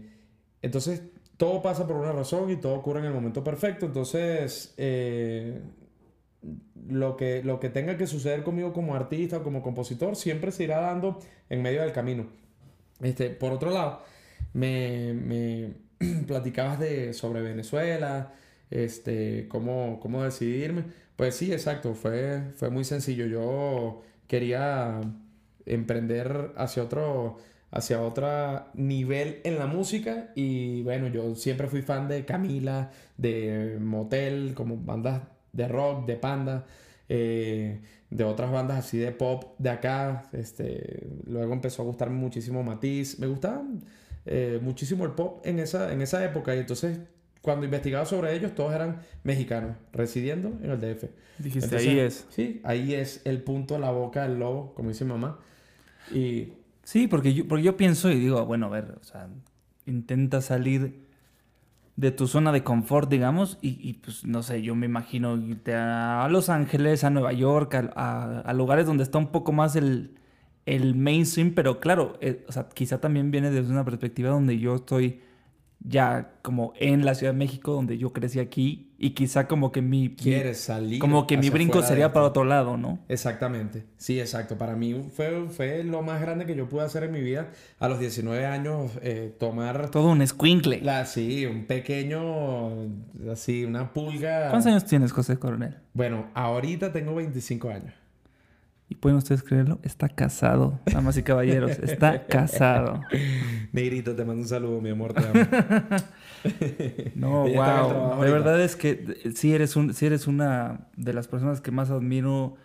entonces, 0.62 1.04
todo 1.38 1.62
pasa 1.62 1.88
por 1.88 1.97
una 1.97 2.12
razón 2.12 2.52
y 2.52 2.58
todo 2.58 2.76
ocurre 2.76 3.00
en 3.00 3.06
el 3.06 3.13
momento 3.13 3.43
perfecto. 3.43 3.86
Entonces, 3.86 4.74
eh, 4.78 5.62
lo, 6.88 7.17
que, 7.17 7.43
lo 7.43 7.60
que 7.60 7.69
tenga 7.69 7.97
que 7.97 8.08
suceder 8.08 8.43
conmigo 8.43 8.74
como 8.74 8.95
artista 8.95 9.38
o 9.38 9.43
como 9.43 9.62
compositor 9.62 10.15
siempre 10.15 10.52
se 10.52 10.63
irá 10.63 10.80
dando 10.80 11.19
en 11.50 11.62
medio 11.62 11.82
del 11.82 11.91
camino. 11.91 12.28
Este, 13.02 13.30
por 13.30 13.52
otro 13.52 13.71
lado, 13.71 14.04
me, 14.54 15.13
me 15.13 15.74
platicabas 16.27 16.79
de, 16.79 17.13
sobre 17.13 17.41
Venezuela, 17.41 18.33
este, 18.69 19.47
cómo, 19.47 19.99
cómo 19.99 20.23
decidirme. 20.23 20.85
Pues 21.15 21.35
sí, 21.35 21.51
exacto, 21.51 21.93
fue, 21.93 22.51
fue 22.55 22.69
muy 22.69 22.83
sencillo. 22.83 23.25
Yo 23.27 24.01
quería 24.27 25.01
emprender 25.65 26.53
hacia 26.57 26.83
otro, 26.83 27.37
hacia 27.71 28.01
otro 28.01 28.65
nivel 28.73 29.41
en 29.43 29.59
la 29.59 29.67
música 29.67 30.31
y 30.35 30.81
bueno, 30.83 31.07
yo 31.07 31.35
siempre 31.35 31.67
fui 31.67 31.81
fan 31.81 32.07
de 32.07 32.25
Camila, 32.25 32.91
de 33.17 33.77
Motel, 33.79 34.53
como 34.55 34.77
bandas 34.77 35.21
de 35.53 35.67
rock, 35.67 36.05
de 36.07 36.15
Panda, 36.15 36.65
eh, 37.09 37.81
de 38.09 38.23
otras 38.23 38.51
bandas 38.51 38.79
así 38.79 38.97
de 38.97 39.11
pop 39.11 39.55
de 39.59 39.69
acá. 39.69 40.23
Este, 40.33 41.07
luego 41.27 41.53
empezó 41.53 41.83
a 41.83 41.85
gustarme 41.85 42.17
muchísimo 42.17 42.63
Matiz, 42.63 43.19
me 43.19 43.27
gustaba 43.27 43.63
eh, 44.25 44.60
muchísimo 44.62 45.05
el 45.05 45.12
pop 45.12 45.41
en 45.45 45.60
esa, 45.60 45.91
en 45.91 46.01
esa 46.01 46.23
época 46.23 46.55
y 46.55 46.60
entonces 46.60 46.99
cuando 47.41 47.65
investigaba 47.65 48.05
sobre 48.05 48.36
ellos, 48.36 48.53
todos 48.53 48.73
eran 48.73 49.01
mexicanos, 49.23 49.75
residiendo 49.91 50.49
en 50.62 50.69
el 50.69 50.79
DF. 50.79 51.05
Dijiste, 51.39 51.75
ahí 51.75 51.99
es. 51.99 52.27
Sí, 52.29 52.62
ahí 52.63 52.93
es 52.93 53.21
el 53.25 53.41
punto, 53.41 53.79
la 53.79 53.89
boca 53.89 54.23
del 54.23 54.38
lobo, 54.38 54.73
como 54.75 54.89
dice 54.89 55.05
mamá. 55.05 55.39
Y... 56.13 56.53
Sí, 56.84 57.07
porque 57.07 57.34
yo, 57.34 57.47
porque 57.47 57.63
yo 57.63 57.77
pienso 57.77 58.12
y 58.12 58.19
digo, 58.19 58.45
bueno, 58.45 58.67
a 58.67 58.69
ver, 58.69 58.95
o 58.99 59.03
sea, 59.03 59.27
intenta 59.86 60.41
salir 60.41 61.07
de 61.95 62.12
tu 62.12 62.27
zona 62.27 62.51
de 62.51 62.63
confort, 62.63 63.10
digamos, 63.10 63.57
y, 63.62 63.93
pues 63.93 64.25
no 64.25 64.41
sé, 64.43 64.62
yo 64.62 64.75
me 64.75 64.86
imagino 64.88 65.38
irte 65.38 65.75
a 65.75 66.27
Los 66.29 66.49
Ángeles, 66.49 67.03
a 67.03 67.10
Nueva 67.10 67.34
York, 67.34 67.75
a, 67.95 68.53
lugares 68.53 68.86
donde 68.86 69.03
está 69.03 69.17
un 69.17 69.27
poco 69.27 69.51
más 69.51 69.75
el, 69.75 70.15
el 70.65 70.95
mainstream, 70.95 71.54
pero 71.54 71.80
claro, 71.80 72.17
eh, 72.21 72.45
o 72.47 72.52
sea, 72.52 72.69
quizá 72.69 73.00
también 73.00 73.32
viene 73.32 73.52
desde 73.52 73.71
una 73.71 73.84
perspectiva 73.84 74.30
donde 74.30 74.60
yo 74.60 74.76
estoy 74.76 75.21
ya 75.84 76.34
como 76.41 76.74
en 76.80 77.06
la 77.06 77.15
Ciudad 77.15 77.34
de 77.34 77.39
México, 77.39 77.74
donde 77.74 77.97
yo 77.97 78.13
crecí 78.13 78.39
aquí, 78.39 78.91
y 79.00 79.12
quizá 79.12 79.47
como 79.47 79.71
que 79.71 79.82
mi... 79.82 80.13
Quieres 80.15 80.60
salir. 80.60 81.00
Como 81.00 81.26
que 81.26 81.38
mi 81.38 81.50
brinco 81.50 81.82
sería 81.82 82.13
para 82.13 82.28
otro 82.28 82.43
lado, 82.43 82.78
¿no? 82.78 83.00
Exactamente, 83.10 83.86
sí, 83.97 84.19
exacto. 84.19 84.58
Para 84.60 84.76
mí 84.76 85.10
fue, 85.15 85.50
fue 85.50 85.84
lo 85.84 86.04
más 86.04 86.21
grande 86.21 86.45
que 86.45 86.56
yo 86.56 86.69
pude 86.69 86.84
hacer 86.84 87.04
en 87.06 87.12
mi 87.12 87.21
vida. 87.21 87.50
A 87.80 87.89
los 87.89 88.00
19 88.00 88.45
años, 88.45 88.91
eh, 89.02 89.36
tomar... 89.39 89.89
Todo 89.89 90.12
un 90.12 90.26
squinkle. 90.26 90.82
La, 90.82 91.06
sí, 91.06 91.47
un 91.47 91.65
pequeño, 91.65 92.69
así, 93.32 93.65
una 93.65 93.91
pulga. 93.91 94.50
¿Cuántos 94.50 94.67
años 94.67 94.86
tienes, 94.86 95.12
José 95.12 95.38
Coronel? 95.38 95.78
Bueno, 95.93 96.28
ahorita 96.36 96.91
tengo 96.91 97.15
25 97.15 97.69
años. 97.69 97.93
Y 98.91 98.95
pueden 98.95 99.17
ustedes 99.17 99.41
creerlo, 99.41 99.80
está 99.84 100.10
casado, 100.10 100.77
damas 100.86 101.15
y 101.15 101.23
caballeros, 101.23 101.80
está 101.80 102.27
casado. 102.27 102.99
Negrito, 103.71 104.13
te 104.17 104.25
mando 104.25 104.41
un 104.41 104.47
saludo, 104.49 104.82
mi 104.82 104.89
amor, 104.89 105.13
te 105.13 105.21
amo. 105.21 105.88
no, 107.15 107.43
wow. 107.47 108.21
De 108.21 108.30
verdad 108.30 108.62
es 108.62 108.75
que 108.75 109.32
si 109.34 109.54
eres, 109.54 109.77
un, 109.77 109.95
eres 110.01 110.27
una 110.27 110.89
de 110.97 111.13
las 111.13 111.30
personas 111.30 111.62
que 111.62 111.71
más 111.71 111.89
admiro. 111.89 112.58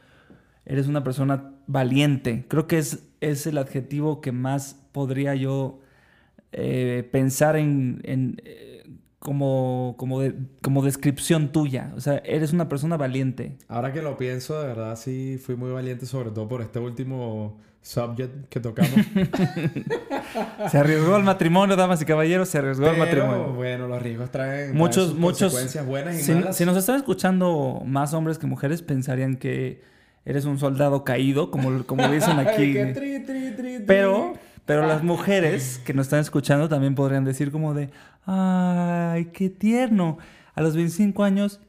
Eres 0.64 0.88
una 0.88 1.04
persona 1.04 1.52
valiente. 1.68 2.44
Creo 2.48 2.66
que 2.66 2.78
es, 2.78 3.04
es 3.20 3.46
el 3.46 3.56
adjetivo 3.56 4.20
que 4.20 4.32
más 4.32 4.84
podría 4.90 5.36
yo 5.36 5.78
eh, 6.50 7.08
pensar 7.12 7.54
en, 7.54 8.00
en 8.02 8.42
eh, 8.44 8.75
como, 9.26 9.96
como, 9.98 10.20
de, 10.20 10.36
como 10.62 10.84
descripción 10.84 11.50
tuya. 11.50 11.90
O 11.96 12.00
sea, 12.00 12.22
eres 12.24 12.52
una 12.52 12.68
persona 12.68 12.96
valiente. 12.96 13.56
Ahora 13.66 13.92
que 13.92 14.00
lo 14.00 14.16
pienso, 14.16 14.60
de 14.60 14.68
verdad 14.68 14.94
sí 14.94 15.36
fui 15.44 15.56
muy 15.56 15.72
valiente, 15.72 16.06
sobre 16.06 16.30
todo 16.30 16.46
por 16.46 16.62
este 16.62 16.78
último 16.78 17.58
subject 17.82 18.48
que 18.48 18.60
tocamos. 18.60 18.92
se 20.70 20.78
arriesgó 20.78 21.16
al 21.16 21.24
matrimonio, 21.24 21.74
damas 21.74 22.00
y 22.02 22.04
caballeros, 22.04 22.50
se 22.50 22.58
arriesgó 22.58 22.88
al 22.88 22.98
matrimonio. 22.98 23.52
Bueno, 23.52 23.88
los 23.88 24.00
riesgos 24.00 24.30
traen, 24.30 24.76
muchos, 24.76 25.16
muchos, 25.16 25.52
consecuencias 25.52 25.84
buenas 25.84 26.20
y 26.20 26.22
si, 26.22 26.32
malas. 26.32 26.56
Si 26.56 26.64
nos 26.64 26.76
están 26.76 26.94
escuchando 26.94 27.82
más 27.84 28.14
hombres 28.14 28.38
que 28.38 28.46
mujeres, 28.46 28.82
pensarían 28.82 29.38
que 29.38 29.82
eres 30.24 30.44
un 30.44 30.60
soldado 30.60 31.02
caído, 31.02 31.50
como, 31.50 31.84
como 31.84 32.06
dicen 32.06 32.38
aquí. 32.38 32.76
Pero 33.88 34.34
pero 34.66 34.84
las 34.84 35.04
mujeres 35.04 35.80
que 35.84 35.94
nos 35.94 36.06
están 36.06 36.18
escuchando 36.18 36.68
también 36.68 36.96
podrían 36.96 37.24
decir 37.24 37.52
como 37.52 37.72
de, 37.72 37.88
ay, 38.26 39.26
qué 39.26 39.48
tierno. 39.48 40.18
A 40.54 40.62
los 40.62 40.74
25 40.74 41.24
años 41.24 41.60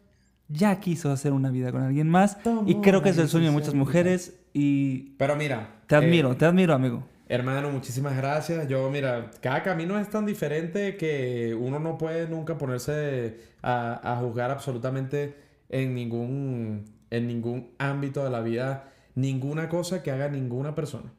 ya 0.50 0.80
quiso 0.80 1.12
hacer 1.12 1.34
una 1.34 1.52
vida 1.52 1.72
con 1.72 1.84
alguien 1.84 2.10
más. 2.10 2.38
y 2.66 2.76
creo 2.76 3.02
que 3.02 3.10
es 3.10 3.18
el 3.18 3.28
sueño 3.28 3.48
de 3.48 3.52
muchas 3.52 3.74
mujeres. 3.74 4.40
Y... 4.54 5.12
Pero 5.18 5.36
mira. 5.36 5.76
Te 5.88 5.96
admiro, 5.96 6.32
eh, 6.32 6.36
te 6.36 6.46
admiro, 6.46 6.74
amigo. 6.74 7.04
Hermano, 7.30 7.70
muchísimas 7.70 8.16
gracias. 8.16 8.68
Yo, 8.68 8.90
mira, 8.90 9.32
cada 9.42 9.62
camino 9.62 10.00
es 10.00 10.10
tan 10.10 10.26
diferente 10.26 10.96
que 10.96 11.56
uno 11.60 11.80
no 11.80 11.98
puede 11.98 12.28
nunca 12.28 12.58
ponerse 12.58 13.40
a, 13.62 14.14
a 14.14 14.18
juzgar 14.18 14.50
absolutamente 14.52 15.36
en 15.70 15.94
ningún, 15.94 16.86
en 17.10 17.28
ningún 17.28 17.72
ámbito 17.78 18.24
de 18.24 18.30
la 18.30 18.42
vida, 18.42 18.92
ninguna 19.16 19.68
cosa 19.68 20.02
que 20.04 20.12
haga 20.12 20.30
ninguna 20.30 20.76
persona. 20.76 21.12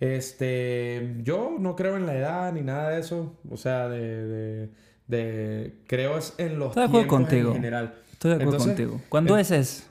Este, 0.00 1.16
yo 1.22 1.56
no 1.58 1.74
creo 1.74 1.96
en 1.96 2.06
la 2.06 2.16
edad 2.16 2.52
ni 2.52 2.62
nada 2.62 2.90
de 2.90 3.00
eso. 3.00 3.36
O 3.50 3.56
sea, 3.56 3.88
de, 3.88 4.68
de, 5.06 5.74
creo 5.86 6.18
es 6.18 6.34
en 6.38 6.58
los 6.58 6.70
Estoy 6.70 6.88
tiempos 6.88 7.06
contigo. 7.06 7.48
en 7.48 7.54
general. 7.54 7.94
Estoy 8.12 8.30
de 8.30 8.36
acuerdo 8.36 8.58
contigo. 8.58 9.00
¿Cuándo 9.08 9.36
es 9.38 9.50
eso? 9.50 9.84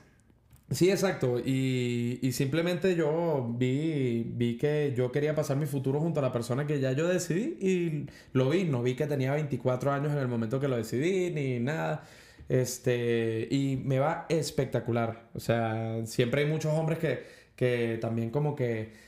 Sí, 0.70 0.90
exacto. 0.90 1.38
Y, 1.38 2.18
y, 2.20 2.32
simplemente 2.32 2.94
yo 2.94 3.54
vi, 3.56 4.22
vi 4.34 4.58
que 4.58 4.92
yo 4.94 5.10
quería 5.10 5.34
pasar 5.34 5.56
mi 5.56 5.64
futuro 5.64 5.98
junto 5.98 6.20
a 6.20 6.22
la 6.22 6.30
persona 6.30 6.66
que 6.66 6.78
ya 6.78 6.92
yo 6.92 7.08
decidí 7.08 7.56
y 7.58 8.06
lo 8.34 8.50
vi. 8.50 8.64
No 8.64 8.82
vi 8.82 8.94
que 8.94 9.06
tenía 9.06 9.32
24 9.32 9.92
años 9.92 10.12
en 10.12 10.18
el 10.18 10.28
momento 10.28 10.60
que 10.60 10.68
lo 10.68 10.76
decidí 10.76 11.30
ni 11.30 11.58
nada. 11.58 12.04
Este, 12.50 13.48
y 13.50 13.76
me 13.82 13.98
va 13.98 14.26
espectacular. 14.28 15.28
O 15.34 15.40
sea, 15.40 16.04
siempre 16.04 16.42
hay 16.42 16.48
muchos 16.50 16.72
hombres 16.74 16.98
que, 16.98 17.24
que 17.56 17.98
también 18.00 18.28
como 18.30 18.54
que 18.54 19.07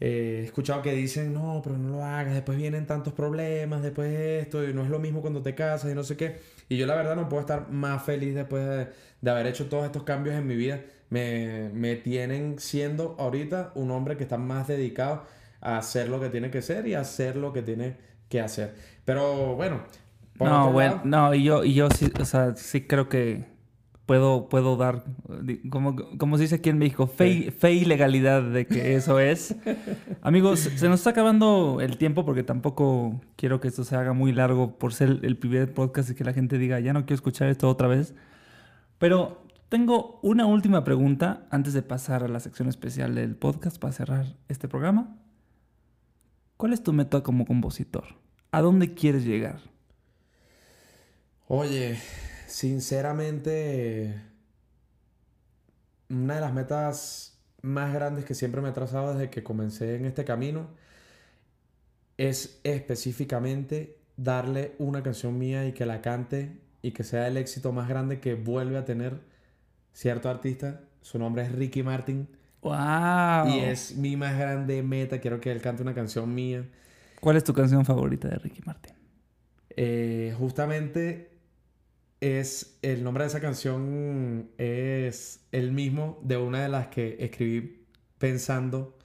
eh, 0.00 0.38
he 0.40 0.44
escuchado 0.44 0.80
que 0.80 0.94
dicen, 0.94 1.34
no, 1.34 1.60
pero 1.62 1.76
no 1.76 1.90
lo 1.90 2.04
hagas, 2.04 2.32
después 2.32 2.56
vienen 2.56 2.86
tantos 2.86 3.12
problemas, 3.12 3.82
después 3.82 4.10
esto, 4.10 4.66
y 4.66 4.72
no 4.72 4.82
es 4.82 4.88
lo 4.88 4.98
mismo 4.98 5.20
cuando 5.20 5.42
te 5.42 5.54
casas 5.54 5.92
y 5.92 5.94
no 5.94 6.02
sé 6.02 6.16
qué. 6.16 6.38
Y 6.70 6.78
yo 6.78 6.86
la 6.86 6.94
verdad 6.94 7.16
no 7.16 7.28
puedo 7.28 7.42
estar 7.42 7.70
más 7.70 8.02
feliz 8.02 8.34
después 8.34 8.88
de, 9.20 9.30
haber 9.30 9.46
hecho 9.46 9.66
todos 9.66 9.84
estos 9.84 10.04
cambios 10.04 10.34
en 10.36 10.46
mi 10.46 10.56
vida. 10.56 10.80
Me, 11.10 11.68
me, 11.74 11.96
tienen 11.96 12.58
siendo 12.58 13.16
ahorita 13.18 13.72
un 13.74 13.90
hombre 13.90 14.16
que 14.16 14.22
está 14.22 14.38
más 14.38 14.68
dedicado 14.68 15.24
a 15.60 15.76
hacer 15.76 16.08
lo 16.08 16.20
que 16.20 16.30
tiene 16.30 16.50
que 16.50 16.62
ser 16.62 16.86
y 16.86 16.94
a 16.94 17.00
hacer 17.00 17.36
lo 17.36 17.52
que 17.52 17.62
tiene 17.62 17.96
que 18.30 18.40
hacer. 18.40 18.74
Pero 19.04 19.54
bueno. 19.54 19.82
no, 20.38 20.72
bueno, 20.72 21.02
no, 21.04 21.34
y 21.34 21.44
yo, 21.44 21.62
y 21.64 21.74
yo 21.74 21.90
sí, 21.90 22.10
o 22.18 22.24
sea, 22.24 22.56
sí 22.56 22.86
creo 22.86 23.08
que 23.08 23.44
puedo, 24.10 24.48
puedo 24.48 24.76
dar, 24.76 25.04
como, 25.70 25.94
como 26.18 26.36
se 26.36 26.42
dice 26.42 26.56
aquí 26.56 26.68
en 26.68 26.78
México, 26.78 27.06
fe, 27.06 27.52
fe 27.52 27.74
y 27.74 27.84
legalidad 27.84 28.42
de 28.42 28.66
que 28.66 28.94
eso 28.96 29.20
es. 29.20 29.54
Amigos, 30.20 30.58
se 30.58 30.88
nos 30.88 30.98
está 30.98 31.10
acabando 31.10 31.78
el 31.80 31.96
tiempo 31.96 32.24
porque 32.24 32.42
tampoco 32.42 33.20
quiero 33.36 33.60
que 33.60 33.68
esto 33.68 33.84
se 33.84 33.94
haga 33.94 34.12
muy 34.12 34.32
largo 34.32 34.76
por 34.80 34.94
ser 34.94 35.20
el 35.22 35.36
primer 35.36 35.72
podcast 35.72 36.10
y 36.10 36.16
que 36.16 36.24
la 36.24 36.32
gente 36.32 36.58
diga, 36.58 36.80
ya 36.80 36.92
no 36.92 37.02
quiero 37.02 37.14
escuchar 37.14 37.50
esto 37.50 37.68
otra 37.68 37.86
vez. 37.86 38.16
Pero 38.98 39.44
tengo 39.68 40.18
una 40.24 40.44
última 40.44 40.82
pregunta 40.82 41.46
antes 41.52 41.72
de 41.72 41.82
pasar 41.82 42.24
a 42.24 42.28
la 42.28 42.40
sección 42.40 42.68
especial 42.68 43.14
del 43.14 43.36
podcast 43.36 43.78
para 43.78 43.92
cerrar 43.92 44.26
este 44.48 44.66
programa. 44.66 45.18
¿Cuál 46.56 46.72
es 46.72 46.82
tu 46.82 46.92
meta 46.92 47.22
como 47.22 47.46
compositor? 47.46 48.06
¿A 48.50 48.60
dónde 48.60 48.92
quieres 48.92 49.24
llegar? 49.24 49.60
Oye, 51.46 51.96
Sinceramente, 52.50 54.12
una 56.08 56.34
de 56.34 56.40
las 56.40 56.52
metas 56.52 57.38
más 57.62 57.94
grandes 57.94 58.24
que 58.24 58.34
siempre 58.34 58.60
me 58.60 58.70
he 58.70 58.72
trazado 58.72 59.14
desde 59.14 59.30
que 59.30 59.44
comencé 59.44 59.94
en 59.94 60.04
este 60.04 60.24
camino 60.24 60.66
es 62.16 62.60
específicamente 62.64 63.98
darle 64.16 64.74
una 64.78 65.00
canción 65.04 65.38
mía 65.38 65.64
y 65.64 65.72
que 65.72 65.86
la 65.86 66.02
cante 66.02 66.58
y 66.82 66.90
que 66.90 67.04
sea 67.04 67.28
el 67.28 67.36
éxito 67.36 67.70
más 67.70 67.88
grande 67.88 68.18
que 68.18 68.34
vuelve 68.34 68.78
a 68.78 68.84
tener 68.84 69.20
cierto 69.92 70.28
artista. 70.28 70.80
Su 71.02 71.20
nombre 71.20 71.44
es 71.44 71.52
Ricky 71.52 71.84
Martin. 71.84 72.26
¡Wow! 72.62 73.46
Y 73.46 73.60
es 73.60 73.94
mi 73.96 74.16
más 74.16 74.36
grande 74.36 74.82
meta. 74.82 75.20
Quiero 75.20 75.40
que 75.40 75.52
él 75.52 75.62
cante 75.62 75.82
una 75.82 75.94
canción 75.94 76.34
mía. 76.34 76.64
¿Cuál 77.20 77.36
es 77.36 77.44
tu 77.44 77.54
canción 77.54 77.84
favorita 77.84 78.26
de 78.26 78.38
Ricky 78.38 78.62
Martin? 78.66 78.94
Eh, 79.76 80.34
justamente 80.36 81.29
es 82.20 82.78
el 82.82 83.02
nombre 83.04 83.24
de 83.24 83.28
esa 83.28 83.40
canción 83.40 84.50
es 84.58 85.46
el 85.52 85.72
mismo 85.72 86.18
de 86.22 86.36
una 86.36 86.62
de 86.62 86.68
las 86.68 86.88
que 86.88 87.16
escribí 87.20 87.84
pensando 88.18 88.96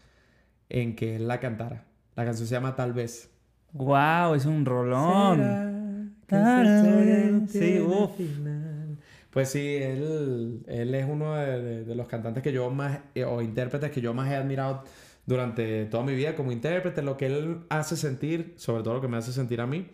en 0.69 0.95
que 0.95 1.15
él 1.17 1.27
la 1.27 1.39
cantara. 1.39 1.85
La 2.15 2.25
canción 2.25 2.47
se 2.47 2.53
llama 2.55 2.75
Tal 2.75 2.93
vez. 2.93 3.29
¡Wow! 3.73 4.35
Es 4.35 4.45
un 4.45 4.65
rolón. 4.65 5.39
Sí, 7.47 7.79
uff. 7.79 8.11
Pues 9.29 9.49
sí, 9.49 9.75
él, 9.81 10.63
él 10.67 10.95
es 10.95 11.05
uno 11.09 11.35
de, 11.35 11.61
de- 11.61 11.83
de 11.85 11.95
los 11.95 12.07
cantantes 12.07 12.41
que 12.41 12.53
yo 12.53 12.69
más, 12.69 12.99
eh, 13.15 13.25
o 13.25 13.41
intérpretes 13.41 13.91
que 13.91 13.99
yo 14.01 14.13
más 14.13 14.31
he 14.31 14.35
admirado 14.35 14.83
durante 15.25 15.85
toda 15.85 16.03
mi 16.03 16.15
vida 16.15 16.35
como 16.35 16.51
intérprete, 16.53 17.01
lo 17.01 17.17
que 17.17 17.25
él 17.27 17.59
hace 17.69 17.97
sentir, 17.97 18.53
sobre 18.57 18.83
todo 18.83 18.93
lo 18.95 19.01
que 19.01 19.07
me 19.09 19.17
hace 19.17 19.33
sentir 19.33 19.59
a 19.59 19.67
mí. 19.67 19.87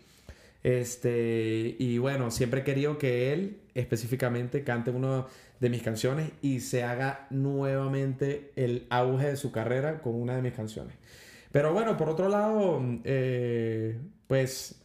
Este, 0.64 1.76
y 1.80 1.98
bueno, 1.98 2.30
siempre 2.32 2.62
he 2.62 2.64
querido 2.64 2.98
que 2.98 3.34
él 3.34 3.62
específicamente 3.74 4.64
cante 4.64 4.92
una 4.92 5.26
de 5.60 5.70
mis 5.70 5.82
canciones 5.82 6.32
y 6.42 6.60
se 6.60 6.84
haga 6.84 7.28
nuevamente 7.30 8.52
el 8.56 8.86
auge 8.90 9.28
de 9.28 9.36
su 9.38 9.52
carrera 9.52 10.02
con 10.02 10.16
una 10.16 10.36
de 10.36 10.42
mis 10.42 10.54
canciones. 10.54 10.96
Pero 11.52 11.74
bueno, 11.74 11.98
por 11.98 12.10
otro 12.10 12.30
lado, 12.30 12.82
eh, 13.04 14.00
pues 14.28 14.82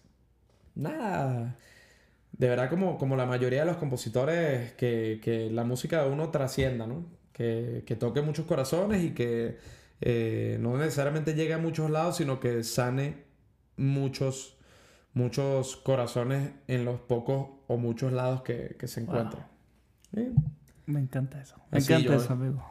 nada, 0.74 1.56
de 2.32 2.48
verdad 2.48 2.70
como, 2.70 2.98
como 2.98 3.16
la 3.16 3.26
mayoría 3.26 3.60
de 3.60 3.66
los 3.66 3.76
compositores, 3.76 4.72
que, 4.72 5.20
que 5.22 5.50
la 5.50 5.64
música 5.64 6.02
de 6.02 6.10
uno 6.10 6.30
trascienda, 6.30 6.86
¿no? 6.86 7.06
Que, 7.32 7.82
que 7.86 7.96
toque 7.96 8.22
muchos 8.22 8.46
corazones 8.46 9.04
y 9.04 9.10
que 9.10 9.58
eh, 10.00 10.58
no 10.60 10.76
necesariamente 10.76 11.34
llegue 11.34 11.54
a 11.54 11.58
muchos 11.58 11.90
lados, 11.90 12.16
sino 12.16 12.40
que 12.40 12.62
sane 12.64 13.24
muchos, 13.76 14.55
muchos 15.16 15.76
corazones 15.76 16.50
en 16.68 16.84
los 16.84 17.00
pocos 17.00 17.48
o 17.66 17.76
muchos 17.78 18.12
lados 18.12 18.42
que, 18.42 18.76
que 18.78 18.86
se 18.86 19.00
encuentran. 19.00 19.46
Sí. 20.14 20.28
Me 20.86 21.00
encanta 21.00 21.40
eso. 21.40 21.56
Me 21.70 21.78
Así 21.78 21.92
encanta 21.94 22.14
yo- 22.16 22.22
eso, 22.22 22.32
amigo. 22.34 22.62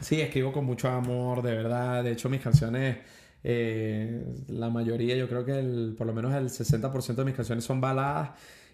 Sí, 0.00 0.20
escribo 0.20 0.52
con 0.52 0.64
mucho 0.64 0.88
amor, 0.88 1.42
de 1.42 1.54
verdad. 1.54 2.04
De 2.04 2.12
hecho, 2.12 2.28
mis 2.28 2.40
canciones, 2.40 2.98
eh, 3.42 4.24
la 4.48 4.70
mayoría, 4.70 5.16
yo 5.16 5.28
creo 5.28 5.44
que 5.44 5.58
el, 5.58 5.94
por 5.98 6.06
lo 6.06 6.12
menos 6.14 6.32
el 6.34 6.50
60% 6.50 7.22
de 7.22 7.24
mis 7.24 7.34
canciones 7.34 7.64
son 7.64 7.80
baladas 7.80 8.30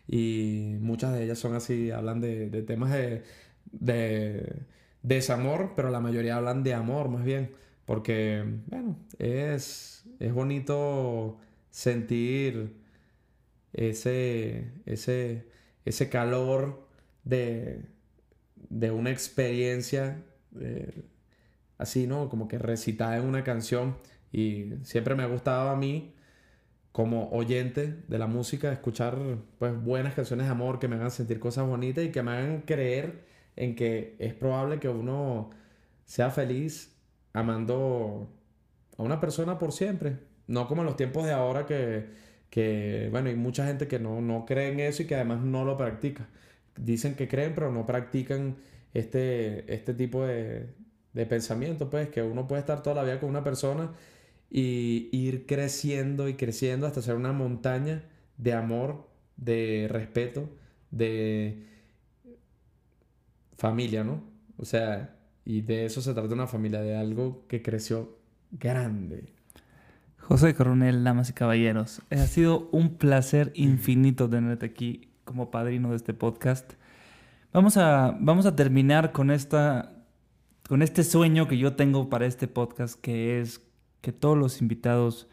y 0.06 0.76
muchas 0.80 1.14
de 1.14 1.24
ellas 1.24 1.38
son 1.38 1.54
así, 1.54 1.90
hablan 1.90 2.20
de, 2.20 2.50
de 2.50 2.62
temas 2.62 2.92
de, 2.92 3.22
de 3.72 4.54
desamor, 5.02 5.72
pero 5.74 5.88
la 5.90 6.00
mayoría 6.00 6.36
hablan 6.36 6.62
de 6.62 6.74
amor 6.74 7.08
más 7.08 7.24
bien, 7.24 7.52
porque, 7.86 8.44
bueno, 8.66 8.96
es, 9.18 10.04
es 10.20 10.32
bonito 10.34 11.38
sentir 11.70 12.83
ese, 13.74 14.72
ese, 14.86 15.46
ese 15.84 16.08
calor 16.08 16.88
de, 17.24 17.82
de 18.70 18.90
una 18.90 19.10
experiencia 19.10 20.22
eh, 20.60 21.04
así, 21.78 22.06
¿no? 22.06 22.28
Como 22.28 22.48
que 22.48 22.58
recitada 22.58 23.16
en 23.16 23.24
una 23.24 23.44
canción. 23.44 23.96
Y 24.32 24.72
siempre 24.82 25.14
me 25.14 25.22
ha 25.22 25.26
gustado 25.26 25.70
a 25.70 25.76
mí, 25.76 26.14
como 26.92 27.30
oyente 27.30 28.02
de 28.08 28.18
la 28.18 28.26
música, 28.26 28.72
escuchar 28.72 29.18
pues 29.58 29.80
buenas 29.82 30.14
canciones 30.14 30.46
de 30.46 30.52
amor 30.52 30.78
que 30.78 30.88
me 30.88 30.96
hagan 30.96 31.10
sentir 31.10 31.40
cosas 31.40 31.66
bonitas 31.66 32.04
y 32.04 32.10
que 32.10 32.22
me 32.22 32.32
hagan 32.32 32.62
creer 32.62 33.24
en 33.56 33.74
que 33.74 34.16
es 34.18 34.34
probable 34.34 34.80
que 34.80 34.88
uno 34.88 35.50
sea 36.04 36.30
feliz 36.30 36.96
amando 37.32 38.30
a 38.96 39.02
una 39.02 39.20
persona 39.20 39.58
por 39.58 39.72
siempre. 39.72 40.18
No 40.46 40.68
como 40.68 40.82
en 40.82 40.86
los 40.86 40.96
tiempos 40.96 41.24
de 41.24 41.32
ahora 41.32 41.66
que, 41.66 42.08
que 42.54 43.08
bueno, 43.10 43.30
hay 43.30 43.34
mucha 43.34 43.66
gente 43.66 43.88
que 43.88 43.98
no, 43.98 44.20
no 44.20 44.46
cree 44.46 44.70
en 44.70 44.78
eso 44.78 45.02
y 45.02 45.06
que 45.06 45.16
además 45.16 45.40
no 45.42 45.64
lo 45.64 45.76
practica. 45.76 46.28
Dicen 46.76 47.16
que 47.16 47.26
creen, 47.26 47.52
pero 47.52 47.72
no 47.72 47.84
practican 47.84 48.58
este, 48.94 49.74
este 49.74 49.92
tipo 49.92 50.24
de, 50.24 50.68
de 51.14 51.26
pensamiento, 51.26 51.90
pues, 51.90 52.10
que 52.10 52.22
uno 52.22 52.46
puede 52.46 52.60
estar 52.60 52.80
toda 52.80 52.94
la 52.94 53.02
vida 53.02 53.18
con 53.18 53.28
una 53.28 53.42
persona 53.42 53.90
y 54.52 55.08
ir 55.10 55.46
creciendo 55.46 56.28
y 56.28 56.34
creciendo 56.34 56.86
hasta 56.86 57.02
ser 57.02 57.16
una 57.16 57.32
montaña 57.32 58.04
de 58.36 58.52
amor, 58.52 59.08
de 59.36 59.88
respeto, 59.90 60.48
de 60.92 61.66
familia, 63.56 64.04
¿no? 64.04 64.22
O 64.58 64.64
sea, 64.64 65.16
y 65.44 65.62
de 65.62 65.86
eso 65.86 66.00
se 66.00 66.14
trata 66.14 66.32
una 66.32 66.46
familia, 66.46 66.82
de 66.82 66.94
algo 66.96 67.46
que 67.48 67.62
creció 67.62 68.16
grande. 68.52 69.32
José 70.26 70.54
Coronel, 70.54 71.04
damas 71.04 71.28
y 71.28 71.34
caballeros, 71.34 72.00
ha 72.10 72.26
sido 72.26 72.70
un 72.72 72.96
placer 72.96 73.52
infinito 73.54 74.28
tenerte 74.30 74.64
aquí 74.64 75.10
como 75.24 75.50
padrino 75.50 75.90
de 75.90 75.96
este 75.96 76.14
podcast. 76.14 76.72
Vamos 77.52 77.76
a, 77.76 78.16
vamos 78.18 78.46
a 78.46 78.56
terminar 78.56 79.12
con, 79.12 79.30
esta, 79.30 79.92
con 80.66 80.80
este 80.80 81.04
sueño 81.04 81.46
que 81.46 81.58
yo 81.58 81.76
tengo 81.76 82.08
para 82.08 82.24
este 82.24 82.48
podcast, 82.48 82.98
que 82.98 83.38
es 83.40 83.60
que 84.00 84.12
todos 84.12 84.38
los 84.38 84.62
invitados 84.62 85.28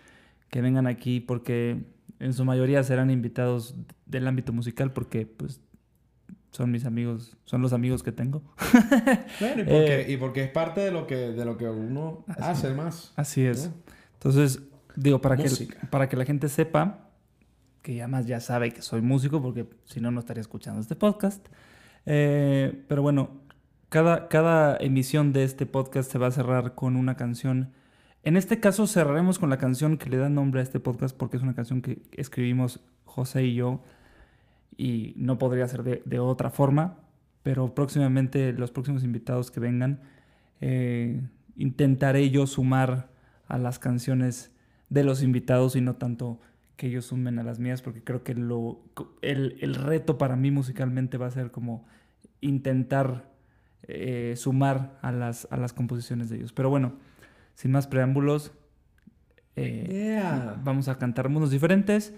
que 0.49 0.59
vengan 0.61 0.87
aquí, 0.87 1.21
porque 1.21 1.85
en 2.19 2.33
su 2.33 2.43
mayoría 2.43 2.83
serán 2.83 3.11
invitados 3.11 3.75
del 4.05 4.27
ámbito 4.27 4.51
musical, 4.51 4.91
porque 4.91 5.25
pues 5.25 5.61
son 6.51 6.69
mis 6.69 6.83
amigos, 6.83 7.37
son 7.45 7.61
los 7.61 7.71
amigos 7.71 8.03
que 8.03 8.11
tengo. 8.11 8.41
Bueno, 9.39 9.61
y 9.61 9.65
porque, 9.65 10.01
Eh, 10.01 10.11
y 10.11 10.17
porque 10.17 10.43
es 10.43 10.49
parte 10.49 10.81
de 10.81 10.91
lo 10.91 11.07
que, 11.07 11.15
de 11.15 11.45
lo 11.45 11.57
que 11.57 11.69
uno 11.69 12.25
Así 12.27 12.41
hace 12.43 12.73
más. 12.73 13.13
Así 13.15 13.41
es. 13.45 13.67
¿no? 13.69 13.73
Entonces, 14.15 14.61
digo, 14.95 15.21
para 15.21 15.37
que, 15.37 15.49
para 15.89 16.09
que 16.09 16.17
la 16.17 16.25
gente 16.25 16.49
sepa, 16.49 17.09
que 17.81 18.01
además 18.01 18.27
ya 18.27 18.39
sabe 18.39 18.71
que 18.71 18.81
soy 18.81 19.01
músico, 19.01 19.41
porque 19.41 19.67
si 19.85 19.99
no, 19.99 20.11
no 20.11 20.19
estaría 20.19 20.41
escuchando 20.41 20.81
este 20.81 20.95
podcast. 20.95 21.47
Eh, 22.05 22.83
pero 22.87 23.01
bueno, 23.01 23.41
cada, 23.89 24.27
cada 24.27 24.77
emisión 24.77 25.33
de 25.33 25.43
este 25.43 25.65
podcast 25.65 26.11
se 26.11 26.17
va 26.17 26.27
a 26.27 26.31
cerrar 26.31 26.75
con 26.75 26.95
una 26.95 27.15
canción. 27.15 27.71
En 28.23 28.37
este 28.37 28.59
caso 28.59 28.87
cerraremos 28.87 29.39
con 29.39 29.49
la 29.49 29.57
canción 29.57 29.97
que 29.97 30.09
le 30.09 30.17
da 30.17 30.29
nombre 30.29 30.59
a 30.59 30.63
este 30.63 30.79
podcast, 30.79 31.15
porque 31.15 31.37
es 31.37 31.43
una 31.43 31.55
canción 31.55 31.81
que 31.81 32.01
escribimos 32.13 32.81
José 33.05 33.45
y 33.45 33.55
yo, 33.55 33.81
y 34.77 35.13
no 35.17 35.37
podría 35.37 35.67
ser 35.67 35.83
de, 35.83 36.01
de 36.05 36.19
otra 36.19 36.49
forma. 36.49 36.97
Pero 37.43 37.73
próximamente, 37.73 38.53
los 38.53 38.71
próximos 38.71 39.03
invitados 39.03 39.49
que 39.49 39.59
vengan, 39.59 40.01
eh, 40.59 41.19
intentaré 41.55 42.29
yo 42.29 42.45
sumar 42.45 43.09
a 43.47 43.57
las 43.57 43.79
canciones 43.79 44.51
de 44.91 45.03
los 45.03 45.23
invitados 45.23 45.75
y 45.75 45.81
no 45.81 45.95
tanto 45.95 46.39
que 46.75 46.87
ellos 46.87 47.05
sumen 47.05 47.39
a 47.39 47.43
las 47.43 47.59
mías, 47.59 47.81
porque 47.81 48.03
creo 48.03 48.23
que 48.23 48.35
lo, 48.35 48.79
el, 49.23 49.57
el 49.61 49.73
reto 49.75 50.17
para 50.19 50.35
mí 50.35 50.51
musicalmente 50.51 51.17
va 51.17 51.25
a 51.27 51.31
ser 51.31 51.49
como 51.49 51.87
intentar 52.41 53.31
eh, 53.87 54.33
sumar 54.37 54.97
a 55.01 55.11
las, 55.11 55.47
a 55.49 55.57
las 55.57 55.73
composiciones 55.73 56.29
de 56.29 56.35
ellos. 56.37 56.53
Pero 56.53 56.69
bueno, 56.69 56.93
sin 57.55 57.71
más 57.71 57.87
preámbulos, 57.87 58.51
eh, 59.55 59.87
Yeah. 59.89 60.59
vamos 60.63 60.87
a 60.87 60.97
cantar 60.97 61.27
unos 61.27 61.51
diferentes 61.51 62.13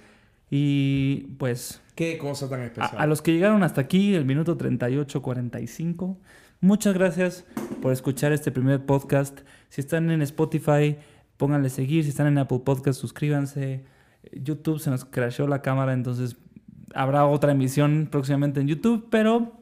y 0.49 1.35
pues 1.39 1.81
Qué 1.95 2.17
cosa 2.17 2.47
tan 2.49 2.61
a, 2.61 2.65
especial. 2.65 3.01
a 3.01 3.05
los 3.07 3.21
que 3.21 3.33
llegaron 3.33 3.63
hasta 3.63 3.81
aquí, 3.81 4.13
el 4.15 4.25
minuto 4.25 4.57
38-45, 4.57 6.17
muchas 6.61 6.93
gracias 6.93 7.45
por 7.81 7.91
escuchar 7.91 8.31
este 8.33 8.51
primer 8.51 8.85
podcast. 8.85 9.41
Si 9.69 9.81
están 9.81 10.09
en 10.11 10.21
Spotify, 10.21 10.97
pónganle 11.37 11.69
seguir. 11.69 12.03
Si 12.03 12.09
están 12.09 12.27
en 12.27 12.37
Apple 12.37 12.59
Podcast, 12.59 12.99
suscríbanse. 12.99 13.83
YouTube 14.31 14.79
se 14.79 14.89
nos 14.89 15.05
crashó 15.05 15.47
la 15.47 15.61
cámara, 15.61 15.93
entonces 15.93 16.37
habrá 16.93 17.25
otra 17.25 17.51
emisión 17.51 18.07
próximamente 18.11 18.61
en 18.61 18.67
YouTube. 18.67 19.07
Pero 19.09 19.53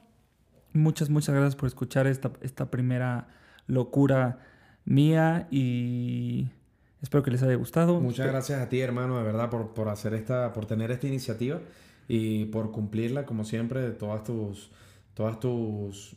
muchas, 0.73 1.09
muchas 1.09 1.35
gracias 1.35 1.55
por 1.55 1.67
escuchar 1.67 2.07
esta, 2.07 2.31
esta 2.41 2.69
primera 2.69 3.27
locura 3.67 4.39
mía 4.85 5.47
y 5.51 6.49
espero 7.01 7.23
que 7.23 7.31
les 7.31 7.43
haya 7.43 7.55
gustado. 7.55 7.99
Muchas 7.99 8.27
gracias 8.27 8.61
a 8.61 8.69
ti, 8.69 8.79
hermano, 8.79 9.17
de 9.17 9.23
verdad, 9.23 9.49
por, 9.49 9.73
por 9.73 9.89
hacer 9.89 10.13
esta, 10.13 10.53
por 10.53 10.65
tener 10.65 10.91
esta 10.91 11.07
iniciativa 11.07 11.59
y 12.07 12.45
por 12.45 12.71
cumplirla, 12.71 13.25
como 13.25 13.45
siempre, 13.45 13.81
de 13.81 13.91
todas 13.91 14.23
tus, 14.23 14.71
todas 15.13 15.39
tus 15.39 16.15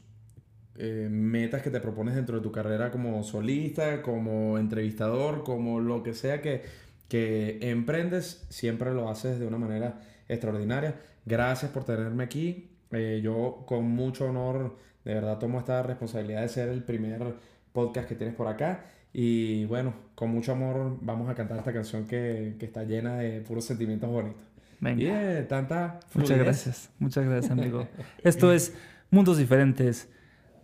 eh, 0.77 1.09
metas 1.11 1.63
que 1.63 1.71
te 1.71 1.81
propones 1.81 2.15
dentro 2.15 2.37
de 2.37 2.43
tu 2.43 2.51
carrera 2.51 2.91
como 2.91 3.23
solista, 3.23 4.03
como 4.03 4.59
entrevistador, 4.59 5.45
como 5.45 5.81
lo 5.81 6.03
que 6.03 6.15
sea 6.15 6.41
que, 6.43 6.63
que 7.09 7.59
emprendes, 7.71 8.45
siempre 8.49 8.93
lo 8.93 9.09
haces 9.09 9.39
de 9.39 9.47
una 9.47 9.59
manera 9.59 10.01
extraordinaria. 10.29 10.97
Gracias 11.27 11.71
por 11.71 11.85
tenerme 11.85 12.25
aquí. 12.25 12.71
Eh, 12.91 13.21
yo 13.23 13.65
con 13.67 13.85
mucho 13.85 14.27
honor, 14.27 14.77
de 15.05 15.15
verdad, 15.15 15.39
tomo 15.39 15.59
esta 15.59 15.83
responsabilidad 15.83 16.43
de 16.43 16.49
ser 16.49 16.69
el 16.69 16.83
primer 16.83 17.35
podcast 17.73 18.09
que 18.09 18.15
tienes 18.15 18.35
por 18.35 18.49
acá. 18.49 18.85
Y 19.13 19.65
bueno, 19.67 19.95
con 20.17 20.31
mucho 20.31 20.53
amor 20.53 20.99
vamos 21.01 21.31
a 21.31 21.37
cantar 21.37 21.59
esta 21.59 21.73
canción 21.73 22.07
que, 22.07 22.57
que 22.59 22.67
está 22.67 22.83
llena 22.83 23.19
de 23.19 23.41
puros 23.43 23.65
sentimientos 23.65 24.11
bonitos. 24.11 24.43
Venga. 24.81 25.01
Yeah, 25.01 25.47
tanta 25.47 26.01
fluidez. 26.09 26.31
Muchas 26.31 26.45
gracias, 26.45 26.91
muchas 26.99 27.25
gracias, 27.25 27.53
amigo. 27.53 27.87
Esto 28.25 28.53
es 28.53 28.75
Mundos 29.11 29.39
Diferentes 29.39 30.09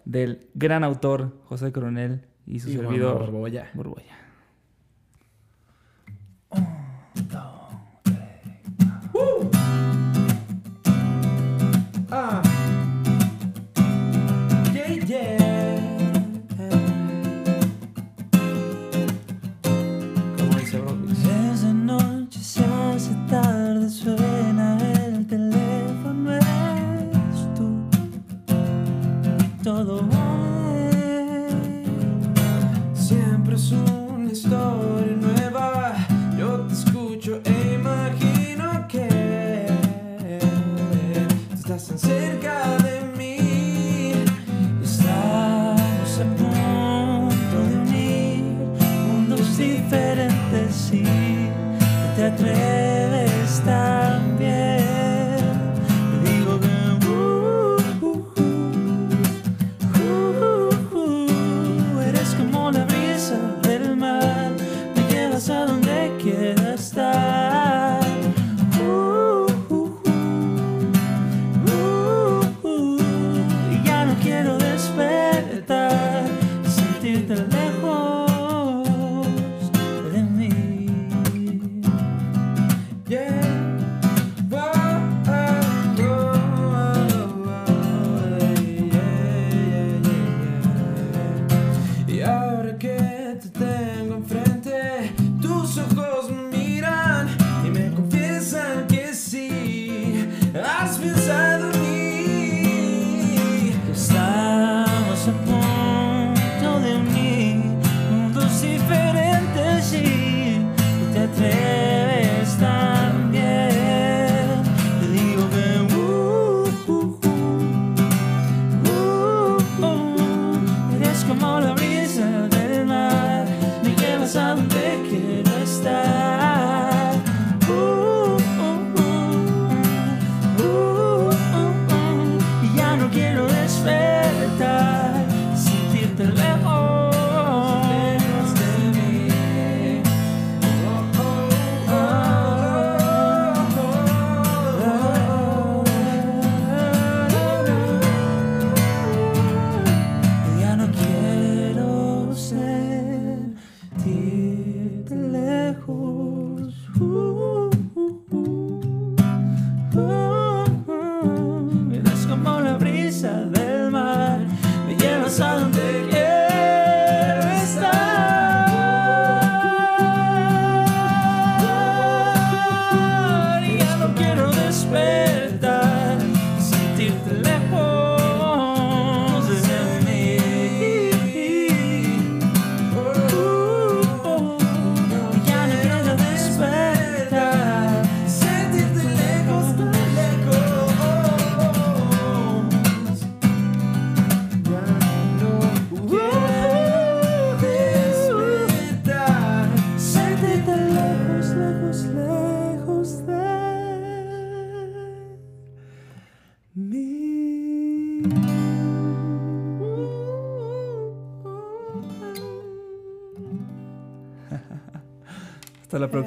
del 0.04 0.48
gran 0.54 0.84
autor 0.84 1.40
José 1.44 1.72
Coronel 1.72 2.26
y 2.46 2.60
su 2.60 2.70
servidor 2.70 3.18
Borbolla. 3.18 3.70
Borbolla. 3.74 4.18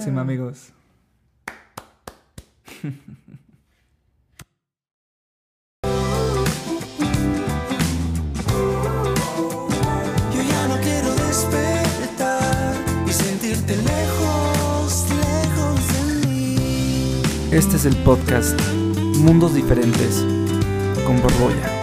próxima, 0.04 0.22
amigos. 0.22 0.74
Yo 10.34 10.42
ya 10.42 10.68
no 10.68 10.76
quiero 10.82 11.16
despertar 11.16 12.76
y 13.08 13.12
sentirte 13.14 13.78
lejos, 13.78 15.06
lejos 15.10 15.80
de 15.94 16.28
mí. 16.28 17.22
Este 17.52 17.78
es 17.78 17.86
el 17.86 17.96
podcast 18.04 18.60
Mundos 19.20 19.54
Diferentes 19.54 20.26
con 21.06 21.22
Borboya. 21.22 21.83